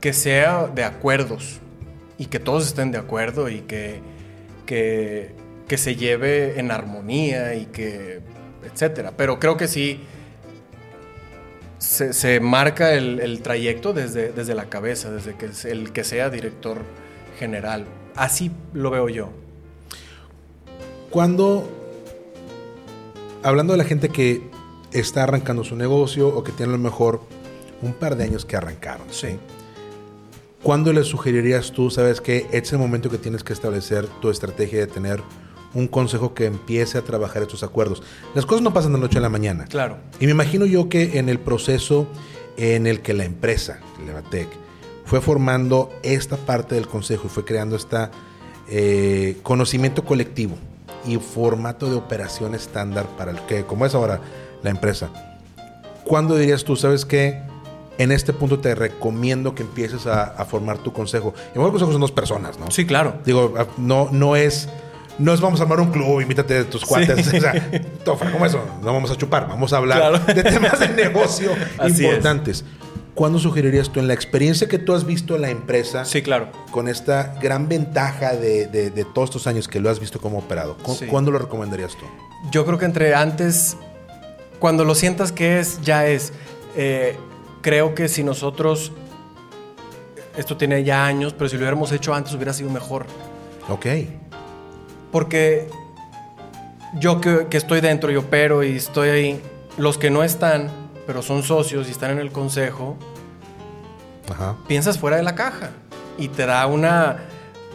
que 0.00 0.12
sea 0.12 0.66
de 0.66 0.84
acuerdos 0.84 1.60
y 2.18 2.26
que 2.26 2.40
todos 2.40 2.66
estén 2.66 2.90
de 2.90 2.98
acuerdo 2.98 3.48
y 3.48 3.60
que, 3.60 4.00
que, 4.66 5.34
se 5.76 5.96
lleve 5.96 6.60
en 6.60 6.70
armonía 6.70 7.54
y 7.54 7.66
que, 7.66 8.20
etcétera. 8.64 9.12
Pero 9.16 9.38
creo 9.38 9.56
que 9.56 9.68
sí 9.68 10.00
se, 11.78 12.40
marca 12.40 12.92
el, 12.92 13.40
trayecto 13.42 13.92
desde, 13.92 14.32
desde 14.32 14.54
la 14.54 14.66
cabeza, 14.66 15.10
desde 15.10 15.34
que 15.34 15.48
el 15.70 15.92
que 15.92 16.04
sea 16.04 16.30
director 16.30 16.82
general. 17.38 17.86
Así 18.16 18.50
lo 18.74 18.90
veo 18.90 19.08
yo. 19.08 19.41
Cuando, 21.12 21.68
hablando 23.42 23.74
de 23.74 23.76
la 23.76 23.84
gente 23.84 24.08
que 24.08 24.40
está 24.92 25.24
arrancando 25.24 25.62
su 25.62 25.76
negocio 25.76 26.28
o 26.28 26.42
que 26.42 26.52
tiene 26.52 26.72
a 26.72 26.76
lo 26.76 26.82
mejor 26.82 27.20
un 27.82 27.92
par 27.92 28.16
de 28.16 28.24
años 28.24 28.46
que 28.46 28.56
arrancaron, 28.56 29.06
¿sí? 29.10 29.36
¿Cuándo 30.62 30.90
le 30.94 31.04
sugerirías 31.04 31.72
tú, 31.72 31.90
sabes 31.90 32.22
que 32.22 32.46
es 32.50 32.72
el 32.72 32.78
momento 32.78 33.10
que 33.10 33.18
tienes 33.18 33.44
que 33.44 33.52
establecer 33.52 34.06
tu 34.22 34.30
estrategia 34.30 34.78
de 34.78 34.86
tener 34.86 35.20
un 35.74 35.86
consejo 35.86 36.32
que 36.32 36.46
empiece 36.46 36.96
a 36.96 37.02
trabajar 37.02 37.42
estos 37.42 37.62
acuerdos? 37.62 38.02
Las 38.34 38.46
cosas 38.46 38.62
no 38.62 38.72
pasan 38.72 38.94
de 38.94 38.98
noche 38.98 39.18
a 39.18 39.20
la 39.20 39.28
mañana. 39.28 39.66
Claro. 39.66 39.98
Y 40.18 40.24
me 40.24 40.32
imagino 40.32 40.64
yo 40.64 40.88
que 40.88 41.18
en 41.18 41.28
el 41.28 41.38
proceso 41.38 42.06
en 42.56 42.86
el 42.86 43.02
que 43.02 43.12
la 43.12 43.26
empresa, 43.26 43.80
Levatec, 44.06 44.48
fue 45.04 45.20
formando 45.20 45.90
esta 46.02 46.38
parte 46.38 46.74
del 46.74 46.88
consejo 46.88 47.24
y 47.26 47.28
fue 47.28 47.44
creando 47.44 47.76
este 47.76 48.08
conocimiento 49.42 50.06
colectivo 50.06 50.56
y 51.06 51.16
formato 51.16 51.90
de 51.90 51.96
operación 51.96 52.54
estándar 52.54 53.06
para 53.18 53.32
el 53.32 53.40
que, 53.42 53.64
como 53.64 53.86
es 53.86 53.94
ahora 53.94 54.20
la 54.62 54.70
empresa. 54.70 55.08
¿Cuándo 56.04 56.36
dirías 56.36 56.64
tú, 56.64 56.76
sabes 56.76 57.04
qué? 57.04 57.42
en 57.98 58.12
este 58.12 58.32
punto 58.32 58.58
te 58.58 58.74
recomiendo 58.74 59.54
que 59.54 59.62
empieces 59.62 60.06
a, 60.06 60.44
formar 60.44 60.78
tu 60.78 60.92
consejo. 60.92 61.34
Y 61.54 61.58
el 61.58 61.64
consejo 61.70 61.92
son 61.92 62.00
dos 62.00 62.12
personas, 62.12 62.58
¿no? 62.58 62.70
Sí, 62.70 62.86
claro. 62.86 63.14
Digo, 63.24 63.54
ah, 63.58 63.66
no, 63.76 64.08
no 64.10 64.36
es. 64.36 64.68
No 65.18 65.32
es 65.34 65.40
vamos 65.40 65.60
a 65.60 65.64
armar 65.64 65.78
un 65.78 65.90
club, 65.90 66.20
invítate 66.20 66.58
a 66.58 66.64
tus 66.64 66.84
cuates. 66.84 67.28
O 67.28 67.30
sea, 67.30 67.70
tofa, 68.04 68.30
como 68.32 68.46
eso. 68.46 68.64
No 68.82 68.92
vamos 68.92 69.10
a 69.10 69.16
chupar, 69.16 69.46
vamos 69.46 69.72
a 69.72 69.76
hablar 69.76 70.24
de 70.26 70.42
temas 70.42 70.80
de 70.80 70.88
negocio 70.88 71.52
importantes. 71.86 72.64
¿Cuándo 73.14 73.38
sugerirías 73.38 73.90
tú, 73.90 74.00
en 74.00 74.08
la 74.08 74.14
experiencia 74.14 74.68
que 74.68 74.78
tú 74.78 74.94
has 74.94 75.04
visto 75.04 75.36
en 75.36 75.42
la 75.42 75.50
empresa? 75.50 76.04
Sí, 76.04 76.22
claro. 76.22 76.48
Con 76.70 76.88
esta 76.88 77.34
gran 77.42 77.68
ventaja 77.68 78.34
de, 78.34 79.06
todos 79.12 79.30
estos 79.30 79.46
años 79.46 79.68
que 79.68 79.80
lo 79.80 79.90
has 79.90 80.00
visto 80.00 80.18
como 80.20 80.38
operado. 80.38 80.76
¿Cuándo 81.10 81.30
lo 81.30 81.38
recomendarías 81.38 81.92
tú? 81.96 82.06
Yo 82.50 82.64
creo 82.64 82.78
que 82.78 82.86
entre 82.86 83.14
antes, 83.14 83.76
cuando 84.58 84.84
lo 84.84 84.94
sientas 84.94 85.30
que 85.30 85.60
es, 85.60 85.80
ya 85.82 86.06
es. 86.06 86.32
Eh, 86.74 87.16
creo 87.60 87.94
que 87.94 88.08
si 88.08 88.24
nosotros, 88.24 88.92
esto 90.36 90.56
tiene 90.56 90.82
ya 90.82 91.04
años, 91.04 91.34
pero 91.34 91.50
si 91.50 91.56
lo 91.56 91.60
hubiéramos 91.60 91.92
hecho 91.92 92.14
antes 92.14 92.32
hubiera 92.34 92.54
sido 92.54 92.70
mejor. 92.70 93.04
Ok. 93.68 93.86
Porque 95.10 95.68
yo 96.98 97.20
que, 97.20 97.46
estoy 97.52 97.80
dentro 97.80 98.10
y 98.10 98.16
opero 98.16 98.62
y 98.62 98.76
estoy 98.76 99.08
ahí, 99.08 99.40
los 99.76 99.98
que 99.98 100.10
no 100.10 100.22
están, 100.22 100.70
pero 101.06 101.22
son 101.22 101.42
socios 101.42 101.88
y 101.88 101.90
están 101.90 102.12
en 102.12 102.18
el 102.18 102.32
consejo, 102.32 102.96
piensas 104.66 104.98
fuera 104.98 105.16
de 105.16 105.22
la 105.22 105.34
caja 105.34 105.70
y 106.18 106.28
te 106.28 106.46
da 106.46 106.66
una, 106.66 107.18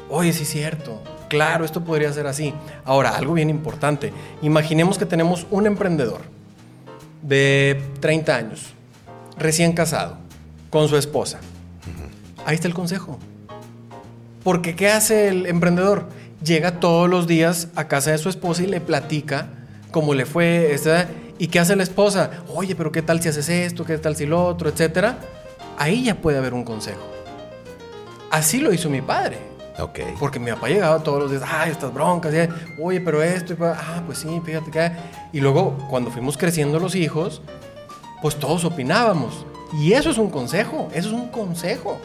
oye, 0.10 0.34
sí 0.34 0.44
es 0.44 0.50
cierto, 0.50 1.02
claro, 1.28 1.66
esto 1.66 1.84
podría 1.84 2.12
ser 2.14 2.28
así. 2.28 2.54
Ahora, 2.86 3.16
algo 3.16 3.34
bien 3.34 3.50
importante, 3.50 4.14
imaginemos 4.42 4.98
que 4.98 5.06
tenemos 5.06 5.46
un 5.52 5.68
emprendedor 5.68 6.22
de 7.22 7.82
30 8.00 8.36
años 8.36 8.74
recién 9.38 9.74
casado, 9.74 10.18
con 10.70 10.88
su 10.88 10.98
esposa. 10.98 11.40
Ahí 12.46 12.56
está 12.56 12.68
el 12.68 12.74
consejo. 12.74 13.20
Porque 14.44 14.76
¿qué 14.76 14.90
hace 14.90 15.28
el 15.28 15.46
emprendedor? 15.46 16.08
Llega 16.44 16.80
todos 16.80 17.10
los 17.10 17.28
días 17.28 17.68
a 17.76 17.88
casa 17.88 18.12
de 18.12 18.18
su 18.18 18.30
esposa 18.30 18.64
y 18.64 18.68
le 18.68 18.80
platica 18.80 19.50
cómo 19.92 20.14
le 20.14 20.26
fue, 20.26 20.72
¿y 21.38 21.48
qué 21.48 21.60
hace 21.60 21.76
la 21.76 21.84
esposa? 21.84 22.32
Oye, 22.54 22.76
pero 22.76 22.92
¿qué 22.92 23.02
tal 23.02 23.22
si 23.22 23.30
haces 23.30 23.50
esto? 23.50 23.86
¿Qué 23.86 23.98
tal 23.98 24.16
si 24.16 24.26
lo 24.26 24.46
otro? 24.46 24.70
Etcétera. 24.70 25.18
Ahí 25.78 26.04
ya 26.04 26.16
puede 26.16 26.38
haber 26.38 26.54
un 26.54 26.64
consejo. 26.64 27.02
Así 28.32 28.60
lo 28.60 28.74
hizo 28.74 28.90
mi 28.90 29.02
padre. 29.02 29.38
Ok. 29.80 30.00
Porque 30.20 30.40
mi 30.40 30.52
papá 30.52 30.70
llegaba 30.70 31.04
todos 31.04 31.22
los 31.22 31.32
días, 31.32 31.44
ay, 31.46 31.72
estas 31.72 31.94
broncas, 31.94 32.34
oye, 32.80 33.00
pero 33.00 33.22
esto, 33.22 33.56
ah, 33.62 34.02
pues 34.06 34.20
sí, 34.20 34.42
fíjate 34.44 34.72
que. 34.72 34.92
Y 35.34 35.40
luego, 35.40 35.78
cuando 35.90 36.10
fuimos 36.10 36.36
creciendo 36.36 36.80
los 36.80 36.96
hijos, 36.96 37.42
pues 38.22 38.36
todos 38.36 38.66
opinábamos. 38.66 39.46
Y 39.74 39.94
eso 39.94 40.10
es 40.10 40.18
un 40.18 40.30
consejo, 40.30 40.90
eso 40.94 41.10
es 41.10 41.14
un 41.14 41.30
consejo. 41.30 42.00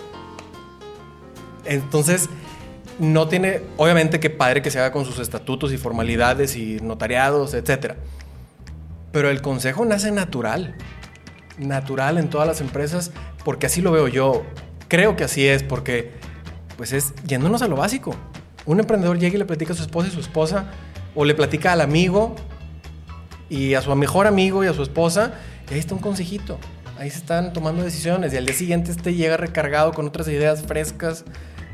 Entonces, 1.64 2.28
no 2.98 3.28
tiene, 3.28 3.62
obviamente 3.76 4.20
que 4.20 4.30
padre 4.30 4.62
que 4.62 4.70
se 4.70 4.78
haga 4.78 4.92
con 4.92 5.04
sus 5.04 5.18
estatutos 5.18 5.72
y 5.72 5.78
formalidades 5.78 6.56
y 6.56 6.78
notariados, 6.80 7.54
etc. 7.54 7.94
Pero 9.12 9.30
el 9.30 9.42
consejo 9.42 9.84
nace 9.84 10.10
natural, 10.10 10.74
natural 11.58 12.18
en 12.18 12.30
todas 12.30 12.46
las 12.46 12.60
empresas, 12.60 13.12
porque 13.44 13.66
así 13.66 13.80
lo 13.80 13.92
veo 13.92 14.08
yo. 14.08 14.44
Creo 14.88 15.16
que 15.16 15.24
así 15.24 15.46
es, 15.46 15.62
porque 15.62 16.12
pues 16.76 16.92
es 16.92 17.14
yéndonos 17.26 17.62
a 17.62 17.68
lo 17.68 17.76
básico. 17.76 18.14
Un 18.64 18.80
emprendedor 18.80 19.18
llega 19.18 19.36
y 19.36 19.38
le 19.38 19.44
platica 19.44 19.72
a 19.72 19.76
su 19.76 19.82
esposa 19.82 20.08
y 20.08 20.12
su 20.12 20.20
esposa, 20.20 20.70
o 21.14 21.24
le 21.24 21.34
platica 21.34 21.72
al 21.72 21.80
amigo 21.80 22.34
y 23.48 23.74
a 23.74 23.82
su 23.82 23.94
mejor 23.94 24.26
amigo 24.26 24.64
y 24.64 24.66
a 24.66 24.72
su 24.72 24.82
esposa, 24.82 25.34
y 25.70 25.74
ahí 25.74 25.80
está 25.80 25.94
un 25.94 26.00
consejito. 26.00 26.58
Ahí 26.98 27.10
se 27.10 27.18
están 27.18 27.52
tomando 27.52 27.82
decisiones 27.82 28.32
y 28.32 28.36
al 28.36 28.46
día 28.46 28.54
siguiente 28.54 28.90
este 28.90 29.14
llega 29.14 29.36
recargado 29.36 29.92
con 29.92 30.06
otras 30.06 30.28
ideas 30.28 30.62
frescas 30.62 31.24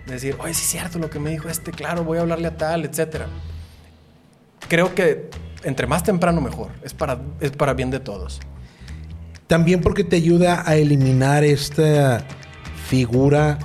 decir, 0.07 0.37
oye, 0.41 0.55
sí 0.55 0.63
es 0.63 0.71
cierto 0.71 0.99
lo 0.99 1.11
que 1.11 1.19
me 1.19 1.31
dijo 1.31 1.49
este, 1.49 1.71
claro, 1.71 2.05
voy 2.05 2.19
a 2.19 2.23
hablarle 2.23 2.49
a 2.49 2.57
tal, 2.57 2.85
etc. 2.85 3.25
Creo 4.69 4.95
que 4.95 5.31
entre 5.65 5.87
más 5.87 6.03
temprano 6.03 6.41
mejor, 6.41 6.69
es 6.83 6.95
para, 6.95 7.21
es 7.41 7.51
para 7.51 7.75
bien 7.75 7.91
de 7.91 8.01
todos. 8.01 8.41
También 9.47 9.81
porque 9.81 10.05
te 10.05 10.17
ayuda 10.17 10.63
a 10.67 10.77
eliminar 10.77 11.43
esta 11.45 12.25
figura 12.89 13.59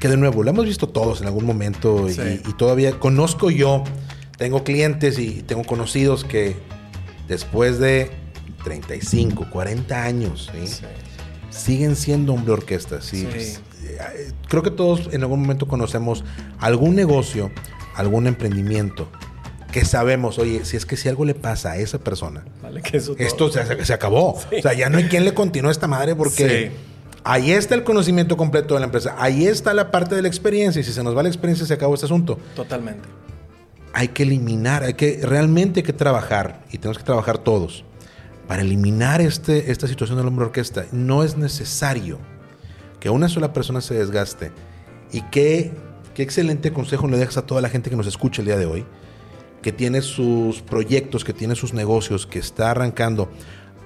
que 0.00 0.08
de 0.08 0.16
nuevo, 0.16 0.42
la 0.44 0.50
hemos 0.50 0.64
visto 0.64 0.88
todos 0.88 1.20
en 1.20 1.26
algún 1.26 1.44
momento 1.44 2.06
y, 2.08 2.52
todavía 2.52 2.98
conozco 2.98 3.50
yo, 3.50 3.82
tengo 4.36 4.62
clientes 4.62 5.18
y 5.18 5.42
tengo 5.42 5.64
conocidos 5.64 6.24
que 6.24 6.56
después 7.26 7.78
de 7.78 8.10
35, 8.62 9.50
40 9.50 10.02
años, 10.02 10.50
siguen 11.50 11.96
siendo 11.96 12.34
hombre 12.34 12.52
orquesta. 12.52 13.00
¿sí? 13.02 13.26
creo 14.48 14.62
que 14.62 14.70
todos 14.70 15.08
en 15.12 15.22
algún 15.22 15.40
momento 15.40 15.66
conocemos 15.66 16.24
algún 16.58 16.94
negocio, 16.94 17.50
algún 17.96 18.28
emprendimiento 18.28 19.08
que 19.72 19.84
sabemos, 19.84 20.38
oye, 20.38 20.64
si 20.64 20.76
es 20.76 20.86
que 20.86 20.96
si 20.96 21.08
algo 21.08 21.24
le 21.24 21.34
pasa 21.34 21.72
a 21.72 21.76
esa 21.76 21.98
persona, 21.98 22.44
esto 23.18 23.50
se, 23.50 23.92
acabó. 23.92 24.32
O 24.32 24.62
sea, 24.62 24.72
ya 24.72 24.88
no 24.88 24.98
hay 24.98 25.04
quien 25.04 25.24
le 25.24 25.34
continúe 25.34 25.70
esta 25.70 25.86
madre 25.86 26.14
porque 26.16 26.72
ahí 27.24 27.52
está 27.52 27.74
el 27.74 27.84
conocimiento 27.84 28.36
completo 28.36 28.74
de 28.74 28.80
la 28.80 28.86
empresa, 28.86 29.14
ahí 29.18 29.46
está 29.46 29.74
la 29.74 29.90
parte 29.90 30.14
de 30.14 30.22
la 30.22 30.28
experiencia 30.28 30.80
y 30.80 30.84
si 30.84 30.92
se 30.92 31.02
nos 31.02 31.16
va 31.16 31.22
la 31.22 31.28
experiencia 31.28 31.66
se 31.66 31.74
acabó 31.74 31.94
este 31.94 32.06
asunto. 32.06 32.38
Totalmente. 32.56 33.08
Hay 33.92 34.08
que 34.08 34.22
eliminar, 34.22 34.84
hay 34.84 34.94
que 34.94 35.20
realmente 35.22 35.80
hay 35.80 35.84
que 35.84 35.92
trabajar 35.92 36.62
y 36.70 36.78
tenemos 36.78 36.98
que 36.98 37.04
trabajar 37.04 37.38
todos 37.38 37.84
para 38.46 38.62
eliminar 38.62 39.20
este, 39.20 39.70
esta 39.70 39.86
situación 39.86 40.16
del 40.16 40.26
hombre 40.26 40.46
orquesta. 40.46 40.86
No 40.90 41.22
es 41.22 41.36
necesario 41.36 42.18
que 42.98 43.10
una 43.10 43.28
sola 43.28 43.52
persona 43.52 43.80
se 43.80 43.94
desgaste. 43.94 44.50
Y 45.12 45.22
qué, 45.22 45.72
qué 46.14 46.22
excelente 46.22 46.72
consejo 46.72 47.06
le 47.08 47.18
dejas 47.18 47.36
a 47.36 47.42
toda 47.46 47.60
la 47.60 47.68
gente 47.68 47.90
que 47.90 47.96
nos 47.96 48.06
escucha 48.06 48.42
el 48.42 48.46
día 48.46 48.56
de 48.56 48.66
hoy, 48.66 48.86
que 49.62 49.72
tiene 49.72 50.02
sus 50.02 50.62
proyectos, 50.62 51.24
que 51.24 51.32
tiene 51.32 51.54
sus 51.54 51.72
negocios, 51.72 52.26
que 52.26 52.38
está 52.38 52.70
arrancando. 52.70 53.28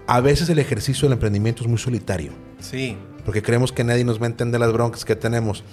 A 0.07 0.21
veces 0.21 0.49
el 0.49 0.59
ejercicio 0.59 1.09
del 1.09 1.15
emprendimiento 1.15 1.63
es 1.63 1.69
muy 1.69 1.79
solitario. 1.79 2.33
Sí. 2.61 2.97
Porque 3.25 3.43
creemos 3.43 3.73
que 3.73 3.85
nadie 3.85 4.05
nos 4.05 4.21
va 4.21 4.25
a 4.25 4.31
entender 4.31 4.61
las 4.61 4.73
broncas 4.73 5.05
que 5.05 5.17
tenemos. 5.17 5.65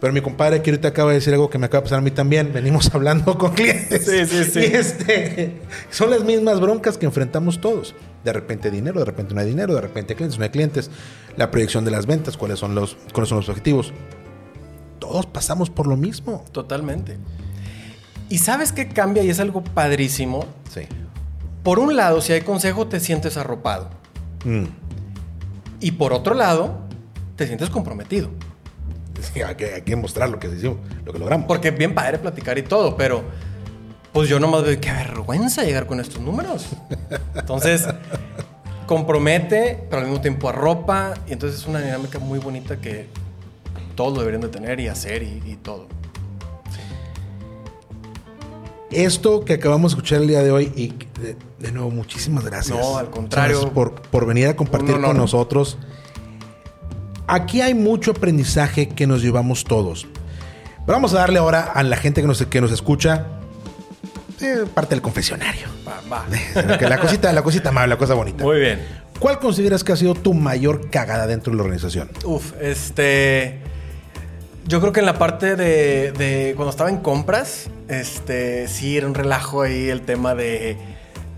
Pero 0.00 0.12
mi 0.12 0.20
compadre 0.20 0.56
aquí 0.56 0.70
ahorita 0.70 0.88
acaba 0.88 1.10
de 1.10 1.16
decir 1.16 1.32
algo 1.32 1.48
que 1.48 1.58
me 1.58 1.66
acaba 1.66 1.80
de 1.80 1.84
pasar 1.84 1.98
a 1.98 2.02
mí 2.02 2.10
también. 2.10 2.52
Venimos 2.52 2.90
hablando 2.94 3.38
con 3.38 3.52
clientes. 3.54 4.04
Sí, 4.04 4.26
sí, 4.26 4.44
sí. 4.44 4.60
Este, 4.76 5.56
son 5.90 6.10
las 6.10 6.22
mismas 6.22 6.60
broncas 6.60 6.98
que 6.98 7.06
enfrentamos 7.06 7.60
todos. 7.60 7.94
De 8.22 8.32
repente 8.32 8.70
dinero, 8.70 8.98
de 8.98 9.06
repente 9.06 9.34
no 9.34 9.40
hay 9.40 9.46
dinero, 9.46 9.74
de 9.74 9.80
repente 9.80 10.14
clientes, 10.14 10.38
no 10.38 10.44
hay 10.44 10.50
clientes. 10.50 10.90
La 11.36 11.50
proyección 11.50 11.84
de 11.84 11.90
las 11.90 12.06
ventas, 12.06 12.36
cuáles 12.36 12.58
son 12.58 12.74
los, 12.74 12.96
cuáles 13.12 13.28
son 13.28 13.38
los 13.38 13.48
objetivos. 13.48 13.92
Todos 14.98 15.26
pasamos 15.26 15.70
por 15.70 15.86
lo 15.86 15.96
mismo. 15.96 16.44
Totalmente. 16.52 17.16
Y 18.28 18.38
sabes 18.38 18.72
qué 18.72 18.88
cambia 18.88 19.22
y 19.22 19.30
es 19.30 19.40
algo 19.40 19.62
padrísimo. 19.62 20.44
Sí. 20.72 20.82
Por 21.62 21.78
un 21.78 21.96
lado, 21.96 22.20
si 22.20 22.32
hay 22.32 22.40
consejo, 22.42 22.86
te 22.86 23.00
sientes 23.00 23.36
arropado. 23.36 23.90
Mm. 24.44 24.64
Y 25.80 25.92
por 25.92 26.12
otro 26.12 26.34
lado, 26.34 26.86
te 27.36 27.46
sientes 27.46 27.70
comprometido. 27.70 28.30
hay, 29.46 29.82
que, 29.82 29.96
mostrar 29.96 30.28
lo 30.28 30.38
que 30.38 30.48
hicimos, 30.48 30.78
lo 31.04 31.12
que 31.12 31.18
logramos. 31.18 31.46
Porque 31.46 31.68
es 31.68 31.78
bien 31.78 31.94
padre 31.94 32.18
platicar 32.18 32.58
y 32.58 32.62
todo, 32.62 32.96
pero 32.96 33.24
pues 34.12 34.28
yo 34.28 34.40
nomás 34.40 34.64
veo 34.64 34.80
qué 34.80 34.90
vergüenza 34.90 35.62
llegar 35.62 35.86
con 35.86 36.00
estos 36.00 36.20
números. 36.20 36.68
Entonces, 37.34 37.86
compromete, 38.86 39.86
pero 39.90 40.00
al 40.00 40.08
mismo 40.08 40.20
tiempo 40.20 40.48
arropa. 40.48 41.14
Y 41.26 41.32
entonces 41.32 41.60
es 41.60 41.66
una 41.66 41.80
dinámica 41.80 42.18
muy 42.18 42.38
bonita 42.38 42.78
que 42.78 43.06
todos 43.94 44.18
deberían 44.18 44.42
de 44.42 44.48
tener 44.48 44.80
y 44.80 44.88
hacer 44.88 45.22
y, 45.22 45.58
todo. 45.62 45.88
Esto 48.96 49.44
que 49.44 49.52
acabamos 49.52 49.92
de 49.92 49.96
escuchar 49.96 50.22
el 50.22 50.28
día 50.28 50.42
de 50.42 50.50
hoy, 50.50 50.72
y 50.74 50.94
de, 51.60 51.70
nuevo, 51.70 51.90
muchísimas 51.90 52.46
gracias. 52.46 52.78
No, 52.78 52.96
al 52.96 53.10
contrario. 53.10 53.70
Por, 53.72 53.94
por 53.94 54.24
venir 54.24 54.48
a 54.48 54.56
compartir 54.56 54.98
con 55.00 55.16
nosotros. 55.16 55.76
Aquí 57.26 57.60
hay 57.60 57.74
mucho 57.74 58.12
aprendizaje 58.12 58.88
que 58.88 59.06
nos 59.06 59.20
llevamos 59.20 59.64
todos. 59.64 60.06
Pero 60.86 60.96
vamos 60.96 61.12
a 61.12 61.18
darle 61.18 61.38
ahora 61.38 61.64
a 61.64 61.82
la 61.82 61.98
gente 61.98 62.22
que 62.22 62.26
nos, 62.26 62.42
que 62.46 62.60
nos 62.60 62.72
escucha 62.72 63.26
eh, 64.40 64.64
parte 64.72 64.94
del 64.94 65.02
confesionario. 65.02 65.66
Va, 65.86 66.24
la 66.80 66.98
cosita, 66.98 67.32
la 67.34 67.42
cosita 67.42 67.68
amable, 67.68 67.88
la 67.88 67.98
cosa 67.98 68.14
bonita. 68.14 68.44
Muy 68.44 68.60
bien. 68.60 68.80
¿Cuál 69.18 69.38
consideras 69.38 69.84
que 69.84 69.92
ha 69.92 69.96
sido 69.96 70.14
tu 70.14 70.32
mayor 70.32 70.88
cagada 70.88 71.26
dentro 71.26 71.50
de 71.50 71.58
la 71.58 71.64
organización? 71.64 72.10
Uf, 72.24 72.52
este. 72.60 73.60
Yo 74.66 74.80
creo 74.80 74.92
que 74.92 75.00
en 75.00 75.06
la 75.06 75.16
parte 75.16 75.54
de, 75.54 76.10
de 76.10 76.54
cuando 76.56 76.70
estaba 76.70 76.90
en 76.90 76.98
compras, 76.98 77.70
este, 77.88 78.66
sí 78.66 78.96
era 78.96 79.06
un 79.06 79.14
relajo 79.14 79.62
ahí 79.62 79.88
el 79.88 80.00
tema 80.00 80.34
de 80.34 80.76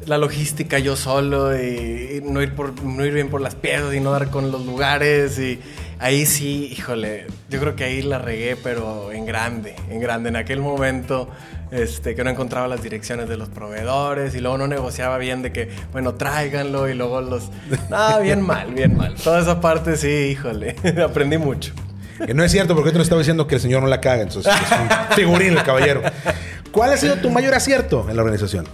la 0.07 0.17
logística 0.17 0.79
yo 0.79 0.97
solo 0.97 1.55
y, 1.55 2.23
no, 2.25 2.41
ir 2.43 2.55
por, 2.55 2.83
no 2.83 3.05
ir 3.05 3.13
bien 3.13 3.29
por 3.29 3.43
las 3.43 3.55
piezas 3.55 3.95
y 3.95 4.01
no 4.01 4.13
dar 4.13 4.31
con 4.31 4.51
los 4.51 4.65
lugares 4.65 5.39
y 5.39 5.61
ahí 5.99 6.25
sí, 6.25 6.71
híjole, 6.73 7.27
yo 7.51 7.61
creo 7.61 7.77
que 7.77 7.85
ahí 7.85 8.01
la 8.01 8.19
regué, 8.19 8.57
pero 8.57 9.13
en 9.13 9.27
grande, 9.27 9.75
en 9.91 10.01
grande. 10.01 10.31
En 10.31 10.37
aquel 10.37 10.61
momento, 10.61 11.29
este, 11.71 12.15
que 12.15 12.25
no 12.25 12.31
encontraba 12.31 12.67
las 12.67 12.83
direcciones 12.83 13.29
de 13.29 13.37
los 13.37 13.51
proveedores 13.51 14.35
y 14.35 14.41
luego 14.41 14.57
no 14.57 14.67
negociaba 14.67 15.19
bien 15.19 15.43
de 15.43 15.53
que, 15.53 15.69
bueno, 15.93 16.15
tráiganlo 16.15 16.89
y 16.89 16.95
luego 16.95 17.21
los... 17.21 17.51
No, 17.91 18.21
bien 18.21 18.41
mal, 18.41 18.73
bien 18.73 18.97
mal. 18.97 19.15
Toda 19.17 19.41
esa 19.41 19.61
parte 19.61 19.99
sí, 19.99 20.09
híjole, 20.09 20.77
aprendí 21.05 21.37
mucho. 21.37 21.75
Que 22.25 22.35
no 22.35 22.45
es 22.45 22.53
cierto, 22.53 22.75
porque 22.75 22.91
tú 22.91 22.99
no 22.99 23.03
estaba 23.03 23.21
diciendo 23.21 23.47
que 23.47 23.57
el 23.57 23.61
señor 23.61 23.83
no 23.83 23.89
la 23.89 24.01
caga, 24.01 24.23
entonces 24.23 24.53
es 24.53 24.73
un 24.73 24.89
figurín 25.17 25.57
el 25.57 25.63
caballero. 25.63 26.03
¿Cuál 26.73 26.93
ha 26.93 26.97
sido 26.97 27.17
tu 27.17 27.31
mayor 27.31 27.55
acierto 27.55 28.07
en 28.09 28.17
la 28.17 28.23
organización? 28.23 28.67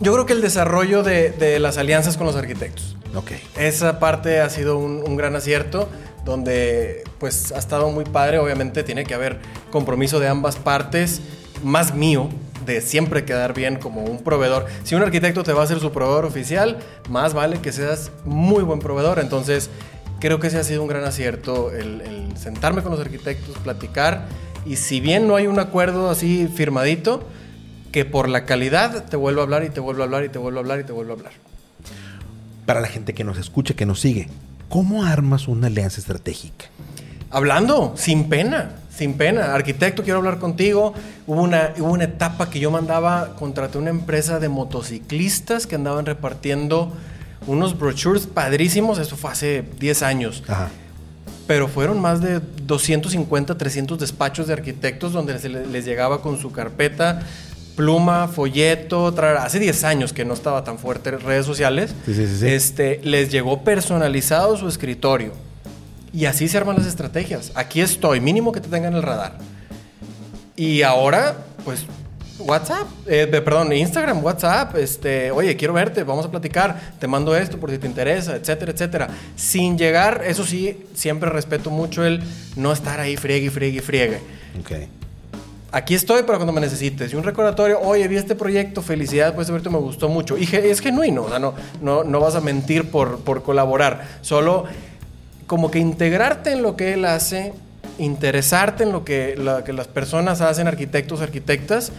Yo 0.00 0.12
creo 0.12 0.26
que 0.26 0.34
el 0.34 0.42
desarrollo 0.42 1.02
de, 1.02 1.58
las 1.60 1.78
alianzas 1.78 2.16
con 2.16 2.26
los 2.26 2.36
arquitectos. 2.36 2.96
Ok. 3.14 3.32
Esa 3.56 3.98
parte 3.98 4.40
ha 4.40 4.50
sido 4.50 4.78
un, 4.78 5.16
gran 5.16 5.36
acierto, 5.36 5.88
donde 6.24 7.02
pues 7.18 7.52
ha 7.52 7.58
estado 7.58 7.90
muy 7.90 8.04
padre. 8.04 8.38
Obviamente 8.38 8.82
tiene 8.82 9.04
que 9.04 9.14
haber 9.14 9.38
compromiso 9.70 10.20
de 10.20 10.28
ambas 10.28 10.56
partes, 10.56 11.22
más 11.62 11.94
mío, 11.94 12.28
de 12.66 12.82
siempre 12.82 13.24
quedar 13.24 13.54
bien 13.54 13.76
como 13.76 14.04
un 14.04 14.22
proveedor. 14.22 14.66
Si 14.84 14.94
un 14.94 15.02
arquitecto 15.02 15.44
te 15.44 15.54
va 15.54 15.62
a 15.62 15.66
ser 15.66 15.80
su 15.80 15.92
proveedor 15.92 16.26
oficial, 16.26 16.78
más 17.08 17.32
vale 17.32 17.60
que 17.60 17.72
seas 17.72 18.10
muy 18.26 18.64
buen 18.64 18.80
proveedor. 18.80 19.18
Entonces, 19.18 19.70
creo 20.20 20.40
que 20.40 20.48
ese 20.48 20.58
ha 20.58 20.64
sido 20.64 20.82
un 20.82 20.88
gran 20.88 21.04
acierto, 21.04 21.70
el, 21.72 22.00
el 22.00 22.36
sentarme 22.36 22.82
con 22.82 22.92
los 22.92 23.00
arquitectos, 23.00 23.56
platicar. 23.58 24.26
Y 24.64 24.76
si 24.76 25.00
bien 25.00 25.28
no 25.28 25.36
hay 25.36 25.46
un 25.46 25.58
acuerdo 25.58 26.10
así 26.10 26.48
firmadito, 26.48 27.24
que 27.92 28.04
por 28.04 28.28
la 28.28 28.44
calidad 28.44 29.04
te 29.04 29.16
vuelvo 29.16 29.40
a 29.40 29.44
hablar 29.44 29.64
y 29.64 29.70
te 29.70 29.80
vuelvo 29.80 30.02
a 30.02 30.04
hablar 30.04 30.24
y 30.24 30.28
te 30.28 30.38
vuelvo 30.38 30.58
a 30.58 30.60
hablar 30.60 30.80
y 30.80 30.84
te 30.84 30.92
vuelvo 30.92 31.12
a 31.12 31.16
hablar. 31.16 31.32
Para 32.66 32.80
la 32.80 32.88
gente 32.88 33.14
que 33.14 33.24
nos 33.24 33.38
escucha, 33.38 33.74
que 33.74 33.86
nos 33.86 34.00
sigue, 34.00 34.28
¿cómo 34.68 35.04
armas 35.04 35.48
una 35.48 35.68
alianza 35.68 36.00
estratégica? 36.00 36.66
Hablando, 37.30 37.94
sin 37.96 38.28
pena, 38.28 38.72
sin 38.94 39.14
pena. 39.14 39.54
Arquitecto, 39.54 40.02
quiero 40.02 40.18
hablar 40.18 40.38
contigo. 40.38 40.94
Hubo 41.26 41.42
una, 41.42 41.72
hubo 41.78 41.92
una 41.92 42.04
etapa 42.04 42.50
que 42.50 42.60
yo 42.60 42.70
mandaba, 42.70 43.34
contraté 43.36 43.78
una 43.78 43.90
empresa 43.90 44.40
de 44.40 44.48
motociclistas 44.48 45.66
que 45.66 45.76
andaban 45.76 46.06
repartiendo 46.06 46.92
unos 47.46 47.78
brochures 47.78 48.26
padrísimos. 48.26 48.98
Eso 48.98 49.16
fue 49.16 49.30
hace 49.30 49.64
10 49.78 50.02
años. 50.02 50.42
Pero 51.46 51.68
fueron 51.68 52.00
más 52.00 52.20
de 52.20 52.40
250, 52.40 53.56
300 53.56 53.98
despachos 53.98 54.46
de 54.48 54.52
arquitectos 54.52 55.12
donde 55.12 55.38
se 55.38 55.48
les 55.48 55.84
llegaba 55.84 56.22
con 56.22 56.38
su 56.38 56.50
carpeta 56.52 57.22
pluma, 57.76 58.26
folleto, 58.26 59.14
hace 59.38 59.58
10 59.60 59.84
años 59.84 60.12
que 60.12 60.24
no 60.24 60.34
estaba 60.34 60.64
tan 60.64 60.78
fuerte 60.78 61.10
en 61.10 61.20
redes 61.20 61.46
sociales, 61.46 61.94
este, 62.42 63.00
les 63.04 63.30
llegó 63.30 63.62
personalizado 63.62 64.56
su 64.56 64.66
escritorio. 64.66 65.32
Y 66.12 66.24
así 66.24 66.48
se 66.48 66.56
arman 66.56 66.76
las 66.76 66.86
estrategias. 66.86 67.52
Aquí 67.54 67.82
estoy, 67.82 68.20
mínimo 68.20 68.50
que 68.50 68.60
te 68.60 68.68
tengan 68.68 68.94
el 68.94 69.02
radar. 69.02 69.36
Y 70.56 70.80
ahora, 70.80 71.36
pues, 71.64 71.84
WhatsApp, 72.38 72.86
eh, 73.06 73.26
perdón, 73.26 73.72
Instagram, 73.72 74.22
WhatsApp, 74.22 74.76
este, 74.76 75.30
oye, 75.30 75.56
quiero 75.56 75.72
verte, 75.74 76.04
vamos 76.04 76.26
a 76.26 76.30
platicar, 76.30 76.94
te 76.98 77.06
mando 77.06 77.34
esto 77.36 77.58
por 77.58 77.70
si 77.70 77.78
te 77.78 77.86
interesa, 77.86 78.36
etcétera, 78.36 78.72
etcétera. 78.72 79.08
Sin 79.36 79.78
llegar, 79.78 80.22
eso 80.26 80.44
sí, 80.44 80.84
siempre 80.94 81.30
respeto 81.30 81.70
mucho 81.70 82.04
el 82.04 82.22
no 82.56 82.72
estar 82.72 83.00
ahí 83.00 83.16
friegue, 83.16 83.50
friegue, 83.50 83.80
friegue. 83.80 84.20
Ok. 84.60 84.72
Aquí 85.72 85.94
estoy 85.94 86.22
para 86.22 86.38
cuando 86.38 86.52
me 86.52 86.60
necesites. 86.60 87.12
Y 87.12 87.16
un 87.16 87.22
recordatorio, 87.22 87.80
oye, 87.80 88.06
vi 88.08 88.16
este 88.16 88.34
proyecto, 88.34 88.82
felicidades 88.82 89.32
por 89.32 89.42
este 89.42 89.52
proyecto, 89.52 89.70
me 89.70 89.78
gustó 89.78 90.08
mucho. 90.08 90.38
Y 90.38 90.48
es 90.52 90.80
genuino, 90.80 91.24
o 91.24 91.28
sea, 91.28 91.38
no, 91.38 91.54
no, 91.82 92.04
no 92.04 92.20
vas 92.20 92.34
a 92.34 92.40
mentir 92.40 92.90
por, 92.90 93.20
por 93.20 93.42
colaborar. 93.42 94.06
Solo 94.22 94.64
como 95.46 95.70
que 95.70 95.78
integrarte 95.78 96.52
en 96.52 96.62
lo 96.62 96.76
que 96.76 96.94
él 96.94 97.04
hace, 97.04 97.52
interesarte 97.98 98.84
en 98.84 98.92
lo 98.92 99.04
que, 99.04 99.36
que 99.64 99.72
las 99.72 99.88
personas 99.88 100.40
hacen, 100.40 100.66
arquitectos, 100.66 101.20
arquitectas, 101.20 101.92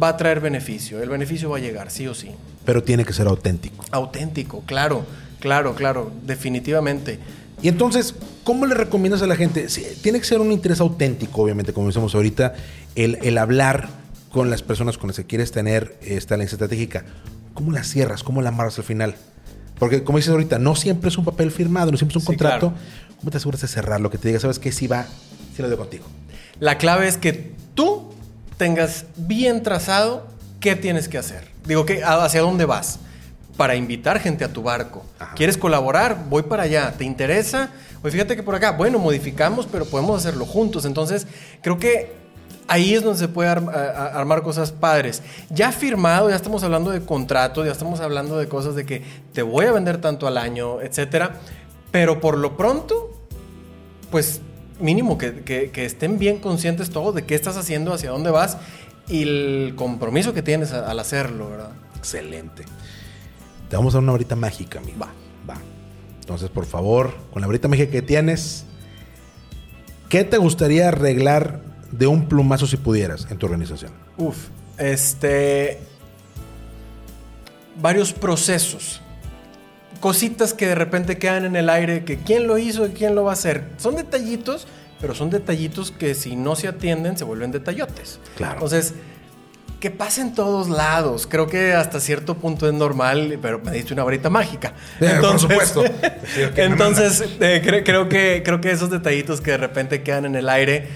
va 0.00 0.08
a 0.08 0.16
traer 0.16 0.40
beneficio. 0.40 1.02
El 1.02 1.08
beneficio 1.08 1.50
va 1.50 1.58
a 1.58 1.60
llegar, 1.60 1.90
sí 1.90 2.06
o 2.06 2.14
sí. 2.14 2.30
Pero 2.64 2.82
tiene 2.82 3.04
que 3.04 3.12
ser 3.12 3.26
auténtico. 3.26 3.84
Auténtico, 3.90 4.62
claro, 4.66 5.04
claro, 5.40 5.74
claro, 5.74 6.12
definitivamente. 6.24 7.18
Y 7.62 7.68
entonces, 7.68 8.14
¿cómo 8.44 8.66
le 8.66 8.74
recomiendas 8.74 9.22
a 9.22 9.26
la 9.26 9.36
gente? 9.36 9.66
tiene 10.02 10.18
que 10.18 10.24
ser 10.24 10.40
un 10.40 10.50
interés 10.50 10.80
auténtico, 10.80 11.42
obviamente, 11.42 11.72
como 11.72 11.86
decimos 11.86 12.14
ahorita, 12.14 12.54
el, 12.96 13.38
hablar 13.38 13.88
con 14.30 14.50
las 14.50 14.62
personas 14.62 14.98
con 14.98 15.08
las 15.08 15.16
que 15.16 15.24
quieres 15.24 15.52
tener 15.52 15.96
esta 16.02 16.34
alianza 16.34 16.56
estratégica. 16.56 17.04
¿Cómo 17.54 17.70
la 17.70 17.84
cierras? 17.84 18.22
¿Cómo 18.22 18.42
la 18.42 18.48
amarras 18.48 18.78
al 18.78 18.84
final? 18.84 19.14
Porque, 19.78 20.02
como 20.04 20.18
dices 20.18 20.32
ahorita, 20.32 20.58
no 20.58 20.74
siempre 20.74 21.08
es 21.08 21.18
un 21.18 21.24
papel 21.24 21.50
firmado, 21.50 21.90
no 21.90 21.98
siempre 21.98 22.18
es 22.18 22.22
un 22.22 22.26
contrato. 22.26 22.72
¿Cómo 23.18 23.30
te 23.30 23.36
aseguras 23.36 23.60
de 23.60 23.68
cerrarlo? 23.68 24.10
Que 24.10 24.18
te 24.18 24.28
diga, 24.28 24.40
¿sabes 24.40 24.58
qué? 24.58 24.72
Si 24.72 24.86
va, 24.86 25.06
si 25.54 25.62
lo 25.62 25.68
doy 25.68 25.76
contigo. 25.76 26.04
La 26.58 26.78
clave 26.78 27.06
es 27.06 27.16
que 27.16 27.52
tú 27.74 28.12
tengas 28.62 29.06
bien 29.16 29.64
trazado 29.64 30.24
qué 30.60 30.76
tienes 30.76 31.08
que 31.08 31.18
hacer. 31.18 31.48
Digo, 31.66 31.84
que 31.84 32.04
hacia 32.04 32.42
dónde 32.42 32.64
vas 32.64 33.00
para 33.56 33.74
invitar 33.74 34.20
gente 34.20 34.44
a 34.44 34.52
tu 34.52 34.62
barco. 34.62 35.04
¿Quieres 35.34 35.58
colaborar? 35.58 36.26
Voy 36.30 36.44
para 36.44 36.62
allá. 36.62 36.94
¿Te 36.96 37.02
interesa? 37.02 37.70
Oye, 38.04 38.12
fíjate 38.12 38.36
que 38.36 38.44
por 38.44 38.54
acá, 38.54 38.70
bueno, 38.70 39.00
modificamos, 39.00 39.66
pero 39.66 39.84
podemos 39.84 40.16
hacerlo 40.16 40.46
juntos. 40.46 40.84
Entonces, 40.84 41.26
creo 41.60 41.76
que 41.76 42.14
ahí 42.68 42.94
es 42.94 43.02
donde 43.02 43.18
se 43.18 43.26
puede 43.26 43.48
armar 43.48 44.42
cosas 44.44 44.70
padres. 44.70 45.24
Ya 45.50 45.72
firmado, 45.72 46.30
ya 46.30 46.36
estamos 46.36 46.62
hablando 46.62 46.92
de 46.92 47.04
contrato, 47.04 47.66
ya 47.66 47.72
estamos 47.72 47.98
hablando 47.98 48.38
de 48.38 48.46
cosas 48.46 48.76
de 48.76 48.86
que 48.86 49.02
te 49.32 49.42
voy 49.42 49.66
a 49.66 49.72
vender 49.72 50.00
tanto 50.00 50.28
al 50.28 50.38
año, 50.38 50.80
etcétera. 50.82 51.40
Pero 51.90 52.20
por 52.20 52.38
lo 52.38 52.56
pronto, 52.56 53.10
pues 54.12 54.40
mínimo 54.82 55.16
que, 55.16 55.70
estén 55.74 56.18
bien 56.18 56.38
conscientes 56.38 56.90
todos 56.90 57.14
de 57.14 57.24
qué 57.24 57.34
estás 57.34 57.56
haciendo, 57.56 57.94
hacia 57.94 58.10
dónde 58.10 58.30
vas 58.30 58.58
y 59.08 59.22
el 59.22 59.74
compromiso 59.76 60.34
que 60.34 60.42
tienes 60.42 60.72
al 60.72 60.98
hacerlo, 60.98 61.50
¿verdad? 61.50 61.70
Excelente. 61.96 62.64
Te 63.68 63.76
vamos 63.76 63.94
a 63.94 63.96
dar 63.96 64.02
una 64.02 64.12
varita 64.12 64.36
mágica, 64.36 64.80
amigo. 64.80 64.98
Va. 65.00 65.08
Va. 65.48 65.60
Entonces, 66.20 66.50
por 66.50 66.66
favor, 66.66 67.14
con 67.32 67.40
la 67.40 67.46
varita 67.46 67.68
mágica 67.68 67.90
que 67.90 68.02
tienes, 68.02 68.64
¿qué 70.08 70.24
te 70.24 70.38
gustaría 70.38 70.88
arreglar 70.88 71.62
de 71.90 72.06
un 72.06 72.28
plumazo 72.28 72.66
si 72.66 72.76
pudieras 72.76 73.26
en 73.30 73.38
tu 73.38 73.46
organización? 73.46 73.92
Uf, 74.16 74.48
este. 74.78 75.78
Varios 77.80 78.12
procesos. 78.12 79.01
Cositas 80.02 80.52
que 80.52 80.66
de 80.66 80.74
repente 80.74 81.16
quedan 81.16 81.44
en 81.44 81.54
el 81.54 81.70
aire, 81.70 82.04
que 82.04 82.18
quién 82.18 82.46
lo 82.48 82.58
hizo 82.58 82.84
y 82.86 82.90
quién 82.90 83.14
lo 83.14 83.22
va 83.22 83.30
a 83.30 83.34
hacer. 83.34 83.64
Son 83.78 83.94
detallitos, 83.94 84.66
pero 85.00 85.14
son 85.14 85.30
detallitos 85.30 85.92
que 85.92 86.14
si 86.14 86.34
no 86.34 86.56
se 86.56 86.66
atienden 86.66 87.16
se 87.16 87.22
vuelven 87.22 87.52
detallotes. 87.52 88.18
Claro. 88.36 88.54
Entonces, 88.54 88.94
que 89.78 89.90
pasa 89.90 90.20
en 90.22 90.32
todos 90.32 90.68
lados. 90.68 91.28
Creo 91.28 91.48
que 91.48 91.72
hasta 91.72 91.98
cierto 91.98 92.36
punto 92.36 92.68
es 92.68 92.72
normal, 92.72 93.38
pero 93.40 93.58
me 93.58 93.72
diste 93.72 93.92
una 93.94 94.04
varita 94.04 94.28
mágica. 94.28 94.74
Entonces, 95.00 95.48
por 95.48 95.66
supuesto. 95.66 95.84
entonces, 96.56 97.24
eh, 97.40 97.60
creo, 97.64 98.08
que, 98.08 98.42
creo 98.44 98.60
que 98.60 98.70
esos 98.72 98.90
detallitos 98.90 99.40
que 99.40 99.52
de 99.52 99.56
repente 99.56 100.02
quedan 100.02 100.24
en 100.24 100.34
el 100.34 100.48
aire, 100.48 100.88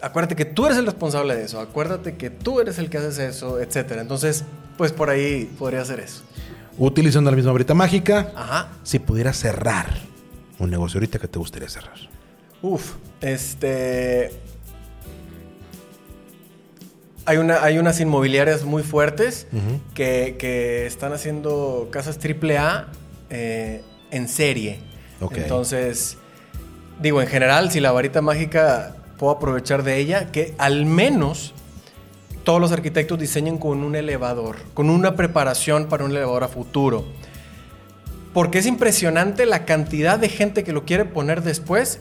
acuérdate 0.00 0.36
que 0.36 0.44
tú 0.44 0.66
eres 0.66 0.78
el 0.78 0.86
responsable 0.86 1.36
de 1.36 1.44
eso, 1.44 1.60
acuérdate 1.60 2.16
que 2.16 2.30
tú 2.30 2.60
eres 2.60 2.78
el 2.78 2.90
que 2.90 2.98
haces 2.98 3.18
eso, 3.18 3.60
etcétera. 3.60 4.00
Entonces, 4.00 4.44
pues 4.76 4.92
por 4.92 5.10
ahí 5.10 5.50
podría 5.58 5.84
ser 5.84 6.00
eso. 6.00 6.22
Utilizando 6.78 7.30
la 7.30 7.36
misma 7.36 7.52
varita 7.52 7.74
mágica, 7.74 8.32
Ajá. 8.34 8.68
si 8.82 8.98
pudieras 8.98 9.36
cerrar 9.36 9.86
un 10.58 10.70
negocio 10.70 10.98
ahorita, 10.98 11.18
¿qué 11.18 11.28
te 11.28 11.38
gustaría 11.38 11.68
cerrar? 11.68 11.96
Uf, 12.62 12.94
este 13.20 14.30
hay, 17.26 17.38
una, 17.38 17.62
hay 17.62 17.78
unas 17.78 18.00
inmobiliarias 18.00 18.64
muy 18.64 18.82
fuertes 18.82 19.46
que, 19.94 20.86
están 20.86 21.12
haciendo 21.12 21.88
casas 21.90 22.18
AAA 22.18 22.88
eh, 23.30 23.82
en 24.10 24.28
serie. 24.28 24.80
Entonces, 25.30 26.18
digo, 27.00 27.22
en 27.22 27.28
general, 27.28 27.70
si 27.70 27.80
la 27.80 27.92
varita 27.92 28.20
mágica 28.20 28.96
puedo 29.18 29.32
aprovechar 29.32 29.82
de 29.84 29.98
ella, 29.98 30.30
que 30.32 30.54
al 30.58 30.84
menos 30.84 31.54
todos 32.44 32.60
los 32.60 32.72
arquitectos 32.72 33.18
diseñen 33.18 33.58
con 33.58 33.82
un 33.82 33.96
elevador, 33.96 34.56
con 34.74 34.90
una 34.90 35.16
preparación 35.16 35.86
para 35.86 36.04
un 36.04 36.12
elevador 36.12 36.44
a 36.44 36.48
futuro. 36.48 37.04
Porque 38.32 38.58
es 38.58 38.66
impresionante 38.66 39.46
la 39.46 39.64
cantidad 39.64 40.18
de 40.18 40.28
gente 40.28 40.64
que 40.64 40.72
lo 40.72 40.84
quiere 40.84 41.04
poner 41.04 41.42
después 41.42 42.00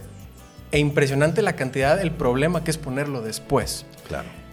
e 0.72 0.80
impresionante 0.80 1.41
la 1.41 1.54
cantidad 1.54 1.98
del 1.98 2.12
problema 2.12 2.64
que 2.64 2.72
es 2.72 2.78
ponerlo 2.78 3.22
después. 3.22 3.86
Claro 4.08 4.44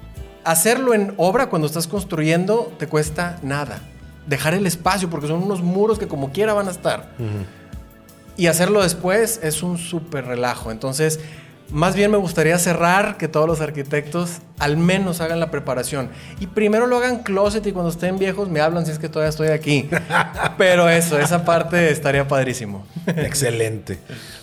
hacerlo 0.45 0.95
en 0.95 1.15
obra 1.17 1.49
cuando 1.49 1.67
estás 1.67 1.87
construyendo 1.87 2.73
te 2.79 2.87
cuesta 2.87 3.39
nada. 3.43 3.81
Dejar 4.27 4.55
el 4.55 4.67
espacio 4.67 5.11
porque 5.11 5.27
son 5.27 5.43
unos 5.43 5.63
muros 5.63 5.99
que 5.99 6.09
como 6.09 6.33
quiera 6.33 6.55
van 6.55 6.69
a 6.69 6.71
estar. 6.71 7.11
Y 8.37 8.47
hacerlo 8.47 8.83
después 8.83 9.41
es 9.43 9.63
un 9.63 9.79
súper 9.79 10.27
relajo. 10.27 10.71
Entonces, 10.71 11.21
más 11.73 11.95
bien 11.95 12.11
me 12.11 12.17
gustaría 12.17 12.59
cerrar 12.59 13.17
que 13.17 13.29
todos 13.29 13.47
los 13.47 13.61
arquitectos 13.61 14.39
al 14.59 14.77
menos 14.77 15.21
hagan 15.21 15.41
la 15.41 15.51
preparación. 15.51 16.11
Y 16.39 16.47
primero 16.47 16.87
lo 16.87 16.97
hagan 16.99 17.23
closet 17.23 17.67
y 17.67 17.73
cuando 17.73 17.91
estén 17.91 18.19
viejos 18.19 18.49
me 18.49 18.61
hablan 18.61 18.87
si 18.87 18.93
es 18.93 18.99
que 18.99 19.09
todavía 19.09 19.31
estoy 19.31 19.49
aquí. 19.49 19.89
Pero 20.59 20.89
eso, 20.89 21.19
esa 21.19 21.45
parte 21.45 21.91
estaría 21.91 22.27
padrísimo. 22.27 22.87
Excelente. 23.07 23.99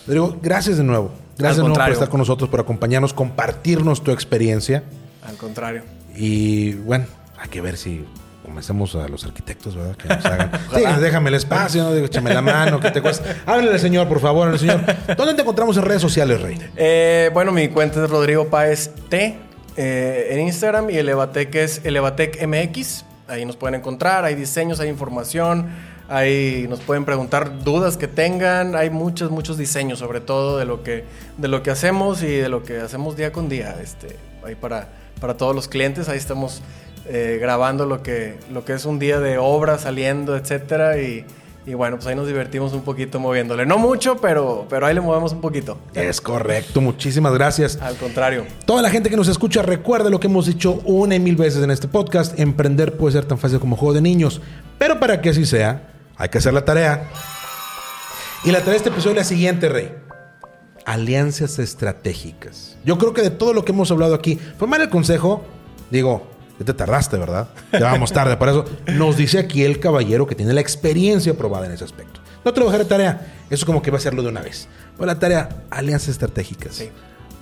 Rodrigo, 0.06 0.38
gracias 0.42 0.78
de 0.78 0.84
nuevo. 0.84 1.12
Gracias 1.36 1.58
de 1.58 1.62
nuevo 1.62 1.76
por 1.76 1.92
estar 1.92 2.08
con 2.08 2.18
nosotros, 2.18 2.50
por 2.50 2.60
acompañarnos, 2.60 3.12
compartirnos 3.12 4.02
tu 4.02 4.10
experiencia. 4.10 4.82
Al 5.22 5.36
contrario. 5.36 5.82
Y 6.16 6.72
bueno, 6.72 7.06
hay 7.38 7.48
que 7.48 7.60
ver 7.60 7.76
si 7.76 8.04
comencemos 8.48 8.94
a 8.94 9.06
los 9.08 9.24
arquitectos, 9.24 9.76
¿verdad? 9.76 9.94
Que 9.96 10.08
nos 10.08 10.24
hagan. 10.24 10.50
sí, 10.74 10.82
déjame 11.00 11.28
el 11.28 11.34
espacio, 11.34 11.84
¿no? 11.84 11.94
échame 11.94 12.32
la 12.32 12.40
mano, 12.40 12.80
que 12.80 12.90
te 12.90 13.02
cuesta. 13.02 13.36
Háblale, 13.44 13.78
señor, 13.78 14.08
por 14.08 14.20
favor, 14.20 14.48
al 14.48 14.58
señor. 14.58 14.80
¿Dónde 15.16 15.34
te 15.34 15.42
encontramos 15.42 15.76
en 15.76 15.82
redes 15.84 16.00
sociales, 16.00 16.40
Rey? 16.40 16.58
Eh, 16.76 17.30
bueno, 17.34 17.52
mi 17.52 17.68
cuenta 17.68 18.02
es 18.02 18.10
Rodrigo 18.10 18.48
Páez 18.48 18.90
T 19.10 19.38
eh, 19.76 20.28
en 20.30 20.40
Instagram 20.40 20.88
y 20.88 20.96
el 20.96 21.08
Evatec 21.10 21.54
es 21.54 21.82
Elevatec 21.84 22.46
MX. 22.46 23.04
Ahí 23.28 23.44
nos 23.44 23.56
pueden 23.56 23.74
encontrar, 23.74 24.24
hay 24.24 24.34
diseños, 24.34 24.80
hay 24.80 24.88
información, 24.88 25.68
ahí 26.08 26.66
nos 26.70 26.80
pueden 26.80 27.04
preguntar 27.04 27.62
dudas 27.62 27.98
que 27.98 28.08
tengan, 28.08 28.74
hay 28.74 28.88
muchos, 28.88 29.30
muchos 29.30 29.58
diseños, 29.58 29.98
sobre 29.98 30.22
todo 30.22 30.56
de 30.56 30.64
lo 30.64 30.82
que, 30.82 31.04
de 31.36 31.48
lo 31.48 31.62
que 31.62 31.70
hacemos 31.70 32.22
y 32.22 32.28
de 32.28 32.48
lo 32.48 32.62
que 32.62 32.78
hacemos 32.78 33.14
día 33.14 33.30
con 33.30 33.50
día, 33.50 33.76
este, 33.82 34.16
ahí 34.42 34.54
para 34.54 34.88
para 35.18 35.36
todos 35.36 35.54
los 35.54 35.68
clientes. 35.68 36.08
Ahí 36.08 36.18
estamos 36.18 36.62
eh, 37.08 37.38
grabando 37.40 37.86
lo 37.86 38.02
que, 38.02 38.36
lo 38.52 38.64
que 38.64 38.74
es 38.74 38.84
un 38.84 38.98
día 38.98 39.18
de 39.20 39.38
obra, 39.38 39.78
saliendo, 39.78 40.36
etcétera. 40.36 40.98
Y, 40.98 41.24
bueno, 41.74 41.96
pues 41.96 42.06
ahí 42.06 42.14
nos 42.14 42.26
divertimos 42.26 42.72
un 42.72 42.82
poquito 42.82 43.20
moviéndole. 43.20 43.66
No 43.66 43.78
mucho, 43.78 44.16
pero, 44.16 44.66
pero 44.70 44.86
ahí 44.86 44.94
le 44.94 45.00
movemos 45.00 45.32
un 45.32 45.40
poquito. 45.40 45.78
Es 45.94 46.20
correcto, 46.20 46.80
muchísimas 46.80 47.32
gracias. 47.34 47.78
Al 47.82 47.96
contrario. 47.96 48.44
Toda 48.64 48.80
la 48.80 48.90
gente 48.90 49.10
que 49.10 49.16
nos 49.16 49.28
escucha, 49.28 49.62
recuerda 49.62 50.08
lo 50.08 50.18
que 50.18 50.28
hemos 50.28 50.46
dicho 50.46 50.80
una 50.84 51.14
y 51.14 51.20
mil 51.20 51.36
veces 51.36 51.62
en 51.62 51.70
este 51.70 51.88
podcast. 51.88 52.38
Emprender 52.38 52.96
puede 52.96 53.12
ser 53.12 53.26
tan 53.26 53.38
fácil 53.38 53.60
como 53.60 53.76
juego 53.76 53.94
de 53.94 54.00
niños. 54.00 54.40
Pero 54.78 54.98
para 54.98 55.20
que 55.20 55.30
así 55.30 55.44
sea, 55.44 55.92
hay 56.16 56.30
que 56.30 56.38
hacer 56.38 56.54
la 56.54 56.64
tarea. 56.64 57.08
Y 58.44 58.50
la 58.50 58.60
tarea 58.60 58.72
de 58.72 58.76
este 58.78 58.88
episodio 58.88 59.12
es 59.12 59.18
la 59.18 59.24
siguiente, 59.24 59.68
Rey 59.68 59.92
alianzas 60.88 61.58
estratégicas. 61.58 62.78
Yo 62.82 62.96
creo 62.96 63.12
que 63.12 63.20
de 63.20 63.28
todo 63.28 63.52
lo 63.52 63.62
que 63.62 63.72
hemos 63.72 63.90
hablado 63.90 64.14
aquí, 64.14 64.38
formar 64.56 64.80
el 64.80 64.88
consejo, 64.88 65.44
digo, 65.90 66.26
ya 66.58 66.64
te 66.64 66.74
tardaste, 66.74 67.16
¿verdad? 67.16 67.48
Ya 67.72 67.90
vamos 67.92 68.12
tarde 68.12 68.36
para 68.36 68.52
eso. 68.52 68.64
Nos 68.86 69.16
dice 69.16 69.38
aquí 69.38 69.64
el 69.64 69.80
caballero 69.80 70.26
que 70.26 70.34
tiene 70.34 70.52
la 70.52 70.60
experiencia 70.60 71.36
probada 71.36 71.66
en 71.66 71.72
ese 71.72 71.84
aspecto. 71.84 72.20
No 72.44 72.52
te 72.52 72.60
lo 72.60 72.70
de 72.70 72.84
tarea. 72.84 73.34
Eso 73.50 73.66
como 73.66 73.82
que 73.82 73.90
va 73.90 73.96
a 73.96 73.98
hacerlo 73.98 74.22
de 74.22 74.28
una 74.28 74.40
vez. 74.40 74.68
Pues 74.96 75.06
la 75.06 75.18
tarea, 75.18 75.64
alianzas 75.70 76.10
estratégicas. 76.10 76.74
Sí. 76.74 76.90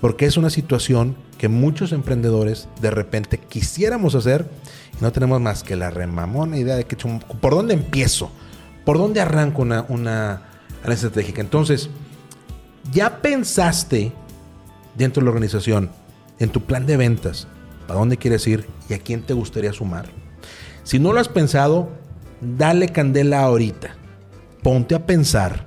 Porque 0.00 0.26
es 0.26 0.36
una 0.36 0.50
situación 0.50 1.16
que 1.38 1.48
muchos 1.48 1.92
emprendedores 1.92 2.68
de 2.80 2.90
repente 2.90 3.38
quisiéramos 3.38 4.14
hacer 4.14 4.46
y 4.98 5.02
no 5.02 5.12
tenemos 5.12 5.40
más 5.40 5.62
que 5.62 5.76
la 5.76 5.90
remamona 5.90 6.58
idea 6.58 6.76
de 6.76 6.84
que 6.84 6.96
por 6.96 7.54
dónde 7.54 7.74
empiezo, 7.74 8.30
por 8.84 8.98
dónde 8.98 9.20
arranco 9.20 9.62
una, 9.62 9.86
una 9.88 10.42
alianza 10.82 11.06
estratégica. 11.06 11.40
Entonces, 11.40 11.90
¿Ya 12.92 13.20
pensaste 13.20 14.12
dentro 14.94 15.20
de 15.20 15.24
la 15.24 15.30
organización, 15.30 15.90
en 16.38 16.50
tu 16.50 16.62
plan 16.62 16.86
de 16.86 16.96
ventas, 16.96 17.48
para 17.86 17.98
dónde 17.98 18.16
quieres 18.16 18.46
ir 18.46 18.66
y 18.88 18.94
a 18.94 18.98
quién 18.98 19.22
te 19.22 19.34
gustaría 19.34 19.72
sumar. 19.72 20.06
Si 20.82 20.98
no 20.98 21.12
lo 21.12 21.20
has 21.20 21.28
pensado, 21.28 21.88
dale 22.40 22.88
candela 22.88 23.42
ahorita. 23.42 23.96
Ponte 24.62 24.94
a 24.94 25.06
pensar 25.06 25.66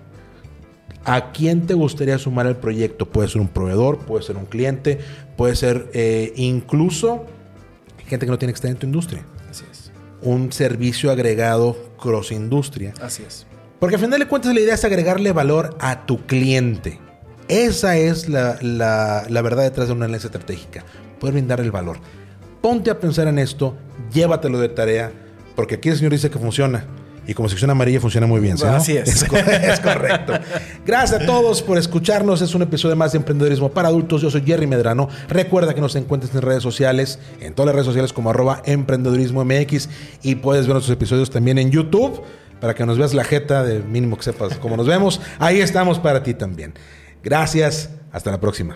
a 1.05 1.31
quién 1.31 1.65
te 1.65 1.73
gustaría 1.73 2.17
sumar 2.17 2.47
al 2.47 2.57
proyecto. 2.57 3.05
Puede 3.05 3.29
ser 3.29 3.41
un 3.41 3.47
proveedor, 3.47 3.99
puede 3.99 4.23
ser 4.23 4.37
un 4.37 4.45
cliente, 4.45 4.99
puede 5.37 5.55
ser 5.55 5.89
eh, 5.93 6.33
incluso 6.35 7.25
gente 8.05 8.25
que 8.25 8.31
no 8.31 8.37
tiene 8.37 8.53
que 8.53 8.57
estar 8.57 8.71
en 8.71 8.77
tu 8.77 8.85
industria. 8.85 9.25
Así 9.49 9.65
es. 9.69 9.91
Un 10.21 10.51
servicio 10.51 11.11
agregado 11.11 11.75
cross 11.97 12.31
industria. 12.31 12.93
Así 13.01 13.23
es. 13.25 13.45
Porque 13.79 13.95
al 13.95 14.01
final 14.01 14.19
de 14.19 14.27
cuentas 14.27 14.53
la 14.53 14.59
idea 14.59 14.73
es 14.73 14.83
agregarle 14.83 15.31
valor 15.31 15.77
a 15.79 16.05
tu 16.05 16.25
cliente. 16.25 16.99
Esa 17.47 17.97
es 17.97 18.29
la, 18.29 18.57
la, 18.61 19.25
la 19.27 19.41
verdad 19.41 19.63
detrás 19.63 19.87
de 19.87 19.93
una 19.93 20.05
alianza 20.05 20.27
estratégica. 20.27 20.83
Poder 21.19 21.33
brindar 21.33 21.59
el 21.59 21.71
valor. 21.71 21.97
Ponte 22.61 22.89
a 22.89 22.99
pensar 22.99 23.27
en 23.27 23.39
esto, 23.39 23.75
llévatelo 24.13 24.59
de 24.59 24.69
tarea, 24.69 25.11
porque 25.55 25.75
aquí 25.75 25.89
el 25.89 25.97
señor 25.97 26.11
dice 26.11 26.29
que 26.29 26.39
funciona. 26.39 26.85
Y 27.27 27.35
como 27.35 27.47
sección 27.47 27.69
amarilla 27.69 28.01
funciona 28.01 28.25
muy 28.25 28.39
bien, 28.41 28.57
¿sí, 28.57 28.63
no? 28.65 28.71
Así 28.71 28.97
es. 28.97 29.07
Es, 29.07 29.23
co- 29.25 29.37
es 29.37 29.79
correcto. 29.81 30.33
Gracias 30.83 31.21
a 31.21 31.25
todos 31.27 31.61
por 31.61 31.77
escucharnos. 31.77 32.41
Es 32.41 32.55
un 32.55 32.63
episodio 32.63 32.95
más 32.95 33.11
de 33.11 33.19
Emprendedorismo 33.19 33.69
para 33.69 33.87
Adultos. 33.89 34.23
Yo 34.23 34.31
soy 34.31 34.41
Jerry 34.41 34.65
Medrano. 34.65 35.09
Recuerda 35.27 35.75
que 35.75 35.81
nos 35.81 35.95
encuentres 35.95 36.33
en 36.33 36.41
redes 36.41 36.63
sociales, 36.63 37.19
en 37.39 37.53
todas 37.53 37.67
las 37.67 37.75
redes 37.75 37.85
sociales 37.85 38.13
como 38.13 38.31
arroba 38.31 38.63
emprendedorismo 38.65 39.45
MX. 39.45 39.89
Y 40.23 40.35
puedes 40.35 40.65
ver 40.65 40.73
nuestros 40.73 40.95
episodios 40.95 41.29
también 41.29 41.59
en 41.59 41.69
YouTube 41.69 42.19
para 42.59 42.73
que 42.73 42.83
nos 42.83 42.97
veas 42.97 43.13
la 43.13 43.23
jeta, 43.23 43.63
de 43.63 43.77
mínimo 43.79 44.17
que 44.17 44.23
sepas 44.23 44.55
cómo 44.57 44.75
nos 44.75 44.87
vemos. 44.87 45.21
Ahí 45.37 45.61
estamos 45.61 45.99
para 45.99 46.23
ti 46.23 46.33
también. 46.33 46.73
Gracias. 47.23 47.91
Hasta 48.11 48.31
la 48.31 48.39
próxima. 48.39 48.75